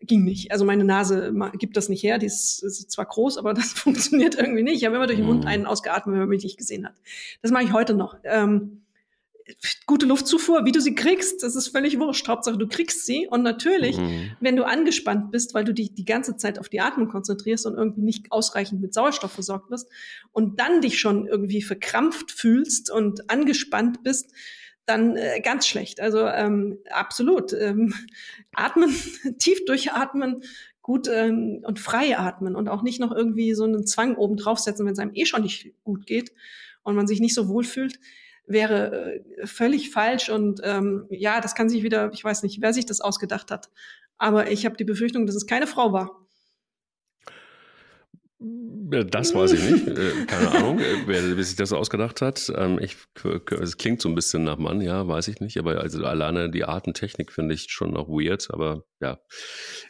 ging 0.07 0.25
nicht. 0.25 0.53
Also 0.53 0.65
meine 0.65 0.85
Nase 0.85 1.35
gibt 1.59 1.77
das 1.77 1.89
nicht 1.89 2.03
her. 2.03 2.19
Die 2.19 2.27
ist, 2.27 2.63
ist 2.63 2.91
zwar 2.91 3.07
groß, 3.07 3.39
aber 3.39 3.55
das 3.55 3.73
funktioniert 3.73 4.35
irgendwie 4.37 4.63
nicht. 4.63 4.77
Ich 4.77 4.85
habe 4.85 4.97
immer 4.97 5.07
durch 5.07 5.19
den 5.19 5.27
Mund 5.27 5.43
mhm. 5.43 5.49
einen 5.49 5.67
ausgeatmet, 5.67 6.15
wenn 6.15 6.21
man 6.21 6.29
mich 6.29 6.45
nicht 6.45 6.59
gesehen 6.59 6.87
hat. 6.87 6.95
Das 7.43 7.51
mache 7.51 7.65
ich 7.65 7.73
heute 7.73 7.95
noch. 7.95 8.17
Ähm, 8.25 8.83
gute 9.87 10.07
Luftzufuhr, 10.07 10.65
wie 10.65 10.73
du 10.73 10.81
sie 10.81 10.95
kriegst, 10.95 11.43
das 11.43 11.57
ist 11.57 11.69
völlig 11.69 11.99
wurscht. 11.99 12.29
Hauptsache, 12.29 12.57
du 12.57 12.69
kriegst 12.69 13.07
sie. 13.07 13.27
Und 13.29 13.43
natürlich, 13.43 13.99
mhm. 13.99 14.33
wenn 14.41 14.57
du 14.57 14.65
angespannt 14.65 15.31
bist, 15.31 15.55
weil 15.55 15.65
du 15.65 15.75
dich 15.75 15.95
die 15.95 16.05
ganze 16.05 16.37
Zeit 16.37 16.59
auf 16.59 16.69
die 16.69 16.81
Atmung 16.81 17.09
konzentrierst 17.09 17.67
und 17.67 17.75
irgendwie 17.75 18.03
nicht 18.03 18.31
ausreichend 18.31 18.81
mit 18.81 18.95
Sauerstoff 18.95 19.33
versorgt 19.33 19.71
wirst 19.71 19.89
und 20.33 20.61
dann 20.61 20.81
dich 20.81 20.99
schon 20.99 21.27
irgendwie 21.27 21.63
verkrampft 21.63 22.31
fühlst 22.31 22.91
und 22.91 23.31
angespannt 23.31 24.03
bist, 24.03 24.33
dann 24.87 25.17
äh, 25.17 25.41
ganz 25.41 25.67
schlecht. 25.67 26.01
Also 26.01 26.27
ähm, 26.27 26.79
absolut. 26.91 27.53
Ähm, 27.53 27.95
atmen, 28.55 28.91
tief 29.39 29.65
durchatmen, 29.65 30.43
gut 30.83 31.09
ähm, 31.09 31.63
und 31.65 31.79
frei 31.79 32.19
atmen 32.19 32.57
und 32.57 32.69
auch 32.69 32.83
nicht 32.83 33.01
noch 33.01 33.13
irgendwie 33.13 33.55
so 33.55 33.65
einen 33.65 33.87
Zwang 33.87 34.17
oben 34.17 34.37
draufsetzen, 34.37 34.85
wenn 34.85 34.93
es 34.93 34.99
einem 34.99 35.15
eh 35.15 35.25
schon 35.25 35.43
nicht 35.43 35.73
gut 35.85 36.07
geht 36.07 36.33
und 36.83 36.97
man 36.97 37.07
sich 37.07 37.21
nicht 37.21 37.35
so 37.35 37.49
wohl 37.49 37.65
fühlt, 37.65 38.01
wäre 38.47 39.21
äh, 39.37 39.47
völlig 39.47 39.91
falsch. 39.91 40.29
Und 40.29 40.61
ähm, 40.65 41.07
ja, 41.11 41.41
das 41.41 41.55
kann 41.55 41.69
sich 41.69 41.83
wieder, 41.83 42.11
ich 42.13 42.25
weiß 42.25 42.43
nicht, 42.43 42.61
wer 42.61 42.73
sich 42.73 42.87
das 42.87 43.01
ausgedacht 43.01 43.51
hat. 43.51 43.71
Aber 44.19 44.51
ich 44.51 44.65
habe 44.67 44.77
die 44.77 44.85
Befürchtung, 44.85 45.27
dass 45.27 45.37
es 45.37 45.47
keine 45.47 45.67
Frau 45.67 45.93
war. 45.93 46.22
Das 49.11 49.35
weiß 49.35 49.53
ich 49.53 49.71
nicht. 49.71 49.89
Äh, 49.89 50.27
keine 50.27 50.51
Ahnung, 50.53 50.79
äh, 50.79 51.07
wer, 51.07 51.37
wer 51.37 51.45
sich 51.45 51.57
das 51.57 51.73
ausgedacht 51.73 52.21
hat. 52.21 52.53
Ähm, 52.55 52.79
ich, 52.79 52.97
es 53.51 53.79
klingt 53.79 54.03
so 54.03 54.09
ein 54.09 54.15
bisschen 54.15 54.45
nach 54.45 54.59
Mann, 54.59 54.81
ja, 54.81 55.07
weiß 55.07 55.29
ich 55.29 55.41
nicht. 55.41 55.59
Aber 55.59 55.81
also 55.81 56.05
alleine 56.05 56.51
die 56.51 56.65
Artentechnik 56.65 57.33
finde 57.33 57.55
ich 57.55 57.67
schon 57.71 57.93
noch 57.93 58.09
weird. 58.09 58.49
Aber 58.51 58.85
ja. 59.01 59.19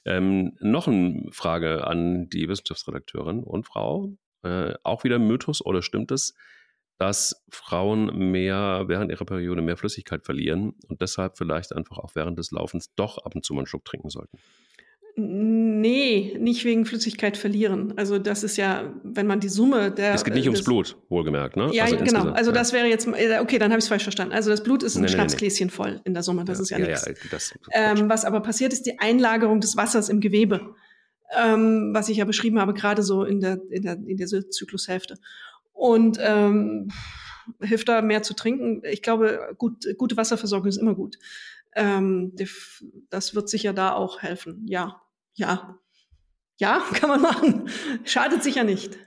Ähm, 0.04 0.52
noch 0.60 0.86
eine 0.86 1.26
Frage 1.32 1.86
an 1.86 2.28
die 2.28 2.48
Wissenschaftsredakteurin 2.48 3.42
und 3.42 3.66
Frau. 3.66 4.16
Äh, 4.44 4.74
auch 4.84 5.04
wieder 5.04 5.18
Mythos 5.18 5.64
oder 5.64 5.82
stimmt 5.82 6.12
es, 6.12 6.34
dass 6.98 7.44
Frauen 7.50 8.30
mehr 8.30 8.84
während 8.86 9.10
ihrer 9.10 9.24
Periode 9.24 9.62
mehr 9.62 9.76
Flüssigkeit 9.76 10.24
verlieren 10.24 10.74
und 10.88 11.00
deshalb 11.00 11.36
vielleicht 11.36 11.72
einfach 11.72 11.98
auch 11.98 12.14
während 12.14 12.38
des 12.38 12.52
Laufens 12.52 12.94
doch 12.94 13.18
ab 13.18 13.34
und 13.34 13.44
zu 13.44 13.54
mal 13.54 13.60
einen 13.60 13.66
Schluck 13.66 13.84
trinken 13.84 14.10
sollten? 14.10 14.38
Nee, 15.14 16.36
nicht 16.40 16.64
wegen 16.64 16.86
Flüssigkeit 16.86 17.36
verlieren. 17.36 17.92
Also 17.96 18.18
das 18.18 18.42
ist 18.42 18.56
ja, 18.56 18.94
wenn 19.02 19.26
man 19.26 19.40
die 19.40 19.50
Summe 19.50 19.90
der. 19.90 20.14
Es 20.14 20.24
geht 20.24 20.32
nicht 20.32 20.46
ums 20.46 20.60
des, 20.60 20.64
Blut, 20.64 20.96
wohlgemerkt, 21.10 21.56
ne? 21.56 21.68
Ja, 21.72 21.84
also 21.84 21.98
genau. 21.98 22.30
Also 22.30 22.50
ja. 22.50 22.54
das 22.54 22.72
wäre 22.72 22.86
jetzt, 22.86 23.06
äh, 23.06 23.38
okay, 23.40 23.58
dann 23.58 23.70
habe 23.72 23.78
ich 23.78 23.84
es 23.84 23.88
falsch 23.88 24.04
verstanden. 24.04 24.32
Also 24.32 24.48
das 24.48 24.62
Blut 24.62 24.82
ist 24.82 24.96
ein 24.96 25.02
nee, 25.02 25.08
Schnapsgläschen 25.08 25.66
nee. 25.66 25.72
voll 25.72 26.00
in 26.04 26.14
der 26.14 26.22
Summe. 26.22 26.46
Das 26.46 26.58
ja, 26.58 26.62
ist 26.62 26.70
ja, 26.70 26.78
ja 26.78 26.86
nichts. 26.86 27.06
Ja, 27.06 27.12
das, 27.30 27.52
ähm, 27.72 28.08
was 28.08 28.24
aber 28.24 28.40
passiert, 28.40 28.72
ist 28.72 28.86
die 28.86 28.98
Einlagerung 29.00 29.60
des 29.60 29.76
Wassers 29.76 30.08
im 30.08 30.20
Gewebe, 30.20 30.74
ähm, 31.38 31.90
was 31.92 32.08
ich 32.08 32.16
ja 32.16 32.24
beschrieben 32.24 32.58
habe, 32.58 32.72
gerade 32.72 33.02
so 33.02 33.24
in 33.24 33.40
der, 33.40 33.60
in 33.68 33.82
der, 33.82 33.98
in 34.06 34.16
der 34.16 34.26
Zyklushälfte. 34.26 35.18
Und 35.74 36.18
ähm, 36.22 36.88
hilft 37.60 37.88
da 37.88 38.00
mehr 38.00 38.22
zu 38.22 38.34
trinken. 38.34 38.82
Ich 38.90 39.02
glaube, 39.02 39.54
gut, 39.58 39.86
gute 39.98 40.16
Wasserversorgung 40.16 40.68
ist 40.68 40.78
immer 40.78 40.94
gut. 40.94 41.18
Ähm, 41.74 42.34
das 43.10 43.34
wird 43.34 43.48
sicher 43.48 43.72
da 43.72 43.94
auch 43.94 44.22
helfen. 44.22 44.66
Ja, 44.68 45.00
ja, 45.34 45.78
ja, 46.58 46.82
kann 46.94 47.08
man 47.08 47.20
machen. 47.20 47.68
Schadet 48.04 48.42
sicher 48.42 48.64
nicht. 48.64 48.98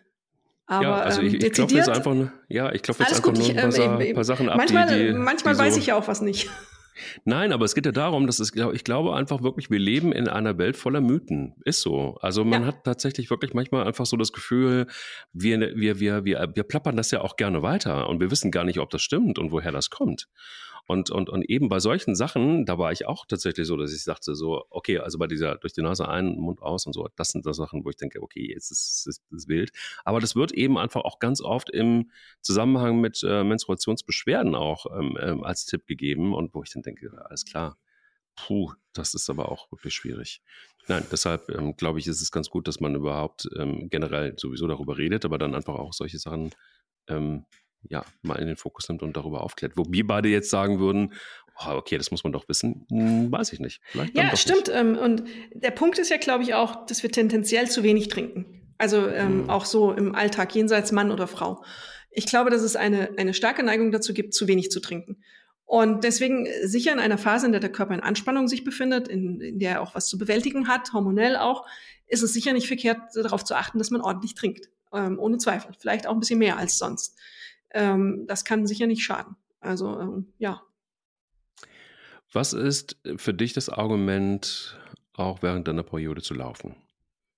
Aber 0.68 0.84
ja, 0.84 0.94
also 0.96 1.22
ich, 1.22 1.36
ich 1.36 1.54
klopfe 1.54 1.76
jetzt 1.76 1.90
einfach, 1.90 2.16
ja, 2.50 2.72
ich 2.72 2.82
klopfe 2.82 3.04
jetzt 3.04 3.12
einfach 3.12 3.24
gut, 3.24 3.38
nur 3.38 3.50
ein 3.50 3.56
paar, 3.56 4.02
ich, 4.02 4.10
äh, 4.10 4.14
paar 4.14 4.24
Sachen 4.24 4.50
ab. 4.50 4.58
Manchmal, 4.58 4.88
die, 4.88 5.08
die, 5.08 5.14
manchmal 5.14 5.54
die 5.54 5.60
so 5.60 5.64
weiß 5.64 5.78
ich 5.78 5.88
ja 5.88 5.96
auch 5.96 6.08
was 6.08 6.22
nicht. 6.22 6.50
Nein, 7.26 7.52
aber 7.52 7.66
es 7.66 7.76
geht 7.76 7.86
ja 7.86 7.92
darum, 7.92 8.26
dass 8.26 8.40
es, 8.40 8.54
ich 8.56 8.84
glaube 8.84 9.16
einfach 9.16 9.44
wirklich, 9.44 9.70
wir 9.70 9.80
leben 9.80 10.12
in 10.12 10.28
einer 10.28 10.58
Welt 10.58 10.78
voller 10.78 11.02
Mythen. 11.02 11.54
Ist 11.66 11.82
so. 11.82 12.18
Also 12.22 12.46
man 12.46 12.62
ja. 12.62 12.68
hat 12.70 12.84
tatsächlich 12.84 13.30
wirklich 13.30 13.54
manchmal 13.54 13.86
einfach 13.86 14.06
so 14.06 14.18
das 14.18 14.32
Gefühl, 14.32 14.88
wir, 15.34 15.60
wir, 15.76 16.00
wir, 16.00 16.26
wir, 16.26 16.52
wir 16.56 16.64
plappern 16.64 16.96
das 16.96 17.12
ja 17.12 17.22
auch 17.22 17.36
gerne 17.36 17.62
weiter 17.62 18.10
und 18.10 18.20
wir 18.20 18.32
wissen 18.32 18.50
gar 18.50 18.64
nicht, 18.64 18.80
ob 18.80 18.90
das 18.90 19.02
stimmt 19.02 19.38
und 19.38 19.52
woher 19.52 19.72
das 19.72 19.90
kommt. 19.90 20.28
Und, 20.88 21.10
und, 21.10 21.30
und 21.30 21.50
eben 21.50 21.68
bei 21.68 21.80
solchen 21.80 22.16
Sachen, 22.16 22.66
da 22.66 22.78
war 22.78 22.92
ich 22.92 23.08
auch 23.08 23.26
tatsächlich 23.26 23.66
so, 23.66 23.76
dass 23.76 23.92
ich 23.92 24.04
sagte 24.04 24.36
so, 24.36 24.66
okay, 24.70 25.00
also 25.00 25.18
bei 25.18 25.26
dieser 25.26 25.56
durch 25.56 25.74
die 25.74 25.82
Nase 25.82 26.08
ein, 26.08 26.36
Mund 26.36 26.62
aus 26.62 26.86
und 26.86 26.94
so, 26.94 27.08
das 27.16 27.30
sind 27.30 27.46
das 27.46 27.58
Sachen, 27.58 27.84
wo 27.84 27.90
ich 27.90 27.96
denke, 27.96 28.22
okay, 28.22 28.52
jetzt 28.54 28.70
ist 28.72 29.08
es 29.08 29.48
wild. 29.48 29.72
Aber 30.04 30.20
das 30.20 30.36
wird 30.36 30.52
eben 30.52 30.78
einfach 30.78 31.02
auch 31.02 31.20
ganz 31.20 31.42
oft 31.42 31.72
im 31.72 32.12
Zusammenhang 32.42 33.02
mit 33.02 33.24
äh, 33.24 33.44
Menstruationsbeschwerden 33.44 34.54
auch 34.54 34.86
ähm, 34.96 35.18
ähm, 35.20 35.44
als 35.44 35.66
Tipp 35.66 35.88
gegeben 35.88 36.34
und 36.36 36.54
wo 36.54 36.62
ich 36.62 36.72
dann 36.72 36.84
denke, 36.84 37.12
alles 37.26 37.46
klar, 37.46 37.78
puh, 38.36 38.72
das 38.94 39.14
ist 39.14 39.30
aber 39.30 39.52
auch 39.52 39.72
wirklich 39.72 39.96
schwierig. 39.96 40.42
Nein, 40.88 41.04
deshalb 41.12 41.50
ähm, 41.50 41.76
glaube 41.76 41.98
ich, 42.00 42.08
ist 42.08 42.22
es 42.22 42.32
ganz 42.32 42.50
gut, 42.50 42.68
dass 42.68 42.80
man 42.80 42.94
überhaupt 42.94 43.50
ähm, 43.58 43.90
generell 43.90 44.38
sowieso 44.38 44.68
darüber 44.68 44.98
redet, 44.98 45.26
aber 45.26 45.40
dann 45.40 45.56
einfach 45.56 45.76
auch 45.76 45.94
solche 45.94 46.20
Sachen 46.20 46.52
ähm, 47.08 47.46
ja, 47.90 48.04
mal 48.22 48.36
in 48.36 48.48
den 48.48 48.58
Fokus 48.58 48.88
nimmt 48.90 49.04
und 49.04 49.16
darüber 49.16 49.42
aufklärt. 49.42 49.74
Wo 49.76 49.86
wir 49.90 50.06
beide 50.06 50.30
jetzt 50.30 50.50
sagen 50.50 50.80
würden, 50.80 51.14
oh, 51.66 51.72
okay, 51.72 51.98
das 51.98 52.12
muss 52.12 52.24
man 52.24 52.34
doch 52.34 52.48
wissen, 52.48 52.86
hm, 52.90 53.32
weiß 53.32 53.54
ich 53.54 53.60
nicht. 53.60 53.82
Vielleicht 53.86 54.16
ja, 54.16 54.36
stimmt. 54.36 54.70
Ähm, 54.74 54.98
und 54.98 55.24
der 55.54 55.72
Punkt 55.72 56.00
ist 56.00 56.10
ja, 56.10 56.18
glaube 56.18 56.44
ich, 56.44 56.54
auch, 56.54 56.86
dass 56.86 57.04
wir 57.04 57.12
tendenziell 57.12 57.70
zu 57.70 57.84
wenig 57.84 58.08
trinken. 58.08 58.74
Also 58.78 59.08
ähm, 59.08 59.44
mhm. 59.44 59.50
auch 59.50 59.66
so 59.66 59.94
im 59.94 60.16
Alltag, 60.16 60.54
jenseits 60.54 60.92
Mann 60.92 61.12
oder 61.12 61.28
Frau. 61.28 61.64
Ich 62.12 62.26
glaube, 62.26 62.50
dass 62.50 62.62
es 62.62 62.76
eine, 62.76 63.12
eine 63.18 63.34
starke 63.34 63.64
Neigung 63.64 63.92
dazu 63.92 64.14
gibt, 64.14 64.34
zu 64.34 64.48
wenig 64.48 64.72
zu 64.72 64.80
trinken. 64.80 65.18
Und 65.66 66.04
deswegen 66.04 66.48
sicher 66.64 66.94
in 66.94 67.00
einer 67.00 67.18
Phase, 67.18 67.48
in 67.48 67.52
der 67.52 67.62
der 67.62 67.72
Körper 67.72 67.96
in 67.96 68.00
Anspannung 68.00 68.48
sich 68.48 68.64
befindet, 68.64 69.08
in, 69.08 69.42
in 69.42 69.60
der 69.60 69.72
er 69.72 69.82
auch 69.82 69.96
was 69.96 70.08
zu 70.08 70.18
bewältigen 70.18 70.68
hat, 70.68 70.94
hormonell 70.94 71.38
auch, 71.38 71.66
ist 72.08 72.22
es 72.22 72.34
sicher 72.34 72.54
nicht 72.54 72.68
verkehrt, 72.68 73.00
darauf 73.16 73.44
zu 73.44 73.56
achten, 73.56 73.80
dass 73.80 73.90
man 73.90 74.02
ordentlich 74.02 74.36
trinkt. 74.36 74.70
Ähm, 74.94 75.18
ohne 75.20 75.38
Zweifel. 75.38 75.72
Vielleicht 75.80 76.06
auch 76.08 76.14
ein 76.14 76.20
bisschen 76.20 76.40
mehr 76.40 76.58
als 76.58 76.78
sonst. 76.78 77.18
Ähm, 77.76 78.26
das 78.28 78.46
kann 78.46 78.66
sicher 78.66 78.88
nicht 78.88 79.04
schaden. 79.04 79.36
Also 79.60 80.00
ähm, 80.00 80.34
ja. 80.38 80.62
Was 82.32 82.54
ist 82.54 82.98
für 83.18 83.34
dich 83.34 83.54
das 83.54 83.70
Argument, 83.70 84.80
auch 85.14 85.42
während 85.42 85.68
deiner 85.68 85.84
Periode 85.84 86.22
zu 86.22 86.34
laufen? 86.34 86.76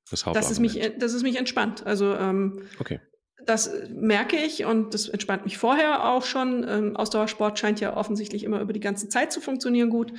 Das 0.10 0.26
Hauptargument. 0.26 0.46
Dass 0.46 0.52
es 0.52 0.60
mich, 0.60 1.00
dass 1.00 1.14
es 1.14 1.24
mich 1.24 1.38
entspannt. 1.38 1.86
Also 1.86 2.16
ähm, 2.16 2.62
okay. 2.80 3.00
Das 3.46 3.72
merke 3.90 4.38
ich 4.38 4.66
und 4.66 4.94
das 4.94 5.08
entspannt 5.08 5.46
mich 5.46 5.58
vorher 5.58 6.10
auch 6.10 6.24
schon. 6.24 6.66
Ähm, 6.68 6.96
Ausdauersport 6.96 7.58
scheint 7.58 7.80
ja 7.80 7.96
offensichtlich 7.96 8.44
immer 8.44 8.62
über 8.62 8.74
die 8.74 8.80
ganze 8.80 9.10
Zeit 9.10 9.32
zu 9.32 9.42
funktionieren 9.42 9.90
gut. 9.90 10.14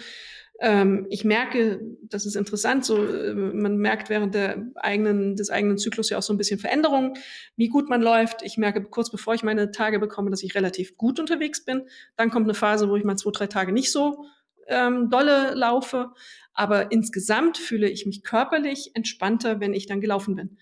Ähm, 0.61 1.07
ich 1.09 1.25
merke, 1.25 1.81
das 2.03 2.27
ist 2.27 2.35
interessant, 2.35 2.85
so 2.85 3.05
äh, 3.05 3.33
man 3.35 3.77
merkt 3.77 4.11
während 4.11 4.35
der 4.35 4.67
eigenen, 4.75 5.37
des 5.37 5.51
eigenen 5.51 5.79
Zyklus 5.79 6.11
ja 6.11 6.19
auch 6.19 6.23
so 6.23 6.33
ein 6.33 6.37
bisschen 6.37 6.59
Veränderungen, 6.59 7.15
wie 7.57 7.69
gut 7.69 7.89
man 7.89 8.03
läuft. 8.03 8.43
Ich 8.43 8.59
merke 8.59 8.83
kurz 8.83 9.11
bevor 9.11 9.35
ich 9.35 9.45
meine 9.45 9.71
Tage 9.71 10.01
bekomme, 10.01 10.31
dass 10.31 10.43
ich 10.43 10.57
relativ 10.57 10.97
gut 10.97 11.21
unterwegs 11.21 11.65
bin. 11.65 11.83
Dann 12.17 12.31
kommt 12.31 12.47
eine 12.47 12.55
Phase, 12.55 12.89
wo 12.89 12.97
ich 12.97 13.05
mal 13.05 13.17
zwei, 13.17 13.31
drei 13.31 13.47
Tage 13.47 13.73
nicht 13.73 13.93
so 13.93 14.25
ähm, 14.67 15.11
dolle 15.11 15.55
laufe. 15.55 16.11
Aber 16.55 16.91
insgesamt 16.91 17.57
fühle 17.57 17.89
ich 17.89 18.05
mich 18.05 18.25
körperlich 18.25 18.91
entspannter, 18.95 19.61
wenn 19.61 19.75
ich 19.75 19.87
dann 19.87 20.01
gelaufen 20.01 20.35
bin. 20.35 20.59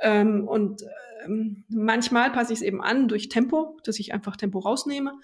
Ähm, 0.00 0.46
und 0.46 0.82
ähm, 1.24 1.64
manchmal 1.70 2.30
passe 2.30 2.52
ich 2.52 2.58
es 2.58 2.62
eben 2.62 2.82
an 2.82 3.08
durch 3.08 3.30
Tempo, 3.30 3.78
dass 3.82 3.98
ich 3.98 4.12
einfach 4.12 4.36
Tempo 4.36 4.58
rausnehme. 4.58 5.14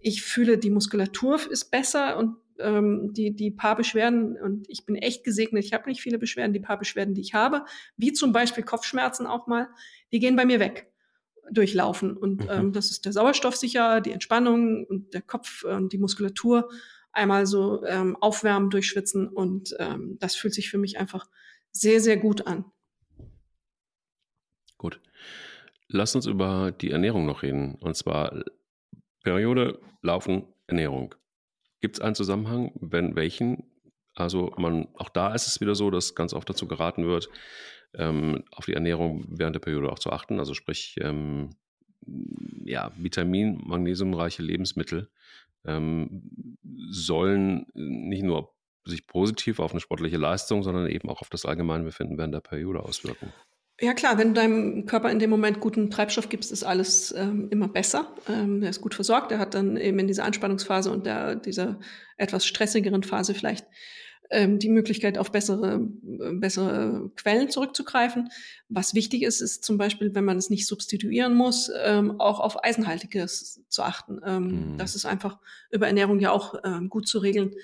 Ich 0.00 0.22
fühle, 0.22 0.56
die 0.56 0.70
Muskulatur 0.70 1.38
ist 1.50 1.70
besser 1.70 2.16
und 2.16 2.36
ähm, 2.58 3.12
die, 3.12 3.34
die 3.34 3.50
paar 3.50 3.76
Beschwerden, 3.76 4.36
und 4.36 4.68
ich 4.68 4.86
bin 4.86 4.96
echt 4.96 5.24
gesegnet, 5.24 5.64
ich 5.64 5.72
habe 5.72 5.88
nicht 5.88 6.00
viele 6.00 6.18
Beschwerden, 6.18 6.52
die 6.52 6.60
paar 6.60 6.78
Beschwerden, 6.78 7.14
die 7.14 7.20
ich 7.20 7.34
habe, 7.34 7.64
wie 7.96 8.12
zum 8.12 8.32
Beispiel 8.32 8.64
Kopfschmerzen 8.64 9.26
auch 9.26 9.46
mal, 9.46 9.68
die 10.12 10.18
gehen 10.18 10.36
bei 10.36 10.44
mir 10.44 10.60
weg 10.60 10.92
durchlaufen. 11.50 12.16
Und 12.16 12.44
mhm. 12.44 12.50
ähm, 12.50 12.72
das 12.72 12.90
ist 12.90 13.04
der 13.04 13.12
Sauerstoff 13.12 13.56
sicher, 13.56 14.00
die 14.00 14.12
Entspannung 14.12 14.84
und 14.84 15.14
der 15.14 15.22
Kopf 15.22 15.64
und 15.64 15.92
die 15.92 15.98
Muskulatur 15.98 16.68
einmal 17.12 17.46
so 17.46 17.84
ähm, 17.84 18.16
aufwärmen, 18.16 18.70
durchschwitzen. 18.70 19.28
Und 19.28 19.74
ähm, 19.78 20.16
das 20.20 20.34
fühlt 20.36 20.54
sich 20.54 20.70
für 20.70 20.78
mich 20.78 20.98
einfach 20.98 21.26
sehr, 21.70 22.00
sehr 22.00 22.16
gut 22.16 22.46
an. 22.46 22.64
Gut. 24.78 25.00
Lass 25.88 26.14
uns 26.14 26.26
über 26.26 26.72
die 26.72 26.90
Ernährung 26.90 27.26
noch 27.26 27.42
reden. 27.42 27.76
Und 27.76 27.96
zwar 27.96 28.44
Periode, 29.22 29.80
Laufen, 30.02 30.46
Ernährung. 30.66 31.14
Gibt 31.80 31.96
es 31.96 32.00
einen 32.00 32.14
Zusammenhang? 32.14 32.72
Wenn 32.80 33.16
welchen? 33.16 33.64
Also 34.14 34.52
man, 34.56 34.88
auch 34.94 35.10
da 35.10 35.34
ist 35.34 35.46
es 35.46 35.60
wieder 35.60 35.74
so, 35.74 35.90
dass 35.90 36.14
ganz 36.14 36.32
oft 36.32 36.48
dazu 36.48 36.66
geraten 36.66 37.06
wird, 37.06 37.28
ähm, 37.94 38.44
auf 38.50 38.64
die 38.64 38.72
Ernährung 38.72 39.26
während 39.28 39.54
der 39.54 39.60
Periode 39.60 39.92
auch 39.92 39.98
zu 39.98 40.10
achten. 40.10 40.38
Also 40.38 40.54
sprich, 40.54 40.96
ähm, 41.00 41.50
ja, 42.64 42.92
Vitamin, 42.96 43.60
magnesiumreiche 43.64 44.42
Lebensmittel 44.42 45.10
ähm, 45.64 46.56
sollen 46.90 47.66
nicht 47.74 48.22
nur 48.22 48.54
sich 48.84 49.06
positiv 49.06 49.58
auf 49.58 49.72
eine 49.72 49.80
sportliche 49.80 50.16
Leistung, 50.16 50.62
sondern 50.62 50.88
eben 50.88 51.08
auch 51.08 51.20
auf 51.20 51.28
das 51.28 51.44
Allgemeinbefinden 51.44 52.16
während 52.16 52.34
der 52.34 52.40
Periode 52.40 52.80
auswirken. 52.80 53.32
Ja 53.80 53.92
klar, 53.92 54.16
wenn 54.16 54.28
du 54.28 54.34
deinem 54.40 54.86
Körper 54.86 55.10
in 55.10 55.18
dem 55.18 55.28
Moment 55.28 55.60
guten 55.60 55.90
Treibstoff 55.90 56.30
gibst, 56.30 56.50
ist 56.50 56.64
alles 56.64 57.12
ähm, 57.16 57.48
immer 57.50 57.68
besser. 57.68 58.14
Ähm, 58.26 58.62
er 58.62 58.70
ist 58.70 58.80
gut 58.80 58.94
versorgt. 58.94 59.32
Er 59.32 59.38
hat 59.38 59.52
dann 59.52 59.76
eben 59.76 59.98
in 59.98 60.06
dieser 60.06 60.24
Anspannungsphase 60.24 60.90
und 60.90 61.04
der, 61.04 61.36
dieser 61.36 61.78
etwas 62.16 62.46
stressigeren 62.46 63.02
Phase 63.02 63.34
vielleicht 63.34 63.66
ähm, 64.30 64.58
die 64.58 64.70
Möglichkeit, 64.70 65.18
auf 65.18 65.30
bessere, 65.30 65.74
äh, 65.74 66.32
bessere 66.32 67.10
Quellen 67.16 67.50
zurückzugreifen. 67.50 68.30
Was 68.70 68.94
wichtig 68.94 69.22
ist, 69.22 69.42
ist 69.42 69.62
zum 69.62 69.76
Beispiel, 69.76 70.14
wenn 70.14 70.24
man 70.24 70.38
es 70.38 70.48
nicht 70.48 70.66
substituieren 70.66 71.34
muss, 71.34 71.70
ähm, 71.84 72.18
auch 72.18 72.40
auf 72.40 72.64
Eisenhaltiges 72.64 73.62
zu 73.68 73.82
achten. 73.82 74.20
Ähm, 74.24 74.72
mhm. 74.72 74.78
Das 74.78 74.94
ist 74.96 75.04
einfach 75.04 75.38
über 75.70 75.86
Ernährung 75.86 76.18
ja 76.18 76.30
auch 76.30 76.54
ähm, 76.64 76.88
gut 76.88 77.06
zu 77.06 77.18
regeln. 77.18 77.54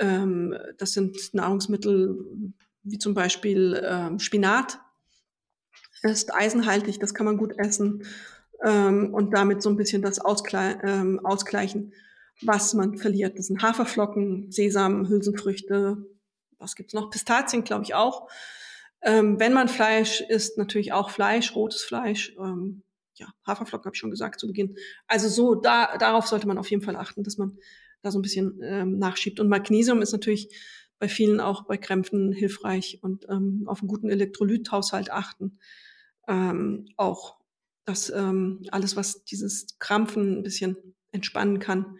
Ähm, 0.00 0.56
das 0.78 0.92
sind 0.92 1.16
Nahrungsmittel 1.32 2.52
wie 2.82 2.98
zum 2.98 3.14
Beispiel 3.14 3.80
ähm, 3.86 4.18
Spinat 4.18 4.80
ist 6.02 6.34
eisenhaltig, 6.34 6.98
das 6.98 7.14
kann 7.14 7.26
man 7.26 7.36
gut 7.36 7.58
essen 7.58 8.04
ähm, 8.64 9.12
und 9.12 9.32
damit 9.34 9.62
so 9.62 9.70
ein 9.70 9.76
bisschen 9.76 10.02
das 10.02 10.18
Ausgle 10.18 10.80
ähm, 10.82 11.24
ausgleichen, 11.24 11.92
was 12.42 12.74
man 12.74 12.98
verliert. 12.98 13.38
Das 13.38 13.46
sind 13.46 13.62
Haferflocken, 13.62 14.50
Sesam, 14.50 15.08
Hülsenfrüchte, 15.08 15.98
was 16.58 16.74
gibt's 16.74 16.94
noch? 16.94 17.10
Pistazien, 17.10 17.64
glaube 17.64 17.84
ich 17.84 17.94
auch. 17.94 18.28
Ähm, 19.00 19.38
wenn 19.38 19.52
man 19.52 19.68
Fleisch 19.68 20.20
isst, 20.20 20.58
natürlich 20.58 20.92
auch 20.92 21.10
Fleisch, 21.10 21.54
rotes 21.54 21.82
Fleisch. 21.82 22.34
Ähm, 22.38 22.82
ja, 23.14 23.28
Haferflocken 23.46 23.86
habe 23.86 23.94
ich 23.94 24.00
schon 24.00 24.10
gesagt 24.10 24.40
zu 24.40 24.46
Beginn. 24.46 24.76
Also 25.06 25.28
so, 25.28 25.54
da, 25.54 25.96
darauf 25.98 26.26
sollte 26.26 26.46
man 26.46 26.58
auf 26.58 26.70
jeden 26.70 26.82
Fall 26.82 26.96
achten, 26.96 27.22
dass 27.22 27.38
man 27.38 27.58
da 28.02 28.10
so 28.10 28.18
ein 28.18 28.22
bisschen 28.22 28.60
ähm, 28.62 28.98
nachschiebt. 28.98 29.40
Und 29.40 29.48
Magnesium 29.48 30.02
ist 30.02 30.12
natürlich 30.12 30.54
bei 30.98 31.08
vielen 31.08 31.40
auch 31.40 31.64
bei 31.64 31.76
Krämpfen 31.76 32.32
hilfreich 32.32 32.98
und 33.02 33.26
ähm, 33.28 33.64
auf 33.66 33.80
einen 33.80 33.88
guten 33.88 34.10
Elektrolythaushalt 34.10 35.12
achten 35.12 35.58
ähm, 36.28 36.86
auch, 36.96 37.38
dass 37.84 38.10
ähm, 38.10 38.62
alles, 38.70 38.96
was 38.96 39.24
dieses 39.24 39.78
Krampfen 39.78 40.38
ein 40.38 40.42
bisschen 40.42 40.76
entspannen 41.10 41.58
kann, 41.58 41.98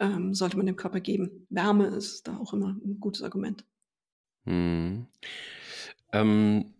ähm, 0.00 0.34
sollte 0.34 0.56
man 0.56 0.66
dem 0.66 0.76
Körper 0.76 1.00
geben. 1.00 1.46
Wärme 1.48 1.86
ist 1.86 2.26
da 2.26 2.36
auch 2.36 2.52
immer 2.52 2.76
ein 2.84 2.98
gutes 2.98 3.22
Argument. 3.22 3.64
Hm. 4.44 5.06
Ähm, 6.12 6.74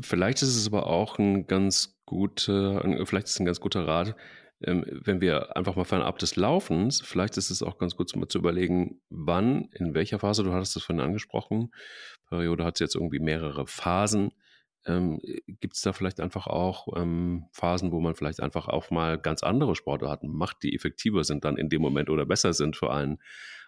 vielleicht 0.00 0.42
ist 0.42 0.56
es 0.56 0.66
aber 0.66 0.86
auch 0.86 1.18
ein 1.18 1.46
ganz 1.46 1.98
guter, 2.04 2.82
vielleicht 3.06 3.28
ist 3.28 3.40
ein 3.40 3.46
ganz 3.46 3.60
guter 3.60 3.86
Rat, 3.86 4.14
ähm, 4.62 4.84
wenn 4.86 5.20
wir 5.20 5.56
einfach 5.56 5.76
mal 5.76 5.84
fernab 5.84 6.18
des 6.18 6.36
Laufens, 6.36 7.00
vielleicht 7.00 7.38
ist 7.38 7.50
es 7.50 7.62
auch 7.62 7.78
ganz 7.78 7.96
gut 7.96 8.14
mal 8.16 8.28
zu 8.28 8.38
überlegen, 8.38 9.00
wann, 9.08 9.70
in 9.72 9.94
welcher 9.94 10.18
Phase, 10.18 10.44
du 10.44 10.52
hattest 10.52 10.76
das 10.76 10.82
vorhin 10.82 11.04
angesprochen, 11.04 11.70
Periode 12.28 12.64
hat 12.64 12.80
jetzt 12.80 12.94
irgendwie 12.94 13.20
mehrere 13.20 13.66
Phasen, 13.66 14.32
ähm, 14.86 15.20
Gibt 15.46 15.76
es 15.76 15.82
da 15.82 15.92
vielleicht 15.92 16.20
einfach 16.20 16.46
auch 16.46 16.88
ähm, 16.96 17.44
Phasen, 17.52 17.92
wo 17.92 18.00
man 18.00 18.14
vielleicht 18.14 18.40
einfach 18.40 18.68
auch 18.68 18.90
mal 18.90 19.18
ganz 19.18 19.42
andere 19.42 19.74
Sportarten 19.74 20.28
macht, 20.28 20.62
die 20.62 20.74
effektiver 20.74 21.24
sind 21.24 21.44
dann 21.44 21.56
in 21.56 21.68
dem 21.68 21.82
Moment 21.82 22.08
oder 22.10 22.26
besser 22.26 22.52
sind 22.52 22.76
für 22.76 22.90
einen 22.90 23.18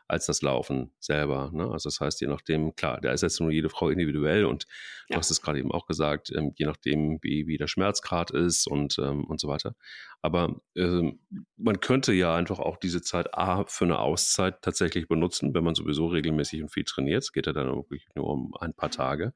als 0.08 0.26
das 0.26 0.42
Laufen 0.42 0.92
selber. 0.98 1.50
Ne? 1.52 1.64
Also 1.70 1.88
das 1.88 2.00
heißt, 2.00 2.20
je 2.20 2.26
nachdem, 2.26 2.76
klar, 2.76 3.00
da 3.00 3.12
ist 3.12 3.22
jetzt 3.22 3.40
nur 3.40 3.50
jede 3.50 3.70
Frau 3.70 3.88
individuell 3.88 4.44
und 4.44 4.66
ja. 5.08 5.14
du 5.14 5.18
hast 5.18 5.30
es 5.30 5.40
gerade 5.40 5.58
eben 5.58 5.72
auch 5.72 5.86
gesagt, 5.86 6.30
ähm, 6.36 6.52
je 6.56 6.66
nachdem, 6.66 7.18
wie, 7.22 7.46
wie 7.46 7.56
der 7.56 7.66
Schmerzgrad 7.66 8.30
ist 8.30 8.66
und, 8.66 8.98
ähm, 8.98 9.24
und 9.24 9.40
so 9.40 9.48
weiter. 9.48 9.74
Aber 10.20 10.60
ähm, 10.76 11.20
man 11.56 11.80
könnte 11.80 12.12
ja 12.12 12.34
einfach 12.36 12.58
auch 12.58 12.76
diese 12.76 13.00
Zeit 13.00 13.34
A 13.34 13.64
für 13.66 13.84
eine 13.84 13.98
Auszeit 13.98 14.60
tatsächlich 14.62 15.08
benutzen, 15.08 15.54
wenn 15.54 15.64
man 15.64 15.74
sowieso 15.74 16.06
regelmäßig 16.08 16.62
und 16.62 16.68
viel 16.68 16.84
trainiert. 16.84 17.22
Es 17.22 17.32
geht 17.32 17.46
ja 17.46 17.52
dann 17.52 17.68
wirklich 17.68 18.06
nur 18.14 18.26
um 18.26 18.54
ein 18.60 18.74
paar 18.74 18.90
Tage 18.90 19.32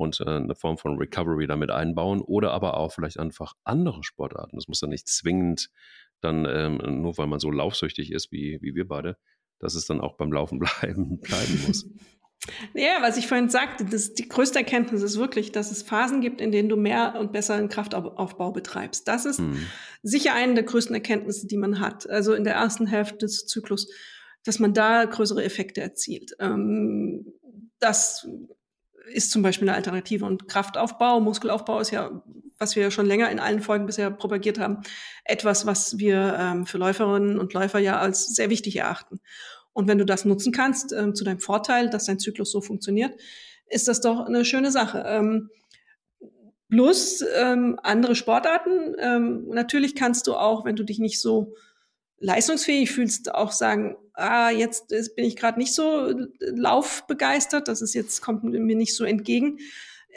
und 0.00 0.20
äh, 0.20 0.24
eine 0.24 0.54
Form 0.54 0.78
von 0.78 0.96
Recovery 0.96 1.46
damit 1.46 1.70
einbauen 1.70 2.20
oder 2.20 2.52
aber 2.52 2.76
auch 2.76 2.92
vielleicht 2.92 3.18
einfach 3.18 3.54
andere 3.64 4.02
Sportarten. 4.02 4.56
Das 4.56 4.66
muss 4.66 4.80
dann 4.80 4.90
nicht 4.90 5.08
zwingend 5.08 5.70
dann, 6.20 6.46
ähm, 6.46 7.02
nur 7.02 7.16
weil 7.18 7.26
man 7.26 7.38
so 7.38 7.50
laufsüchtig 7.50 8.12
ist 8.12 8.32
wie, 8.32 8.58
wie 8.62 8.74
wir 8.74 8.88
beide, 8.88 9.16
dass 9.58 9.74
es 9.74 9.86
dann 9.86 10.00
auch 10.00 10.16
beim 10.16 10.32
Laufen 10.32 10.58
bleiben, 10.80 11.20
bleiben 11.20 11.64
muss. 11.66 11.86
Ja, 12.72 13.02
was 13.02 13.18
ich 13.18 13.26
vorhin 13.26 13.50
sagte, 13.50 13.84
das, 13.84 14.14
die 14.14 14.26
größte 14.26 14.58
Erkenntnis 14.58 15.02
ist 15.02 15.18
wirklich, 15.18 15.52
dass 15.52 15.70
es 15.70 15.82
Phasen 15.82 16.22
gibt, 16.22 16.40
in 16.40 16.50
denen 16.50 16.70
du 16.70 16.76
mehr 16.76 17.16
und 17.20 17.32
besser 17.32 17.54
einen 17.54 17.68
Kraftaufbau 17.68 18.50
betreibst. 18.52 19.06
Das 19.06 19.26
ist 19.26 19.40
hm. 19.40 19.66
sicher 20.02 20.32
eine 20.32 20.54
der 20.54 20.64
größten 20.64 20.94
Erkenntnisse, 20.94 21.46
die 21.46 21.58
man 21.58 21.80
hat. 21.80 22.08
Also 22.08 22.32
in 22.32 22.44
der 22.44 22.54
ersten 22.54 22.86
Hälfte 22.86 23.18
des 23.18 23.46
Zyklus, 23.46 23.90
dass 24.44 24.58
man 24.58 24.72
da 24.72 25.04
größere 25.04 25.44
Effekte 25.44 25.82
erzielt. 25.82 26.32
Ähm, 26.38 27.26
das 27.78 28.26
ist 29.12 29.30
zum 29.30 29.42
Beispiel 29.42 29.68
eine 29.68 29.76
Alternative. 29.76 30.24
Und 30.24 30.48
Kraftaufbau, 30.48 31.20
Muskelaufbau 31.20 31.80
ist 31.80 31.90
ja, 31.90 32.22
was 32.58 32.76
wir 32.76 32.90
schon 32.90 33.06
länger 33.06 33.30
in 33.30 33.38
allen 33.38 33.60
Folgen 33.60 33.86
bisher 33.86 34.10
propagiert 34.10 34.58
haben, 34.58 34.78
etwas, 35.24 35.66
was 35.66 35.98
wir 35.98 36.36
ähm, 36.38 36.66
für 36.66 36.78
Läuferinnen 36.78 37.38
und 37.38 37.52
Läufer 37.52 37.78
ja 37.78 37.98
als 37.98 38.26
sehr 38.34 38.50
wichtig 38.50 38.76
erachten. 38.76 39.20
Und 39.72 39.88
wenn 39.88 39.98
du 39.98 40.04
das 40.04 40.24
nutzen 40.24 40.52
kannst, 40.52 40.92
ähm, 40.92 41.14
zu 41.14 41.24
deinem 41.24 41.40
Vorteil, 41.40 41.90
dass 41.90 42.06
dein 42.06 42.18
Zyklus 42.18 42.50
so 42.50 42.60
funktioniert, 42.60 43.18
ist 43.66 43.88
das 43.88 44.00
doch 44.00 44.26
eine 44.26 44.44
schöne 44.44 44.70
Sache. 44.70 45.04
Ähm, 45.06 45.50
plus 46.68 47.24
ähm, 47.36 47.78
andere 47.82 48.14
Sportarten. 48.14 48.94
Ähm, 48.98 49.48
natürlich 49.48 49.94
kannst 49.94 50.26
du 50.26 50.34
auch, 50.34 50.64
wenn 50.64 50.76
du 50.76 50.84
dich 50.84 50.98
nicht 50.98 51.20
so 51.20 51.54
leistungsfähig 52.20 52.90
fühlst, 52.90 53.34
auch 53.34 53.50
sagen, 53.50 53.96
ah, 54.14 54.50
jetzt 54.50 54.88
bin 54.88 55.24
ich 55.24 55.36
gerade 55.36 55.58
nicht 55.58 55.74
so 55.74 56.14
laufbegeistert, 56.38 57.66
das 57.66 57.82
ist 57.82 57.94
jetzt, 57.94 58.20
kommt 58.20 58.44
mir 58.44 58.76
nicht 58.76 58.94
so 58.94 59.04
entgegen. 59.04 59.58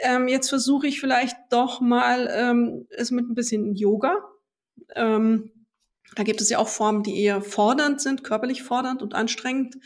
Ähm, 0.01 0.27
jetzt 0.27 0.49
versuche 0.49 0.87
ich 0.87 0.99
vielleicht 0.99 1.37
doch 1.49 1.79
mal 1.79 2.29
ähm, 2.31 2.87
es 2.89 3.11
mit 3.11 3.29
ein 3.29 3.35
bisschen 3.35 3.75
Yoga. 3.75 4.15
Ähm, 4.95 5.51
da 6.15 6.23
gibt 6.23 6.41
es 6.41 6.49
ja 6.49 6.59
auch 6.59 6.67
Formen, 6.67 7.03
die 7.03 7.21
eher 7.21 7.41
fordernd 7.41 8.01
sind, 8.01 8.23
körperlich 8.23 8.63
fordernd 8.63 9.01
und 9.01 9.15
anstrengend. 9.15 9.77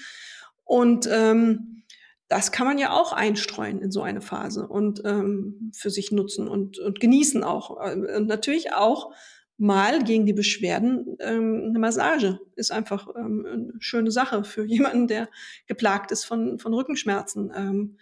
Und 0.63 1.07
ähm, 1.11 1.83
das 2.29 2.51
kann 2.51 2.67
man 2.67 2.77
ja 2.77 2.91
auch 2.91 3.13
einstreuen 3.13 3.81
in 3.81 3.91
so 3.91 4.01
eine 4.01 4.21
Phase 4.21 4.67
und 4.67 5.01
ähm, 5.05 5.71
für 5.73 5.89
sich 5.89 6.11
nutzen 6.11 6.47
und, 6.47 6.79
und 6.79 6.99
genießen 6.99 7.43
auch. 7.43 7.69
Und 7.69 8.27
natürlich 8.27 8.73
auch 8.73 9.13
mal 9.57 10.03
gegen 10.03 10.25
die 10.25 10.33
Beschwerden 10.33 11.17
ähm, 11.19 11.65
eine 11.69 11.79
Massage 11.79 12.39
ist 12.55 12.71
einfach 12.71 13.07
ähm, 13.15 13.45
eine 13.45 13.73
schöne 13.79 14.11
Sache 14.11 14.43
für 14.43 14.63
jemanden, 14.67 15.07
der 15.07 15.29
geplagt 15.65 16.11
ist 16.11 16.25
von, 16.25 16.59
von 16.59 16.73
Rückenschmerzen. 16.73 17.51
Ähm, 17.55 17.97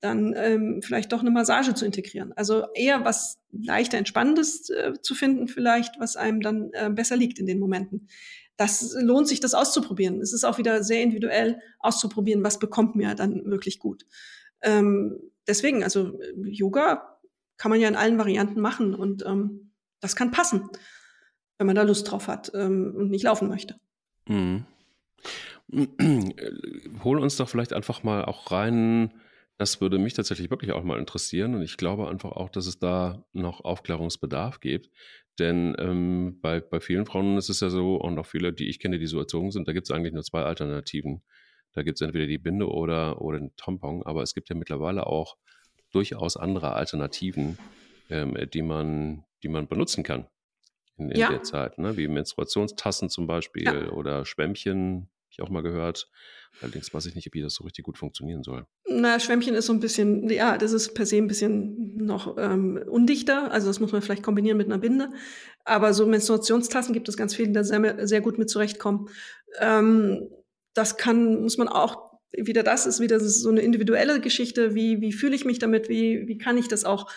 dann 0.00 0.34
ähm, 0.36 0.82
vielleicht 0.82 1.12
doch 1.12 1.20
eine 1.20 1.30
Massage 1.30 1.74
zu 1.74 1.84
integrieren. 1.86 2.32
Also 2.34 2.66
eher 2.74 3.04
was 3.04 3.38
leichter 3.50 3.98
Entspannendes 3.98 4.68
äh, 4.70 4.92
zu 5.00 5.14
finden, 5.14 5.48
vielleicht, 5.48 5.98
was 5.98 6.16
einem 6.16 6.40
dann 6.42 6.70
äh, 6.72 6.90
besser 6.90 7.16
liegt 7.16 7.38
in 7.38 7.46
den 7.46 7.58
Momenten. 7.58 8.08
Das 8.56 8.94
lohnt 8.98 9.26
sich, 9.26 9.40
das 9.40 9.54
auszuprobieren. 9.54 10.20
Es 10.20 10.32
ist 10.32 10.44
auch 10.44 10.58
wieder 10.58 10.82
sehr 10.82 11.02
individuell 11.02 11.60
auszuprobieren, 11.78 12.44
was 12.44 12.58
bekommt 12.58 12.94
mir 12.94 13.14
dann 13.14 13.44
wirklich 13.46 13.78
gut. 13.78 14.06
Ähm, 14.62 15.18
deswegen, 15.46 15.82
also 15.82 16.18
Yoga 16.44 17.18
kann 17.56 17.70
man 17.70 17.80
ja 17.80 17.88
in 17.88 17.96
allen 17.96 18.18
Varianten 18.18 18.60
machen 18.60 18.94
und 18.94 19.24
ähm, 19.26 19.65
das 20.00 20.16
kann 20.16 20.30
passen, 20.30 20.68
wenn 21.58 21.66
man 21.66 21.76
da 21.76 21.82
Lust 21.82 22.10
drauf 22.10 22.28
hat 22.28 22.50
ähm, 22.54 22.94
und 22.96 23.10
nicht 23.10 23.24
laufen 23.24 23.48
möchte. 23.48 23.76
Mhm. 24.26 24.66
Hol 27.02 27.18
uns 27.18 27.36
doch 27.36 27.48
vielleicht 27.48 27.72
einfach 27.72 28.02
mal 28.02 28.24
auch 28.24 28.50
rein 28.52 29.12
das 29.58 29.80
würde 29.80 29.98
mich 29.98 30.12
tatsächlich 30.14 30.50
wirklich 30.50 30.72
auch 30.72 30.84
mal 30.84 30.98
interessieren 30.98 31.54
und 31.54 31.62
ich 31.62 31.76
glaube 31.76 32.08
einfach 32.08 32.32
auch, 32.32 32.50
dass 32.50 32.66
es 32.66 32.78
da 32.78 33.24
noch 33.32 33.64
Aufklärungsbedarf 33.64 34.60
gibt. 34.60 34.90
Denn 35.38 35.74
ähm, 35.78 36.38
bei, 36.40 36.60
bei 36.60 36.80
vielen 36.80 37.06
Frauen 37.06 37.36
ist 37.36 37.48
es 37.48 37.60
ja 37.60 37.70
so, 37.70 37.96
und 37.96 38.18
auch 38.18 38.26
viele, 38.26 38.52
die 38.52 38.68
ich 38.68 38.78
kenne, 38.78 38.98
die 38.98 39.06
so 39.06 39.18
erzogen 39.18 39.50
sind, 39.50 39.68
da 39.68 39.72
gibt 39.72 39.88
es 39.88 39.94
eigentlich 39.94 40.12
nur 40.12 40.22
zwei 40.22 40.42
Alternativen. 40.42 41.22
Da 41.72 41.82
gibt 41.82 41.98
es 41.98 42.06
entweder 42.06 42.26
die 42.26 42.38
Binde 42.38 42.68
oder, 42.68 43.20
oder 43.20 43.38
den 43.38 43.54
Tampon, 43.56 44.02
aber 44.04 44.22
es 44.22 44.34
gibt 44.34 44.48
ja 44.48 44.56
mittlerweile 44.56 45.06
auch 45.06 45.36
durchaus 45.92 46.36
andere 46.36 46.72
Alternativen, 46.72 47.58
ähm, 48.08 48.36
die, 48.52 48.62
man, 48.62 49.24
die 49.42 49.48
man 49.48 49.68
benutzen 49.68 50.02
kann 50.02 50.26
in, 50.96 51.10
in 51.10 51.18
ja. 51.18 51.30
der 51.30 51.42
Zeit, 51.42 51.78
ne? 51.78 51.96
wie 51.96 52.08
Menstruationstassen 52.08 53.08
zum 53.10 53.26
Beispiel 53.26 53.64
ja. 53.64 53.90
oder 53.90 54.24
Schwämmchen, 54.24 55.08
ich 55.30 55.42
auch 55.42 55.50
mal 55.50 55.62
gehört. 55.62 56.08
Allerdings 56.62 56.92
weiß 56.92 57.04
ich 57.06 57.14
nicht, 57.14 57.32
wie 57.34 57.42
das 57.42 57.54
so 57.54 57.64
richtig 57.64 57.84
gut 57.84 57.98
funktionieren 57.98 58.42
soll. 58.42 58.66
Na, 58.88 59.20
Schwämmchen 59.20 59.54
ist 59.54 59.66
so 59.66 59.74
ein 59.74 59.80
bisschen, 59.80 60.28
ja, 60.30 60.56
das 60.56 60.72
ist 60.72 60.94
per 60.94 61.04
se 61.04 61.16
ein 61.16 61.26
bisschen 61.26 61.96
noch 61.98 62.36
ähm, 62.38 62.82
undichter. 62.88 63.52
Also 63.52 63.66
das 63.66 63.78
muss 63.78 63.92
man 63.92 64.00
vielleicht 64.00 64.22
kombinieren 64.22 64.56
mit 64.56 64.66
einer 64.66 64.78
Binde. 64.78 65.12
Aber 65.64 65.92
so 65.92 66.06
Menstruationstassen 66.06 66.94
gibt 66.94 67.08
es 67.08 67.16
ganz 67.16 67.34
viele, 67.34 67.48
die 67.48 67.54
da 67.54 67.64
sehr, 67.64 68.06
sehr 68.06 68.22
gut 68.22 68.38
mit 68.38 68.48
zurechtkommen. 68.48 69.10
Ähm, 69.60 70.28
das 70.72 70.96
kann, 70.96 71.42
muss 71.42 71.58
man 71.58 71.68
auch, 71.68 72.18
wieder 72.32 72.62
das 72.62 72.86
ist 72.86 73.00
wieder 73.00 73.20
so 73.20 73.50
eine 73.50 73.60
individuelle 73.60 74.20
Geschichte. 74.20 74.74
Wie, 74.74 75.00
wie 75.02 75.12
fühle 75.12 75.36
ich 75.36 75.44
mich 75.44 75.58
damit? 75.58 75.90
Wie, 75.90 76.26
wie 76.26 76.38
kann 76.38 76.56
ich 76.56 76.68
das 76.68 76.84
auch 76.84 77.10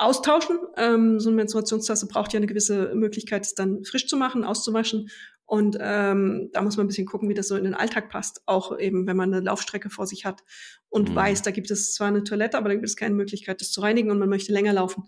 austauschen. 0.00 0.58
Ähm, 0.76 1.20
so 1.20 1.28
eine 1.28 1.36
Menstruationstasse 1.36 2.06
braucht 2.06 2.32
ja 2.32 2.38
eine 2.38 2.46
gewisse 2.46 2.94
Möglichkeit, 2.94 3.44
es 3.44 3.54
dann 3.54 3.84
frisch 3.84 4.06
zu 4.06 4.16
machen, 4.16 4.44
auszuwaschen. 4.44 5.10
Und 5.44 5.76
ähm, 5.80 6.48
da 6.52 6.62
muss 6.62 6.76
man 6.76 6.84
ein 6.84 6.88
bisschen 6.88 7.06
gucken, 7.06 7.28
wie 7.28 7.34
das 7.34 7.48
so 7.48 7.56
in 7.56 7.64
den 7.64 7.74
Alltag 7.74 8.08
passt. 8.08 8.40
Auch 8.46 8.78
eben, 8.78 9.06
wenn 9.06 9.16
man 9.16 9.34
eine 9.34 9.44
Laufstrecke 9.44 9.90
vor 9.90 10.06
sich 10.06 10.24
hat 10.24 10.42
und 10.88 11.10
mhm. 11.10 11.14
weiß, 11.16 11.42
da 11.42 11.50
gibt 11.50 11.70
es 11.70 11.92
zwar 11.92 12.08
eine 12.08 12.24
Toilette, 12.24 12.56
aber 12.56 12.68
da 12.68 12.74
gibt 12.74 12.86
es 12.86 12.96
keine 12.96 13.14
Möglichkeit, 13.14 13.60
das 13.60 13.72
zu 13.72 13.80
reinigen 13.80 14.10
und 14.10 14.18
man 14.18 14.28
möchte 14.28 14.52
länger 14.52 14.72
laufen. 14.72 15.04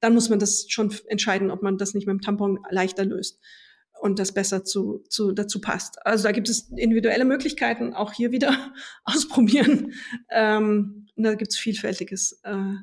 Dann 0.00 0.12
muss 0.12 0.28
man 0.28 0.38
das 0.38 0.66
schon 0.68 0.92
entscheiden, 1.06 1.50
ob 1.50 1.62
man 1.62 1.78
das 1.78 1.94
nicht 1.94 2.06
mit 2.06 2.14
dem 2.14 2.20
Tampon 2.20 2.58
leichter 2.70 3.04
löst 3.04 3.40
und 4.00 4.18
das 4.18 4.34
besser 4.34 4.64
zu, 4.64 5.02
zu, 5.08 5.32
dazu 5.32 5.60
passt. 5.60 6.04
Also 6.04 6.24
da 6.24 6.32
gibt 6.32 6.48
es 6.50 6.70
individuelle 6.76 7.24
Möglichkeiten, 7.24 7.94
auch 7.94 8.12
hier 8.12 8.32
wieder 8.32 8.54
ausprobieren. 9.04 9.94
Ähm, 10.30 11.03
da 11.16 11.34
gibt's 11.34 11.56
Vielfältiges. 11.56 12.40
Äh, 12.42 12.74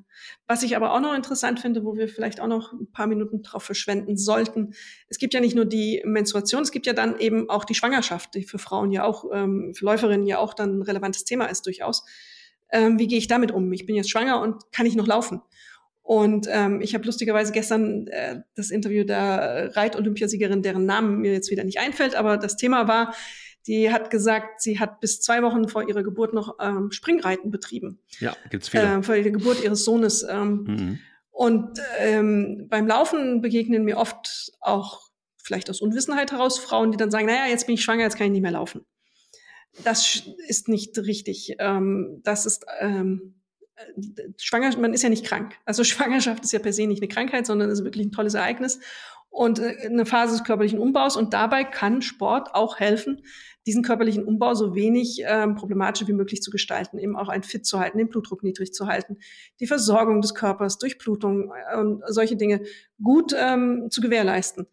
was 0.47 0.63
ich 0.63 0.75
aber 0.75 0.93
auch 0.93 1.01
noch 1.01 1.13
interessant 1.13 1.59
finde, 1.59 1.83
wo 1.83 1.95
wir 1.95 2.07
vielleicht 2.07 2.39
auch 2.39 2.47
noch 2.47 2.71
ein 2.73 2.91
paar 2.91 3.07
Minuten 3.07 3.41
drauf 3.41 3.63
verschwenden 3.63 4.17
sollten. 4.17 4.73
Es 5.09 5.17
gibt 5.17 5.33
ja 5.33 5.39
nicht 5.39 5.55
nur 5.55 5.65
die 5.65 6.01
Menstruation, 6.05 6.61
es 6.61 6.71
gibt 6.71 6.85
ja 6.85 6.93
dann 6.93 7.19
eben 7.19 7.49
auch 7.49 7.65
die 7.65 7.75
Schwangerschaft, 7.75 8.35
die 8.35 8.43
für 8.43 8.59
Frauen 8.59 8.91
ja 8.91 9.03
auch, 9.03 9.25
ähm, 9.33 9.73
für 9.73 9.85
Läuferinnen 9.85 10.27
ja 10.27 10.37
auch 10.37 10.53
dann 10.53 10.79
ein 10.79 10.81
relevantes 10.81 11.25
Thema 11.25 11.45
ist 11.45 11.65
durchaus. 11.65 12.05
Ähm, 12.71 12.99
wie 12.99 13.07
gehe 13.07 13.17
ich 13.17 13.27
damit 13.27 13.51
um? 13.51 13.71
Ich 13.73 13.85
bin 13.85 13.95
jetzt 13.95 14.09
schwanger 14.09 14.41
und 14.41 14.71
kann 14.71 14.85
ich 14.85 14.95
noch 14.95 15.07
laufen? 15.07 15.41
Und 16.03 16.47
ähm, 16.49 16.81
ich 16.81 16.93
habe 16.93 17.05
lustigerweise 17.05 17.51
gestern 17.51 18.07
äh, 18.07 18.41
das 18.55 18.71
Interview 18.71 19.03
der 19.03 19.75
Reit-Olympiasiegerin, 19.75 20.61
deren 20.61 20.85
Namen 20.85 21.19
mir 21.19 21.31
jetzt 21.33 21.51
wieder 21.51 21.63
nicht 21.63 21.79
einfällt, 21.79 22.15
aber 22.15 22.37
das 22.37 22.57
Thema 22.57 22.87
war, 22.87 23.13
die 23.67 23.91
hat 23.91 24.09
gesagt, 24.09 24.61
sie 24.61 24.79
hat 24.79 24.99
bis 24.99 25.21
zwei 25.21 25.43
Wochen 25.43 25.67
vor 25.67 25.87
ihrer 25.87 26.03
Geburt 26.03 26.33
noch 26.33 26.57
ähm, 26.59 26.91
Springreiten 26.91 27.51
betrieben. 27.51 27.99
Ja, 28.19 28.35
gibt's 28.49 28.69
viele. 28.69 28.83
Äh, 28.83 29.03
vor 29.03 29.15
der 29.15 29.31
Geburt 29.31 29.63
ihres 29.63 29.83
Sohnes. 29.83 30.25
Ähm, 30.27 30.63
mhm. 30.67 30.99
Und 31.31 31.79
ähm, 31.99 32.67
beim 32.69 32.87
Laufen 32.87 33.41
begegnen 33.41 33.83
mir 33.83 33.97
oft 33.97 34.51
auch 34.59 35.11
vielleicht 35.37 35.69
aus 35.69 35.81
Unwissenheit 35.81 36.31
heraus 36.31 36.59
Frauen, 36.59 36.91
die 36.91 36.97
dann 36.97 37.11
sagen, 37.11 37.25
naja, 37.25 37.47
jetzt 37.47 37.65
bin 37.65 37.75
ich 37.75 37.83
schwanger, 37.83 38.03
jetzt 38.03 38.17
kann 38.17 38.27
ich 38.27 38.31
nicht 38.31 38.41
mehr 38.41 38.51
laufen. 38.51 38.85
Das 39.83 40.23
ist 40.47 40.67
nicht 40.67 40.97
richtig. 40.97 41.55
Ähm, 41.59 42.21
das 42.23 42.45
ist 42.45 42.65
ähm, 42.79 43.41
Schwanger, 44.37 44.77
man 44.77 44.93
ist 44.93 45.01
ja 45.01 45.09
nicht 45.09 45.25
krank. 45.25 45.55
Also 45.65 45.83
Schwangerschaft 45.85 46.43
ist 46.43 46.51
ja 46.51 46.59
per 46.59 46.73
se 46.73 46.87
nicht 46.87 47.01
eine 47.01 47.07
Krankheit, 47.07 47.45
sondern 47.45 47.69
ist 47.69 47.83
wirklich 47.83 48.05
ein 48.05 48.11
tolles 48.11 48.33
Ereignis 48.33 48.79
und 49.31 49.59
äh, 49.59 49.77
eine 49.85 50.05
Phase 50.05 50.33
des 50.33 50.43
körperlichen 50.43 50.77
Umbaus. 50.77 51.17
Und 51.17 51.33
dabei 51.33 51.63
kann 51.63 52.03
Sport 52.03 52.53
auch 52.53 52.79
helfen, 52.79 53.23
diesen 53.65 53.83
körperlichen 53.83 54.25
Umbau 54.25 54.53
so 54.53 54.75
wenig 54.75 55.21
ähm, 55.25 55.55
problematisch 55.55 56.07
wie 56.07 56.13
möglich 56.13 56.41
zu 56.41 56.51
gestalten, 56.51 56.99
eben 56.99 57.15
auch 57.15 57.29
ein 57.29 57.43
Fit 57.43 57.65
zu 57.65 57.79
halten, 57.79 57.97
den 57.97 58.09
Blutdruck 58.09 58.43
niedrig 58.43 58.73
zu 58.73 58.87
halten, 58.87 59.17
die 59.59 59.67
Versorgung 59.67 60.21
des 60.21 60.35
Körpers 60.35 60.77
durch 60.77 60.97
Blutung 60.97 61.51
äh, 61.71 61.77
und 61.77 62.03
solche 62.07 62.35
Dinge 62.35 62.61
gut 63.01 63.33
ähm, 63.37 63.87
zu 63.89 64.01
gewährleisten. 64.01 64.67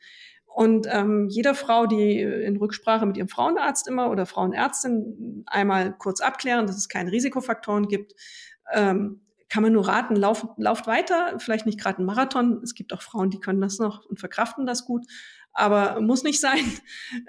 Und 0.46 0.88
ähm, 0.90 1.28
jeder 1.28 1.54
Frau, 1.54 1.86
die 1.86 2.20
in 2.20 2.56
Rücksprache 2.56 3.06
mit 3.06 3.16
ihrem 3.16 3.28
Frauenarzt 3.28 3.86
immer 3.86 4.10
oder 4.10 4.26
Frauenärztin 4.26 5.44
einmal 5.46 5.96
kurz 5.96 6.20
abklären, 6.20 6.66
dass 6.66 6.76
es 6.76 6.88
keine 6.88 7.12
Risikofaktoren 7.12 7.86
gibt, 7.86 8.14
ähm, 8.72 9.20
kann 9.48 9.62
man 9.62 9.72
nur 9.72 9.88
raten, 9.88 10.14
lauft, 10.16 10.46
lauft 10.56 10.86
weiter, 10.86 11.38
vielleicht 11.38 11.66
nicht 11.66 11.80
gerade 11.80 12.02
ein 12.02 12.06
Marathon. 12.06 12.60
Es 12.62 12.74
gibt 12.74 12.92
auch 12.92 13.02
Frauen, 13.02 13.30
die 13.30 13.40
können 13.40 13.60
das 13.60 13.78
noch 13.78 14.04
und 14.04 14.20
verkraften 14.20 14.66
das 14.66 14.84
gut 14.84 15.06
aber 15.58 16.00
muss 16.00 16.22
nicht 16.22 16.40
sein. 16.40 16.58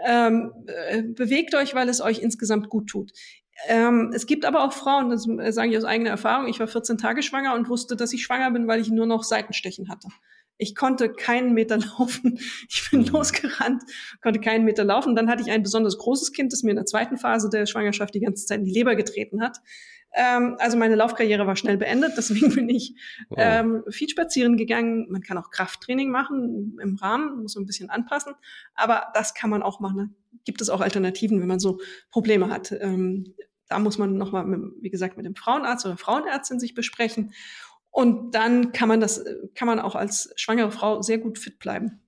Ähm, 0.06 0.52
äh, 0.68 1.04
bewegt 1.04 1.56
euch, 1.56 1.74
weil 1.74 1.90
es 1.90 2.02
euch 2.02 2.20
insgesamt 2.20 2.70
gut 2.70 2.88
tut. 2.88 3.12
Ähm, 3.68 4.12
es 4.14 4.26
gibt 4.26 4.46
aber 4.46 4.64
auch 4.64 4.74
Frauen, 4.74 5.10
das 5.10 5.24
sage 5.56 5.72
ich 5.72 5.78
aus 5.78 5.84
eigener 5.84 6.10
Erfahrung, 6.10 6.48
ich 6.48 6.60
war 6.60 6.68
14 6.68 6.98
Tage 6.98 7.22
schwanger 7.22 7.56
und 7.56 7.70
wusste, 7.70 7.96
dass 7.96 8.14
ich 8.14 8.24
schwanger 8.24 8.52
bin, 8.52 8.68
weil 8.68 8.80
ich 8.80 8.90
nur 8.90 9.06
noch 9.06 9.24
Seitenstechen 9.24 9.90
hatte. 9.90 10.08
Ich 10.58 10.76
konnte 10.76 11.12
keinen 11.12 11.54
Meter 11.54 11.78
laufen. 12.00 12.40
Ich 12.70 12.90
bin 12.92 13.02
mhm. 13.02 13.08
losgerannt, 13.08 13.84
konnte 14.22 14.40
keinen 14.40 14.66
Meter 14.66 14.84
laufen. 14.84 15.16
Dann 15.16 15.30
hatte 15.30 15.44
ich 15.44 15.52
ein 15.52 15.64
besonders 15.64 15.98
großes 15.98 16.34
Kind, 16.34 16.54
das 16.54 16.64
mir 16.64 16.72
in 16.72 16.78
der 16.78 16.86
zweiten 16.86 17.18
Phase 17.18 17.50
der 17.50 17.66
Schwangerschaft 17.66 18.14
die 18.14 18.22
ganze 18.22 18.46
Zeit 18.46 18.60
in 18.60 18.66
die 18.66 18.74
Leber 18.74 18.96
getreten 18.96 19.42
hat. 19.42 19.58
Ähm, 20.14 20.56
also 20.60 20.78
meine 20.78 20.96
Laufkarriere 20.96 21.46
war 21.46 21.56
schnell 21.56 21.78
beendet, 21.78 22.14
deswegen 22.18 22.54
bin 22.54 22.70
ich 22.70 22.96
wow. 23.30 23.38
ähm, 23.40 23.84
viel 23.90 24.10
spazieren 24.10 24.58
gegangen. 24.58 25.08
Man 25.10 25.22
kann 25.22 25.38
auch 25.38 25.52
Krafttraining 25.52 26.10
machen 26.10 26.78
im 26.82 26.96
Rahmen, 26.96 27.42
muss 27.42 27.56
man 27.56 27.64
ein 27.64 27.68
bisschen 27.68 27.90
anpassen, 27.90 28.34
aber 28.74 29.08
das 29.14 29.34
kann 29.34 29.50
man 29.50 29.64
auch 29.64 29.80
machen. 29.80 30.16
Gibt 30.46 30.62
es 30.62 30.70
auch 30.70 30.82
Alternativen, 30.82 31.40
wenn 31.42 31.48
man 31.48 31.60
so 31.60 31.80
Probleme 32.12 32.50
hat. 32.50 32.72
Ähm, 32.72 33.36
da 33.68 33.78
muss 33.78 33.98
man 33.98 34.18
nochmal, 34.18 34.46
wie 34.82 34.90
gesagt, 34.90 35.16
mit 35.16 35.26
dem 35.26 35.36
Frauenarzt 35.36 35.86
oder 35.86 35.98
Frauenärztin 35.98 36.60
sich 36.60 36.74
besprechen. 36.74 37.34
Und 37.92 38.34
dann 38.36 38.72
kann 38.72 38.88
man 38.88 39.00
das, 39.00 39.24
kann 39.56 39.68
man 39.68 39.80
auch 39.80 39.96
als 39.96 40.32
schwangere 40.36 40.72
Frau 40.72 41.02
sehr 41.02 41.18
gut 41.18 41.38
fit 41.38 41.60
bleiben. 41.60 42.02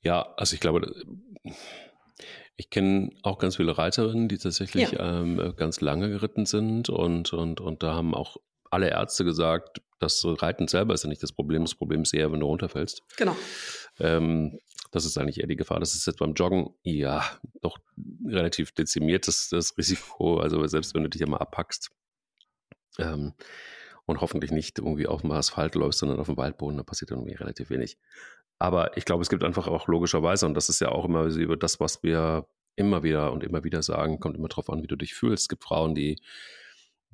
Ja, 0.00 0.34
also 0.36 0.54
ich 0.54 0.60
glaube, 0.60 0.92
ich 2.56 2.70
kenne 2.70 3.10
auch 3.22 3.38
ganz 3.38 3.56
viele 3.56 3.76
Reiterinnen, 3.76 4.28
die 4.28 4.38
tatsächlich 4.38 4.92
ja. 4.92 5.20
ähm, 5.20 5.54
ganz 5.56 5.80
lange 5.80 6.08
geritten 6.08 6.46
sind 6.46 6.88
und, 6.88 7.32
und, 7.32 7.60
und 7.60 7.82
da 7.82 7.94
haben 7.94 8.14
auch 8.14 8.36
alle 8.70 8.90
Ärzte 8.90 9.24
gesagt, 9.24 9.80
das 10.00 10.24
Reiten 10.24 10.68
selber 10.68 10.94
ist 10.94 11.04
ja 11.04 11.08
nicht 11.08 11.22
das 11.22 11.32
Problem. 11.32 11.62
Das 11.62 11.74
Problem 11.74 12.02
ist 12.02 12.12
eher, 12.12 12.30
wenn 12.32 12.40
du 12.40 12.46
runterfällst. 12.46 13.02
Genau. 13.16 13.36
Ähm, 13.98 14.58
das 14.90 15.04
ist 15.04 15.18
eigentlich 15.18 15.40
eher 15.40 15.46
die 15.46 15.56
Gefahr. 15.56 15.80
Das 15.80 15.94
ist 15.94 16.06
jetzt 16.06 16.18
beim 16.18 16.34
Joggen, 16.34 16.70
ja, 16.82 17.24
doch 17.62 17.78
relativ 18.26 18.72
dezimiert, 18.72 19.26
das, 19.26 19.48
das 19.48 19.76
Risiko. 19.78 20.38
Also 20.38 20.64
selbst 20.66 20.94
wenn 20.94 21.02
du 21.02 21.08
dich 21.08 21.22
einmal 21.22 21.40
abpackst 21.40 21.90
ähm, 22.98 23.32
und 24.06 24.20
hoffentlich 24.20 24.52
nicht 24.52 24.78
irgendwie 24.78 25.06
auf 25.06 25.22
dem 25.22 25.32
Asphalt 25.32 25.74
läufst, 25.74 26.00
sondern 26.00 26.20
auf 26.20 26.26
dem 26.26 26.36
Waldboden, 26.36 26.76
da 26.76 26.84
passiert 26.84 27.10
irgendwie 27.10 27.34
relativ 27.34 27.70
wenig. 27.70 27.98
Aber 28.58 28.96
ich 28.96 29.04
glaube, 29.04 29.22
es 29.22 29.28
gibt 29.28 29.44
einfach 29.44 29.66
auch 29.68 29.88
logischerweise, 29.88 30.46
und 30.46 30.54
das 30.54 30.68
ist 30.68 30.80
ja 30.80 30.90
auch 30.90 31.04
immer 31.04 31.24
über 31.24 31.56
das, 31.56 31.80
was 31.80 32.02
wir 32.02 32.46
immer 32.76 33.02
wieder 33.02 33.32
und 33.32 33.44
immer 33.44 33.64
wieder 33.64 33.82
sagen, 33.82 34.20
kommt 34.20 34.36
immer 34.36 34.48
darauf 34.48 34.70
an, 34.70 34.82
wie 34.82 34.86
du 34.86 34.96
dich 34.96 35.14
fühlst. 35.14 35.44
Es 35.44 35.48
gibt 35.48 35.64
Frauen, 35.64 35.94
die, 35.94 36.16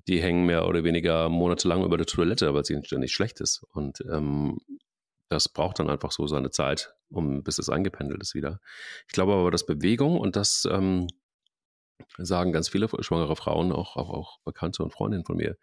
die 0.08 0.20
hängen 0.20 0.46
mehr 0.46 0.66
oder 0.66 0.84
weniger 0.84 1.28
monatelang 1.28 1.84
über 1.84 1.96
der 1.96 2.06
Toilette, 2.06 2.52
weil 2.54 2.62
es 2.62 2.70
ihnen 2.70 2.84
ständig 2.84 3.12
schlecht 3.12 3.40
ist. 3.40 3.64
Und 3.72 4.00
ähm, 4.10 4.58
das 5.28 5.48
braucht 5.48 5.78
dann 5.78 5.90
einfach 5.90 6.12
so 6.12 6.26
seine 6.26 6.50
Zeit, 6.50 6.94
um 7.10 7.42
bis 7.42 7.58
es 7.58 7.68
eingependelt 7.68 8.20
ist 8.20 8.34
wieder. 8.34 8.60
Ich 9.06 9.12
glaube 9.12 9.32
aber, 9.32 9.50
dass 9.50 9.64
Bewegung 9.64 10.18
und 10.18 10.36
das, 10.36 10.66
ähm, 10.70 11.06
sagen 12.18 12.52
ganz 12.52 12.68
viele 12.68 12.88
schwangere 13.00 13.36
Frauen, 13.36 13.72
auch, 13.72 13.96
auch, 13.96 14.10
auch 14.10 14.40
Bekannte 14.44 14.82
und 14.82 14.92
Freundinnen 14.92 15.24
von 15.24 15.36
mir, 15.36 15.56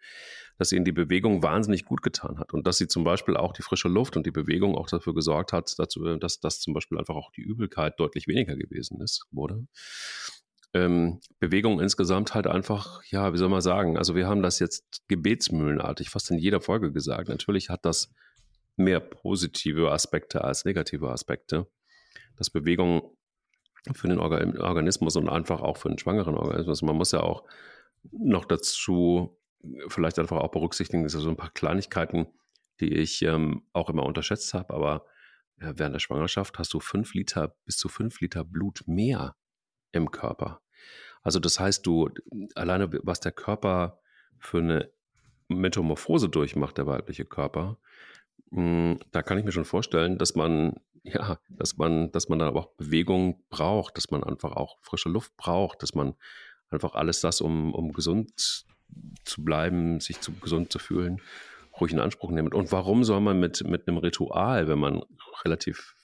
dass 0.58 0.72
ihnen 0.72 0.84
die 0.84 0.92
Bewegung 0.92 1.42
wahnsinnig 1.42 1.84
gut 1.84 2.02
getan 2.02 2.38
hat 2.38 2.52
und 2.52 2.66
dass 2.66 2.78
sie 2.78 2.88
zum 2.88 3.04
Beispiel 3.04 3.36
auch 3.36 3.52
die 3.52 3.62
frische 3.62 3.88
Luft 3.88 4.16
und 4.16 4.26
die 4.26 4.30
Bewegung 4.30 4.76
auch 4.76 4.88
dafür 4.88 5.14
gesorgt 5.14 5.52
hat, 5.52 5.74
dazu, 5.78 6.04
dass, 6.16 6.40
dass 6.40 6.60
zum 6.60 6.74
Beispiel 6.74 6.98
einfach 6.98 7.14
auch 7.14 7.30
die 7.32 7.42
Übelkeit 7.42 7.98
deutlich 7.98 8.26
weniger 8.26 8.56
gewesen 8.56 9.00
ist, 9.00 9.26
wurde. 9.30 9.66
Ähm, 10.74 11.20
Bewegung 11.40 11.80
insgesamt 11.80 12.34
halt 12.34 12.46
einfach, 12.46 13.02
ja, 13.04 13.32
wie 13.32 13.38
soll 13.38 13.48
man 13.48 13.62
sagen, 13.62 13.96
also 13.96 14.14
wir 14.14 14.26
haben 14.26 14.42
das 14.42 14.58
jetzt 14.58 15.02
gebetsmühlenartig 15.08 16.10
fast 16.10 16.30
in 16.30 16.38
jeder 16.38 16.60
Folge 16.60 16.92
gesagt. 16.92 17.28
Natürlich 17.28 17.70
hat 17.70 17.84
das 17.84 18.12
mehr 18.76 19.00
positive 19.00 19.90
Aspekte 19.90 20.44
als 20.44 20.64
negative 20.64 21.10
Aspekte. 21.10 21.66
Dass 22.36 22.50
Bewegung 22.50 23.16
für 23.94 24.08
den 24.08 24.18
Organismus 24.18 25.16
und 25.16 25.28
einfach 25.28 25.60
auch 25.60 25.76
für 25.76 25.88
den 25.88 25.98
schwangeren 25.98 26.34
Organismus. 26.34 26.82
Man 26.82 26.96
muss 26.96 27.12
ja 27.12 27.20
auch 27.20 27.44
noch 28.12 28.44
dazu 28.44 29.38
vielleicht 29.88 30.18
einfach 30.18 30.38
auch 30.38 30.50
berücksichtigen, 30.50 31.02
dass 31.02 31.12
so 31.12 31.28
ein 31.28 31.36
paar 31.36 31.50
Kleinigkeiten, 31.50 32.26
die 32.80 32.94
ich 32.94 33.22
ähm, 33.22 33.62
auch 33.72 33.90
immer 33.90 34.04
unterschätzt 34.04 34.54
habe, 34.54 34.72
aber 34.74 35.06
ja, 35.60 35.76
während 35.76 35.94
der 35.94 36.00
Schwangerschaft 36.00 36.58
hast 36.58 36.72
du 36.72 36.80
fünf 36.80 37.14
Liter, 37.14 37.56
bis 37.64 37.76
zu 37.76 37.88
fünf 37.88 38.20
Liter 38.20 38.44
Blut 38.44 38.84
mehr 38.86 39.34
im 39.92 40.10
Körper. 40.10 40.62
Also 41.22 41.40
das 41.40 41.58
heißt, 41.58 41.84
du 41.86 42.10
alleine, 42.54 42.90
was 43.02 43.20
der 43.20 43.32
Körper 43.32 44.00
für 44.38 44.58
eine 44.58 44.92
Metamorphose 45.48 46.28
durchmacht, 46.28 46.78
der 46.78 46.86
weibliche 46.86 47.24
Körper, 47.24 47.78
da 48.50 49.22
kann 49.22 49.38
ich 49.38 49.44
mir 49.44 49.52
schon 49.52 49.64
vorstellen, 49.64 50.18
dass 50.18 50.34
man, 50.34 50.74
ja, 51.02 51.38
dass 51.48 51.76
man, 51.76 52.10
dass 52.12 52.28
man 52.28 52.38
da 52.38 52.48
auch 52.50 52.68
Bewegung 52.76 53.42
braucht, 53.50 53.96
dass 53.96 54.10
man 54.10 54.24
einfach 54.24 54.52
auch 54.52 54.78
frische 54.80 55.08
Luft 55.08 55.36
braucht, 55.36 55.82
dass 55.82 55.94
man 55.94 56.14
einfach 56.70 56.94
alles 56.94 57.20
das, 57.20 57.40
um, 57.40 57.74
um 57.74 57.92
gesund 57.92 58.64
zu 59.24 59.44
bleiben, 59.44 60.00
sich 60.00 60.20
zu, 60.20 60.32
gesund 60.32 60.72
zu 60.72 60.78
fühlen, 60.78 61.20
ruhig 61.78 61.92
in 61.92 62.00
Anspruch 62.00 62.30
nimmt. 62.30 62.54
Und 62.54 62.72
warum 62.72 63.04
soll 63.04 63.20
man 63.20 63.38
mit, 63.38 63.62
mit 63.66 63.86
einem 63.86 63.98
Ritual, 63.98 64.68
wenn 64.68 64.78
man 64.78 65.02
relativ 65.44 65.94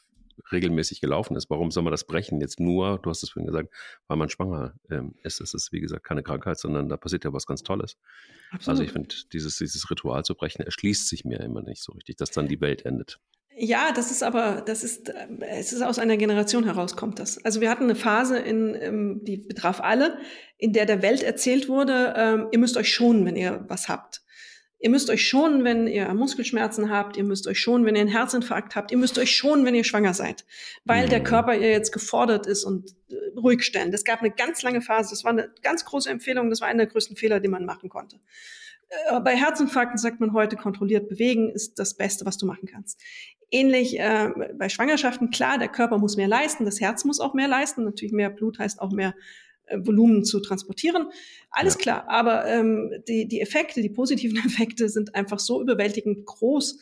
regelmäßig 0.53 1.01
gelaufen 1.01 1.37
ist, 1.37 1.51
warum 1.51 1.71
soll 1.71 1.83
man 1.83 1.91
das 1.91 2.05
brechen? 2.05 2.41
Jetzt 2.41 2.61
nur, 2.61 2.99
du 2.99 3.11
hast 3.11 3.23
es 3.23 3.31
vorhin 3.31 3.47
gesagt, 3.47 3.73
weil 4.09 4.17
man 4.17 4.29
schwanger 4.29 4.75
ähm, 4.91 5.15
ist. 5.23 5.41
Es 5.41 5.55
ist, 5.55 5.73
wie 5.73 5.81
gesagt, 5.81 6.05
keine 6.05 6.23
Krankheit, 6.23 6.59
sondern 6.59 6.89
da 6.89 6.97
passiert 6.97 7.25
ja 7.25 7.33
was 7.33 7.47
ganz 7.47 7.63
Tolles. 7.63 7.97
Absolut. 8.51 8.69
Also 8.69 8.83
ich 8.83 8.93
finde, 8.93 9.15
dieses, 9.33 9.59
dieses 9.59 9.91
Ritual 9.91 10.25
zu 10.25 10.35
brechen, 10.35 10.63
erschließt 10.63 11.09
sich 11.09 11.25
mir 11.25 11.41
immer 11.41 11.63
nicht 11.63 11.83
so 11.83 11.93
richtig, 11.93 12.17
dass 12.17 12.31
dann 12.31 12.49
die 12.49 12.61
Welt 12.61 12.85
endet. 12.85 13.19
Ja, 13.57 13.93
das 13.93 14.11
ist 14.11 14.25
aber, 14.25 14.63
das 14.67 14.83
ist, 14.83 15.11
äh, 15.11 15.29
es 15.51 15.73
ist 15.73 15.83
aus 15.83 15.99
einer 15.99 16.17
Generation 16.17 16.65
heraus 16.65 16.97
kommt 16.97 17.21
das. 17.21 17.43
Also 17.45 17.61
wir 17.61 17.71
hatten 17.71 17.85
eine 17.85 17.95
Phase, 17.95 18.39
in, 18.39 18.75
ähm, 18.81 19.21
die 19.23 19.37
betraf 19.37 19.81
alle, 19.81 20.19
in 20.59 20.73
der 20.73 20.87
der 20.87 21.03
Welt 21.03 21.23
erzählt 21.23 21.69
wurde, 21.69 22.15
ähm, 22.17 22.49
ihr 22.51 22.59
müsst 22.59 22.77
euch 22.77 22.93
schonen, 22.93 23.25
wenn 23.25 23.37
ihr 23.37 23.65
was 23.69 23.89
habt. 23.89 24.24
Ihr 24.85 24.91
müsst 24.91 25.09
euch 25.09 25.27
schonen, 25.27 25.65
wenn 25.65 25.87
ihr 25.87 26.13
Muskelschmerzen 26.13 26.91
habt. 26.91 27.17
Ihr 27.17 27.25
müsst 27.25 27.47
euch 27.47 27.59
schonen, 27.59 27.87
wenn 27.87 27.95
ihr 27.95 28.03
einen 28.03 28.11
Herzinfarkt 28.11 28.77
habt. 28.77 28.93
Ihr 28.93 28.99
müsst 28.99 29.19
euch 29.19 29.35
schonen, 29.35 29.65
wenn 29.65 29.75
ihr 29.75 29.83
schwanger 29.83 30.13
seid, 30.13 30.45
weil 30.85 31.07
mhm. 31.07 31.09
der 31.09 31.23
Körper 31.23 31.55
ihr 31.55 31.71
jetzt 31.71 31.91
gefordert 31.91 32.47
ist 32.47 32.65
und 32.65 32.95
äh, 33.09 33.15
ruhig 33.35 33.63
stellen. 33.63 33.95
Es 33.95 34.05
gab 34.05 34.21
eine 34.21 34.31
ganz 34.31 34.61
lange 34.61 34.83
Phase. 34.83 35.09
Das 35.09 35.25
war 35.25 35.31
eine 35.31 35.51
ganz 35.63 35.87
große 35.87 36.11
Empfehlung. 36.11 36.51
Das 36.51 36.61
war 36.61 36.69
einer 36.69 36.85
der 36.85 36.93
größten 36.93 37.17
Fehler, 37.17 37.41
den 37.41 37.53
man 37.53 37.65
machen 37.65 37.89
konnte. 37.89 38.21
Äh, 39.09 39.21
bei 39.21 39.35
Herzinfarkten 39.35 39.97
sagt 39.97 40.21
man 40.21 40.35
heute, 40.35 40.57
kontrolliert 40.57 41.09
bewegen 41.09 41.49
ist 41.49 41.79
das 41.79 41.95
Beste, 41.95 42.27
was 42.27 42.37
du 42.37 42.45
machen 42.45 42.69
kannst. 42.71 43.01
Ähnlich 43.51 43.99
äh, 43.99 44.33
bei 44.59 44.69
Schwangerschaften, 44.69 45.31
klar, 45.31 45.57
der 45.57 45.69
Körper 45.69 45.97
muss 45.97 46.19
mehr 46.19 46.29
leisten, 46.29 46.67
das 46.67 46.83
Herz 46.83 47.07
muss 47.07 47.21
auch 47.21 47.33
mehr 47.33 47.49
leisten. 47.49 47.85
Natürlich 47.85 48.13
mehr 48.13 48.29
Blut 48.29 48.59
heißt 48.59 48.83
auch 48.83 48.93
mehr 48.93 49.15
Volumen 49.73 50.25
zu 50.25 50.41
transportieren. 50.41 51.09
Alles 51.51 51.75
ja. 51.75 51.81
klar, 51.81 52.09
aber 52.09 52.47
ähm, 52.47 52.91
die, 53.09 53.27
die 53.27 53.41
Effekte, 53.41 53.83
die 53.83 53.89
positiven 53.89 54.37
Effekte 54.45 54.89
sind 54.89 55.15
einfach 55.15 55.39
so 55.39 55.61
überwältigend 55.61 56.27
groß, 56.27 56.79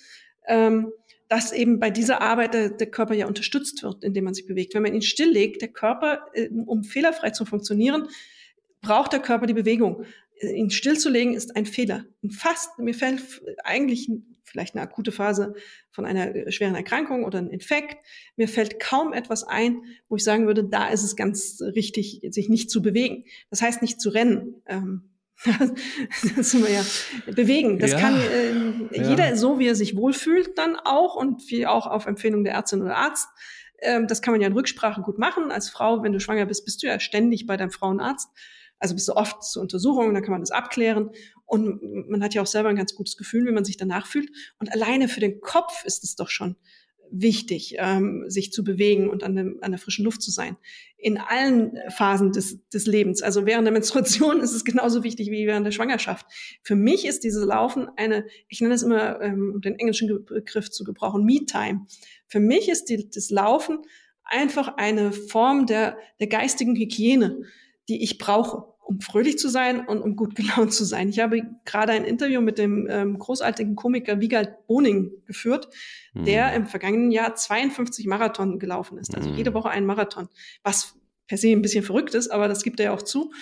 ähm, 0.49 0.93
dass 1.28 1.53
eben 1.53 1.78
bei 1.78 1.91
dieser 1.91 2.20
Arbeit 2.20 2.55
der, 2.55 2.70
der, 2.70 2.91
Körper 2.91 3.14
ja 3.14 3.26
unterstützt 3.26 3.83
wird, 3.83 4.05
indem 4.05 4.24
man 4.24 4.35
sich 4.35 4.47
bewegt. 4.47 4.74
Wenn 4.74 4.83
man 4.83 4.95
ihn 4.95 5.03
stilllegt, 5.03 5.62
der 5.62 5.68
Körper, 5.68 6.26
äh, 6.35 6.49
um 6.66 6.85
fehlerfrei 6.85 7.30
zu 7.30 7.47
funktionieren, 7.47 8.09
braucht 8.83 9.12
der 9.12 9.20
Körper 9.20 9.47
die 9.47 9.55
Bewegung. 9.55 10.05
Ihn 10.43 10.70
stillzulegen 10.70 11.34
ist 11.34 11.57
ein 11.57 11.66
Fehler. 11.66 12.05
Fast, 12.30 12.78
mir 12.78 12.95
fällt 12.95 13.22
eigentlich 13.64 14.11
vielleicht 14.45 14.74
eine 14.74 14.82
akute 14.82 15.12
Phase 15.12 15.55
von 15.90 16.05
einer 16.05 16.34
äh, 16.34 16.53
schweren 16.53 16.74
Erkrankung 16.74 17.24
oder 17.24 17.38
ein 17.38 17.51
Infekt. 17.51 17.97
Mir 18.36 18.49
fällt 18.49 18.78
kaum 18.80 19.12
etwas 19.12 19.45
ein, 19.45 19.82
wo 20.09 20.16
ich 20.16 20.24
sagen 20.24 20.47
würde, 20.47 20.64
da 20.64 20.88
ist 20.88 21.03
es 21.03 21.16
ganz 21.16 21.61
richtig, 21.61 22.20
sich 22.30 22.49
nicht 22.49 22.70
zu 22.70 22.82
bewegen. 22.82 23.24
Das 23.51 23.62
heißt 23.62 23.82
nicht 23.82 24.01
zu 24.01 24.11
rennen. 24.11 24.62
Ähm, 24.66 25.09
das 26.36 26.51
sind 26.51 26.64
wir 26.64 26.72
ja 26.72 26.84
bewegen. 27.34 27.78
Das 27.78 27.93
ja, 27.93 27.99
kann 27.99 28.14
äh, 28.14 28.97
ja. 28.97 29.11
jeder 29.11 29.36
so, 29.36 29.59
wie 29.59 29.66
er 29.66 29.74
sich 29.74 29.97
wohlfühlt, 29.97 30.57
dann 30.59 30.76
auch 30.76 31.16
und 31.16 31.51
wie 31.51 31.66
auch 31.66 31.86
auf 31.86 32.07
Empfehlung 32.07 32.45
der 32.45 32.55
Ärztin 32.55 32.82
oder 32.82 32.97
Arzt. 32.97 33.28
Ähm, 33.80 34.07
das 34.07 34.22
kann 34.22 34.32
man 34.32 34.40
ja 34.40 34.47
in 34.47 34.53
Rücksprache 34.53 35.03
gut 35.03 35.18
machen. 35.18 35.51
Als 35.51 35.68
Frau, 35.68 36.03
wenn 36.03 36.12
du 36.12 36.20
schwanger 36.20 36.47
bist, 36.47 36.64
bist 36.64 36.82
du 36.82 36.86
ja 36.86 37.01
ständig 37.01 37.47
bei 37.47 37.57
deinem 37.57 37.72
Frauenarzt. 37.72 38.28
Also 38.83 38.97
bist 38.97 39.09
du 39.09 39.12
oft 39.12 39.45
zur 39.45 39.62
Untersuchung, 39.62 40.12
dann 40.12 40.24
kann 40.24 40.33
man 40.33 40.41
das 40.41 40.51
abklären. 40.51 41.11
Und 41.47 41.80
man 42.09 42.22
hat 42.22 42.35
ja 42.35 42.43
auch 42.43 42.47
selber 42.47 42.68
ein 42.68 42.76
ganz 42.76 42.95
gutes 42.97 43.16
Gefühl, 43.16 43.47
wie 43.47 43.53
man 43.53 43.64
sich 43.64 43.76
danach 43.76 44.07
fühlt. 44.07 44.30
Und 44.59 44.72
alleine 44.72 45.07
für 45.07 45.20
den 45.20 45.41
Kopf 45.41 45.85
ist 45.85 46.03
es 46.03 46.16
doch 46.16 46.28
schon 46.28 46.57
wichtig, 47.12 47.76
ähm, 47.78 48.24
sich 48.26 48.53
zu 48.53 48.64
bewegen 48.64 49.09
und 49.09 49.22
an, 49.22 49.37
dem, 49.37 49.59
an 49.61 49.70
der 49.70 49.78
frischen 49.78 50.05
Luft 50.05 50.22
zu 50.22 50.30
sein. 50.33 50.57
In 50.97 51.18
allen 51.18 51.78
Phasen 51.91 52.33
des, 52.33 52.66
des 52.70 52.87
Lebens. 52.87 53.22
Also 53.22 53.47
während 53.47 53.66
der 53.66 53.72
Menstruation 53.72 54.41
ist 54.41 54.53
es 54.53 54.64
genauso 54.64 55.05
wichtig 55.05 55.30
wie 55.30 55.47
während 55.47 55.64
der 55.66 55.72
Schwangerschaft. 55.72 56.26
Für 56.62 56.74
mich 56.74 57.07
ist 57.07 57.22
dieses 57.22 57.45
Laufen 57.45 57.89
eine, 57.97 58.26
ich 58.49 58.61
nenne 58.61 58.74
es 58.74 58.83
immer, 58.83 59.20
ähm, 59.20 59.61
den 59.62 59.78
englischen 59.78 60.24
Begriff 60.24 60.70
zu 60.70 60.83
gebrauchen, 60.83 61.24
Me-Time. 61.24 61.87
Für 62.26 62.41
mich 62.41 62.68
ist 62.68 62.87
die, 62.87 63.09
das 63.09 63.30
Laufen 63.30 63.78
einfach 64.24 64.76
eine 64.76 65.12
Form 65.12 65.66
der, 65.66 65.99
der 66.18 66.28
geistigen 66.28 66.74
Hygiene, 66.74 67.43
die 67.89 68.03
ich 68.03 68.18
brauche 68.18 68.72
um 68.83 69.01
fröhlich 69.01 69.39
zu 69.39 69.49
sein 69.49 69.87
und 69.87 70.03
um 70.03 70.16
gut 70.16 70.35
gelaunt 70.37 70.72
zu 70.72 70.85
sein. 70.85 71.09
Ich 71.09 71.20
habe 71.20 71.43
gerade 71.64 71.93
ein 71.93 72.05
Interview 72.05 72.41
mit 72.41 72.59
dem 72.59 72.87
ähm, 72.91 73.18
großartigen 73.18 73.76
Komiker 73.76 74.20
Wiegald 74.20 74.66
Boning 74.66 75.12
geführt, 75.26 75.68
mhm. 76.14 76.24
der 76.24 76.53
im 76.55 76.66
vergangenen 76.66 77.11
Jahr 77.11 77.35
52 77.35 78.07
Marathon 78.07 78.59
gelaufen 78.59 78.99
ist. 78.99 79.16
Also 79.16 79.30
mhm. 79.30 79.37
jede 79.37 79.55
Woche 79.55 79.70
ein 79.70 79.87
Marathon, 79.87 80.28
was 80.62 80.97
per 81.26 81.39
se 81.39 81.49
ein 81.49 81.62
bisschen 81.62 81.85
verrückt 81.85 82.14
ist, 82.14 82.28
aber 82.28 82.49
das 82.49 82.62
gibt 82.62 82.80
er 82.80 82.87
ja 82.87 82.93
auch 82.93 83.03
zu. 83.03 83.33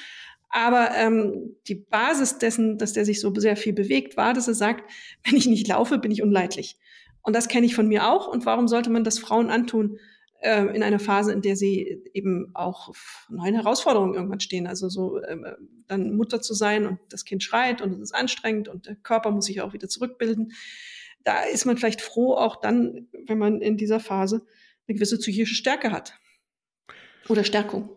Aber 0.50 0.90
ähm, 0.96 1.56
die 1.68 1.76
Basis 1.76 2.38
dessen, 2.38 2.76
dass 2.76 2.92
der 2.92 3.04
sich 3.04 3.20
so 3.20 3.32
sehr 3.34 3.56
viel 3.56 3.72
bewegt, 3.72 4.16
war, 4.16 4.34
dass 4.34 4.48
er 4.48 4.54
sagt, 4.54 4.90
wenn 5.24 5.36
ich 5.36 5.46
nicht 5.46 5.68
laufe, 5.68 5.98
bin 5.98 6.10
ich 6.10 6.22
unleidlich. 6.22 6.76
Und 7.22 7.36
das 7.36 7.48
kenne 7.48 7.66
ich 7.66 7.74
von 7.74 7.86
mir 7.86 8.08
auch. 8.08 8.26
Und 8.26 8.46
warum 8.46 8.66
sollte 8.66 8.90
man 8.90 9.04
das 9.04 9.18
Frauen 9.18 9.50
antun, 9.50 9.98
äh, 10.40 10.64
in 10.74 10.82
einer 10.82 10.98
Phase, 10.98 11.32
in 11.32 11.42
der 11.42 11.56
sie 11.56 12.02
eben 12.14 12.50
auch 12.54 12.92
neuen 13.28 13.54
Herausforderungen 13.54 14.14
irgendwann 14.14 14.40
stehen. 14.40 14.66
Also 14.66 14.88
so 14.88 15.22
ähm, 15.22 15.46
dann 15.86 16.16
Mutter 16.16 16.40
zu 16.40 16.54
sein 16.54 16.86
und 16.86 16.98
das 17.10 17.24
Kind 17.24 17.42
schreit 17.42 17.82
und 17.82 17.92
es 17.92 18.00
ist 18.00 18.14
anstrengend 18.14 18.68
und 18.68 18.86
der 18.86 18.96
Körper 18.96 19.30
muss 19.30 19.46
sich 19.46 19.60
auch 19.60 19.72
wieder 19.72 19.88
zurückbilden. 19.88 20.52
Da 21.24 21.42
ist 21.42 21.66
man 21.66 21.76
vielleicht 21.76 22.00
froh, 22.00 22.34
auch 22.34 22.60
dann, 22.60 23.08
wenn 23.26 23.38
man 23.38 23.60
in 23.60 23.76
dieser 23.76 24.00
Phase 24.00 24.46
eine 24.88 24.94
gewisse 24.94 25.18
psychische 25.18 25.54
Stärke 25.54 25.92
hat. 25.92 26.14
Oder 27.28 27.44
Stärkung. 27.44 27.90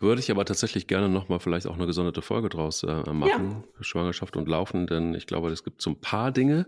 Würde 0.00 0.20
ich 0.20 0.30
aber 0.30 0.44
tatsächlich 0.44 0.86
gerne 0.86 1.08
nochmal 1.08 1.40
vielleicht 1.40 1.66
auch 1.66 1.74
eine 1.74 1.86
gesonderte 1.86 2.22
Folge 2.22 2.48
draus 2.48 2.82
äh, 2.82 3.12
machen, 3.12 3.64
ja. 3.76 3.82
Schwangerschaft 3.82 4.36
und 4.36 4.48
Laufen, 4.48 4.86
denn 4.86 5.14
ich 5.14 5.26
glaube, 5.26 5.50
es 5.50 5.64
gibt 5.64 5.82
so 5.82 5.90
ein 5.90 6.00
paar 6.00 6.32
Dinge, 6.32 6.66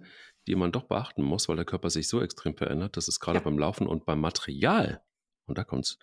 die 0.48 0.56
man 0.56 0.72
doch 0.72 0.84
beachten 0.84 1.22
muss, 1.22 1.48
weil 1.48 1.56
der 1.56 1.64
Körper 1.64 1.90
sich 1.90 2.08
so 2.08 2.20
extrem 2.20 2.56
verändert. 2.56 2.96
Das 2.96 3.08
ist 3.08 3.20
gerade 3.20 3.38
ja. 3.38 3.44
beim 3.44 3.58
Laufen 3.58 3.86
und 3.86 4.06
beim 4.06 4.20
Material. 4.20 5.02
Und 5.46 5.58
da 5.58 5.64
kommt's. 5.64 5.98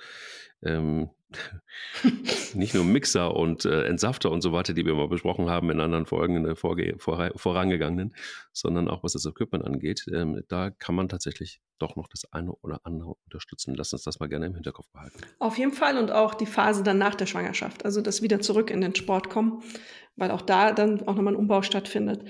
Ähm, 0.64 1.10
nicht 2.54 2.74
nur 2.74 2.84
Mixer 2.84 3.36
und 3.36 3.66
äh, 3.66 3.84
Entsafter 3.86 4.32
und 4.32 4.42
so 4.42 4.54
weiter, 4.54 4.74
die 4.74 4.86
wir 4.86 4.96
mal 4.96 5.08
besprochen 5.08 5.50
haben 5.50 5.70
in 5.70 5.82
anderen 5.82 6.06
Folgen, 6.06 6.38
in 6.38 6.44
der 6.44 6.56
Vorge 6.56 6.96
vor, 6.98 7.32
vorangegangenen, 7.36 8.16
sondern 8.54 8.88
auch 8.88 9.04
was 9.04 9.14
das 9.14 9.26
Equipment 9.26 9.66
angeht. 9.66 10.06
Ähm, 10.14 10.44
da 10.48 10.70
kann 10.70 10.96
man 10.96 11.10
tatsächlich 11.10 11.62
doch 11.78 11.96
noch 11.96 12.08
das 12.08 12.32
eine 12.32 12.54
oder 12.54 12.80
andere 12.84 13.16
unterstützen. 13.26 13.76
Lass 13.76 13.92
uns 13.94 14.04
das 14.04 14.20
mal 14.20 14.30
gerne 14.30 14.46
im 14.46 14.56
Hinterkopf 14.56 14.90
behalten. 14.92 15.18
Auf 15.40 15.58
jeden 15.58 15.74
Fall 15.74 15.98
und 15.98 16.12
auch 16.12 16.36
die 16.36 16.46
Phase 16.46 16.84
dann 16.84 16.98
nach 16.98 17.16
der 17.16 17.26
Schwangerschaft, 17.26 17.86
also 17.86 18.02
das 18.02 18.22
wieder 18.22 18.40
zurück 18.40 18.70
in 18.70 18.82
den 18.82 18.96
Sport 18.96 19.30
kommen, 19.30 19.62
weil 20.16 20.32
auch 20.32 20.42
da 20.42 20.72
dann 20.72 21.02
auch 21.02 21.16
nochmal 21.16 21.34
ein 21.34 21.40
Umbau 21.40 21.62
stattfindet. 21.62 22.24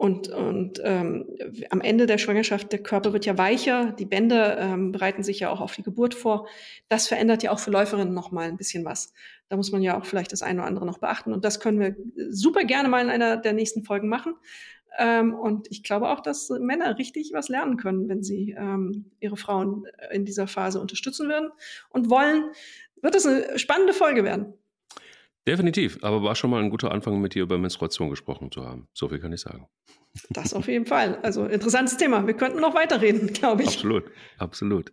Und, 0.00 0.28
und 0.28 0.80
ähm, 0.82 1.26
am 1.68 1.82
Ende 1.82 2.06
der 2.06 2.16
Schwangerschaft, 2.16 2.72
der 2.72 2.82
Körper 2.82 3.12
wird 3.12 3.26
ja 3.26 3.36
weicher, 3.36 3.92
die 3.92 4.06
Bänder 4.06 4.58
ähm, 4.58 4.92
bereiten 4.92 5.22
sich 5.22 5.40
ja 5.40 5.50
auch 5.50 5.60
auf 5.60 5.74
die 5.74 5.82
Geburt 5.82 6.14
vor. 6.14 6.48
Das 6.88 7.06
verändert 7.06 7.42
ja 7.42 7.50
auch 7.50 7.58
für 7.58 7.70
Läuferinnen 7.70 8.14
noch 8.14 8.30
mal 8.30 8.48
ein 8.48 8.56
bisschen 8.56 8.86
was. 8.86 9.12
Da 9.50 9.56
muss 9.56 9.72
man 9.72 9.82
ja 9.82 10.00
auch 10.00 10.06
vielleicht 10.06 10.32
das 10.32 10.40
eine 10.40 10.60
oder 10.60 10.68
andere 10.68 10.86
noch 10.86 11.00
beachten. 11.00 11.34
Und 11.34 11.44
das 11.44 11.60
können 11.60 11.80
wir 11.80 11.96
super 12.30 12.64
gerne 12.64 12.88
mal 12.88 13.04
in 13.04 13.10
einer 13.10 13.36
der 13.36 13.52
nächsten 13.52 13.84
Folgen 13.84 14.08
machen. 14.08 14.36
Ähm, 14.96 15.34
und 15.34 15.70
ich 15.70 15.82
glaube 15.82 16.08
auch, 16.08 16.20
dass 16.20 16.48
Männer 16.48 16.96
richtig 16.96 17.32
was 17.34 17.50
lernen 17.50 17.76
können, 17.76 18.08
wenn 18.08 18.22
sie 18.22 18.56
ähm, 18.58 19.10
ihre 19.20 19.36
Frauen 19.36 19.84
in 20.10 20.24
dieser 20.24 20.46
Phase 20.46 20.80
unterstützen 20.80 21.28
würden 21.28 21.50
und 21.90 22.08
wollen. 22.08 22.44
Wird 23.02 23.14
das 23.14 23.26
eine 23.26 23.58
spannende 23.58 23.92
Folge 23.92 24.24
werden? 24.24 24.54
Definitiv, 25.50 25.98
aber 26.02 26.22
war 26.22 26.36
schon 26.36 26.48
mal 26.48 26.62
ein 26.62 26.70
guter 26.70 26.92
Anfang, 26.92 27.20
mit 27.20 27.34
dir 27.34 27.42
über 27.42 27.58
Menstruation 27.58 28.08
gesprochen 28.08 28.52
zu 28.52 28.64
haben. 28.64 28.86
So 28.92 29.08
viel 29.08 29.18
kann 29.18 29.32
ich 29.32 29.40
sagen. 29.40 29.66
Das 30.28 30.54
auf 30.54 30.68
jeden 30.68 30.86
Fall. 30.86 31.18
Also 31.22 31.44
interessantes 31.44 31.96
Thema. 31.96 32.24
Wir 32.24 32.34
könnten 32.34 32.60
noch 32.60 32.72
weiterreden, 32.76 33.32
glaube 33.32 33.64
ich. 33.64 33.70
Absolut, 33.70 34.04
absolut. 34.38 34.92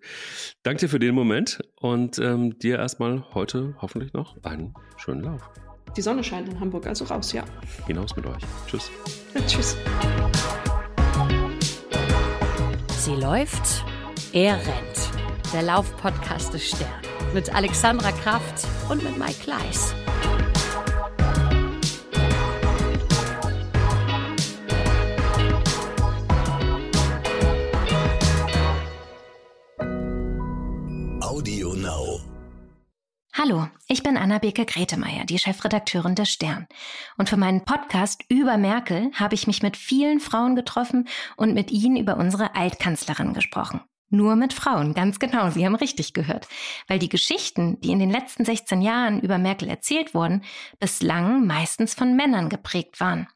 Danke 0.63 0.79
dir 0.79 0.89
für 0.89 0.97
den 0.97 1.13
Moment 1.13 1.61
und 1.79 2.17
ähm, 2.17 2.57
dir 2.57 2.79
erstmal 2.79 3.23
heute 3.35 3.75
hoffentlich 3.83 4.13
noch 4.13 4.43
einen 4.43 4.73
schönen 4.95 5.21
Lauf. 5.21 5.47
Die 5.95 6.01
Sonne 6.01 6.23
scheint 6.23 6.49
in 6.49 6.59
Hamburg, 6.59 6.87
also 6.87 7.05
raus, 7.05 7.33
ja. 7.33 7.45
Hinaus 7.85 8.15
mit 8.15 8.25
euch. 8.25 8.41
Tschüss. 8.65 8.89
Ja, 9.35 9.41
tschüss. 9.45 9.77
Sie 12.97 13.13
läuft, 13.13 13.85
er 14.33 14.55
rennt. 14.55 15.53
Der 15.53 15.61
Laufpodcast 15.61 16.51
des 16.51 16.69
Stern. 16.69 16.89
Mit 17.35 17.53
Alexandra 17.53 18.11
Kraft 18.11 18.67
und 18.89 19.03
mit 19.03 19.19
Mike 19.19 19.39
Kleiss. 19.43 19.93
Hallo, 33.39 33.67
ich 33.87 34.01
bin 34.01 34.17
Anna-Beke 34.17 34.65
Gretemeyer, 34.65 35.23
die 35.23 35.37
Chefredakteurin 35.37 36.15
des 36.15 36.27
Stern. 36.27 36.65
Und 37.19 37.29
für 37.29 37.37
meinen 37.37 37.65
Podcast 37.65 38.23
über 38.29 38.57
Merkel 38.57 39.11
habe 39.13 39.35
ich 39.35 39.45
mich 39.45 39.61
mit 39.61 39.77
vielen 39.77 40.19
Frauen 40.19 40.55
getroffen 40.55 41.07
und 41.35 41.53
mit 41.53 41.69
ihnen 41.69 41.97
über 41.97 42.17
unsere 42.17 42.55
Altkanzlerin 42.55 43.35
gesprochen. 43.35 43.81
Nur 44.09 44.37
mit 44.37 44.53
Frauen, 44.53 44.93
ganz 44.93 45.19
genau, 45.19 45.49
Sie 45.49 45.65
haben 45.65 45.75
richtig 45.75 46.13
gehört. 46.13 46.47
Weil 46.87 46.97
die 46.97 47.09
Geschichten, 47.09 47.79
die 47.81 47.91
in 47.91 47.99
den 47.99 48.09
letzten 48.09 48.45
16 48.45 48.81
Jahren 48.81 49.19
über 49.19 49.37
Merkel 49.37 49.67
erzählt 49.67 50.13
wurden, 50.13 50.45
bislang 50.79 51.45
meistens 51.45 51.93
von 51.93 52.15
Männern 52.15 52.47
geprägt 52.47 53.01
waren. 53.01 53.27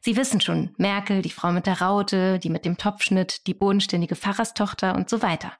Sie 0.00 0.16
wissen 0.16 0.40
schon, 0.40 0.72
Merkel, 0.76 1.22
die 1.22 1.30
Frau 1.30 1.50
mit 1.50 1.66
der 1.66 1.80
Raute, 1.80 2.38
die 2.38 2.48
mit 2.48 2.64
dem 2.64 2.76
Topfschnitt, 2.76 3.48
die 3.48 3.54
bodenständige 3.54 4.14
Pfarrerstochter 4.14 4.94
und 4.94 5.10
so 5.10 5.20
weiter. 5.20 5.52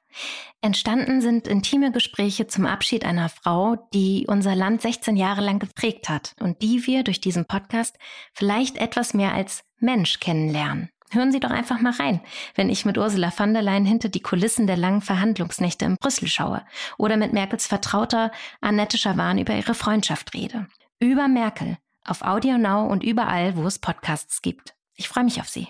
Entstanden 0.61 1.19
sind 1.19 1.49
intime 1.49 1.91
Gespräche 1.91 2.47
zum 2.47 2.65
Abschied 2.65 3.03
einer 3.03 3.27
Frau, 3.27 3.75
die 3.93 4.25
unser 4.27 4.55
Land 4.55 4.81
16 4.81 5.17
Jahre 5.17 5.41
lang 5.41 5.59
geprägt 5.59 6.07
hat 6.07 6.33
und 6.39 6.61
die 6.61 6.87
wir 6.87 7.03
durch 7.03 7.19
diesen 7.19 7.45
Podcast 7.45 7.97
vielleicht 8.33 8.77
etwas 8.77 9.13
mehr 9.13 9.33
als 9.33 9.65
Mensch 9.79 10.21
kennenlernen. 10.21 10.89
Hören 11.13 11.33
Sie 11.33 11.41
doch 11.41 11.51
einfach 11.51 11.81
mal 11.81 11.91
rein, 11.91 12.21
wenn 12.55 12.69
ich 12.69 12.85
mit 12.85 12.97
Ursula 12.97 13.31
von 13.31 13.53
der 13.53 13.61
Leyen 13.61 13.85
hinter 13.85 14.07
die 14.07 14.21
Kulissen 14.21 14.65
der 14.65 14.77
langen 14.77 15.01
Verhandlungsnächte 15.01 15.83
in 15.83 15.97
Brüssel 15.97 16.29
schaue 16.29 16.63
oder 16.97 17.17
mit 17.17 17.33
Merkels 17.33 17.67
Vertrauter 17.67 18.31
Annette 18.61 18.97
Schawan 18.97 19.37
über 19.37 19.53
ihre 19.53 19.73
Freundschaft 19.73 20.33
rede. 20.33 20.67
Über 20.99 21.27
Merkel 21.27 21.77
auf 22.05 22.21
Audio 22.21 22.57
Now 22.57 22.87
und 22.87 23.03
überall, 23.03 23.57
wo 23.57 23.67
es 23.67 23.77
Podcasts 23.77 24.41
gibt. 24.41 24.73
Ich 24.95 25.09
freue 25.09 25.25
mich 25.25 25.41
auf 25.41 25.49
Sie. 25.49 25.67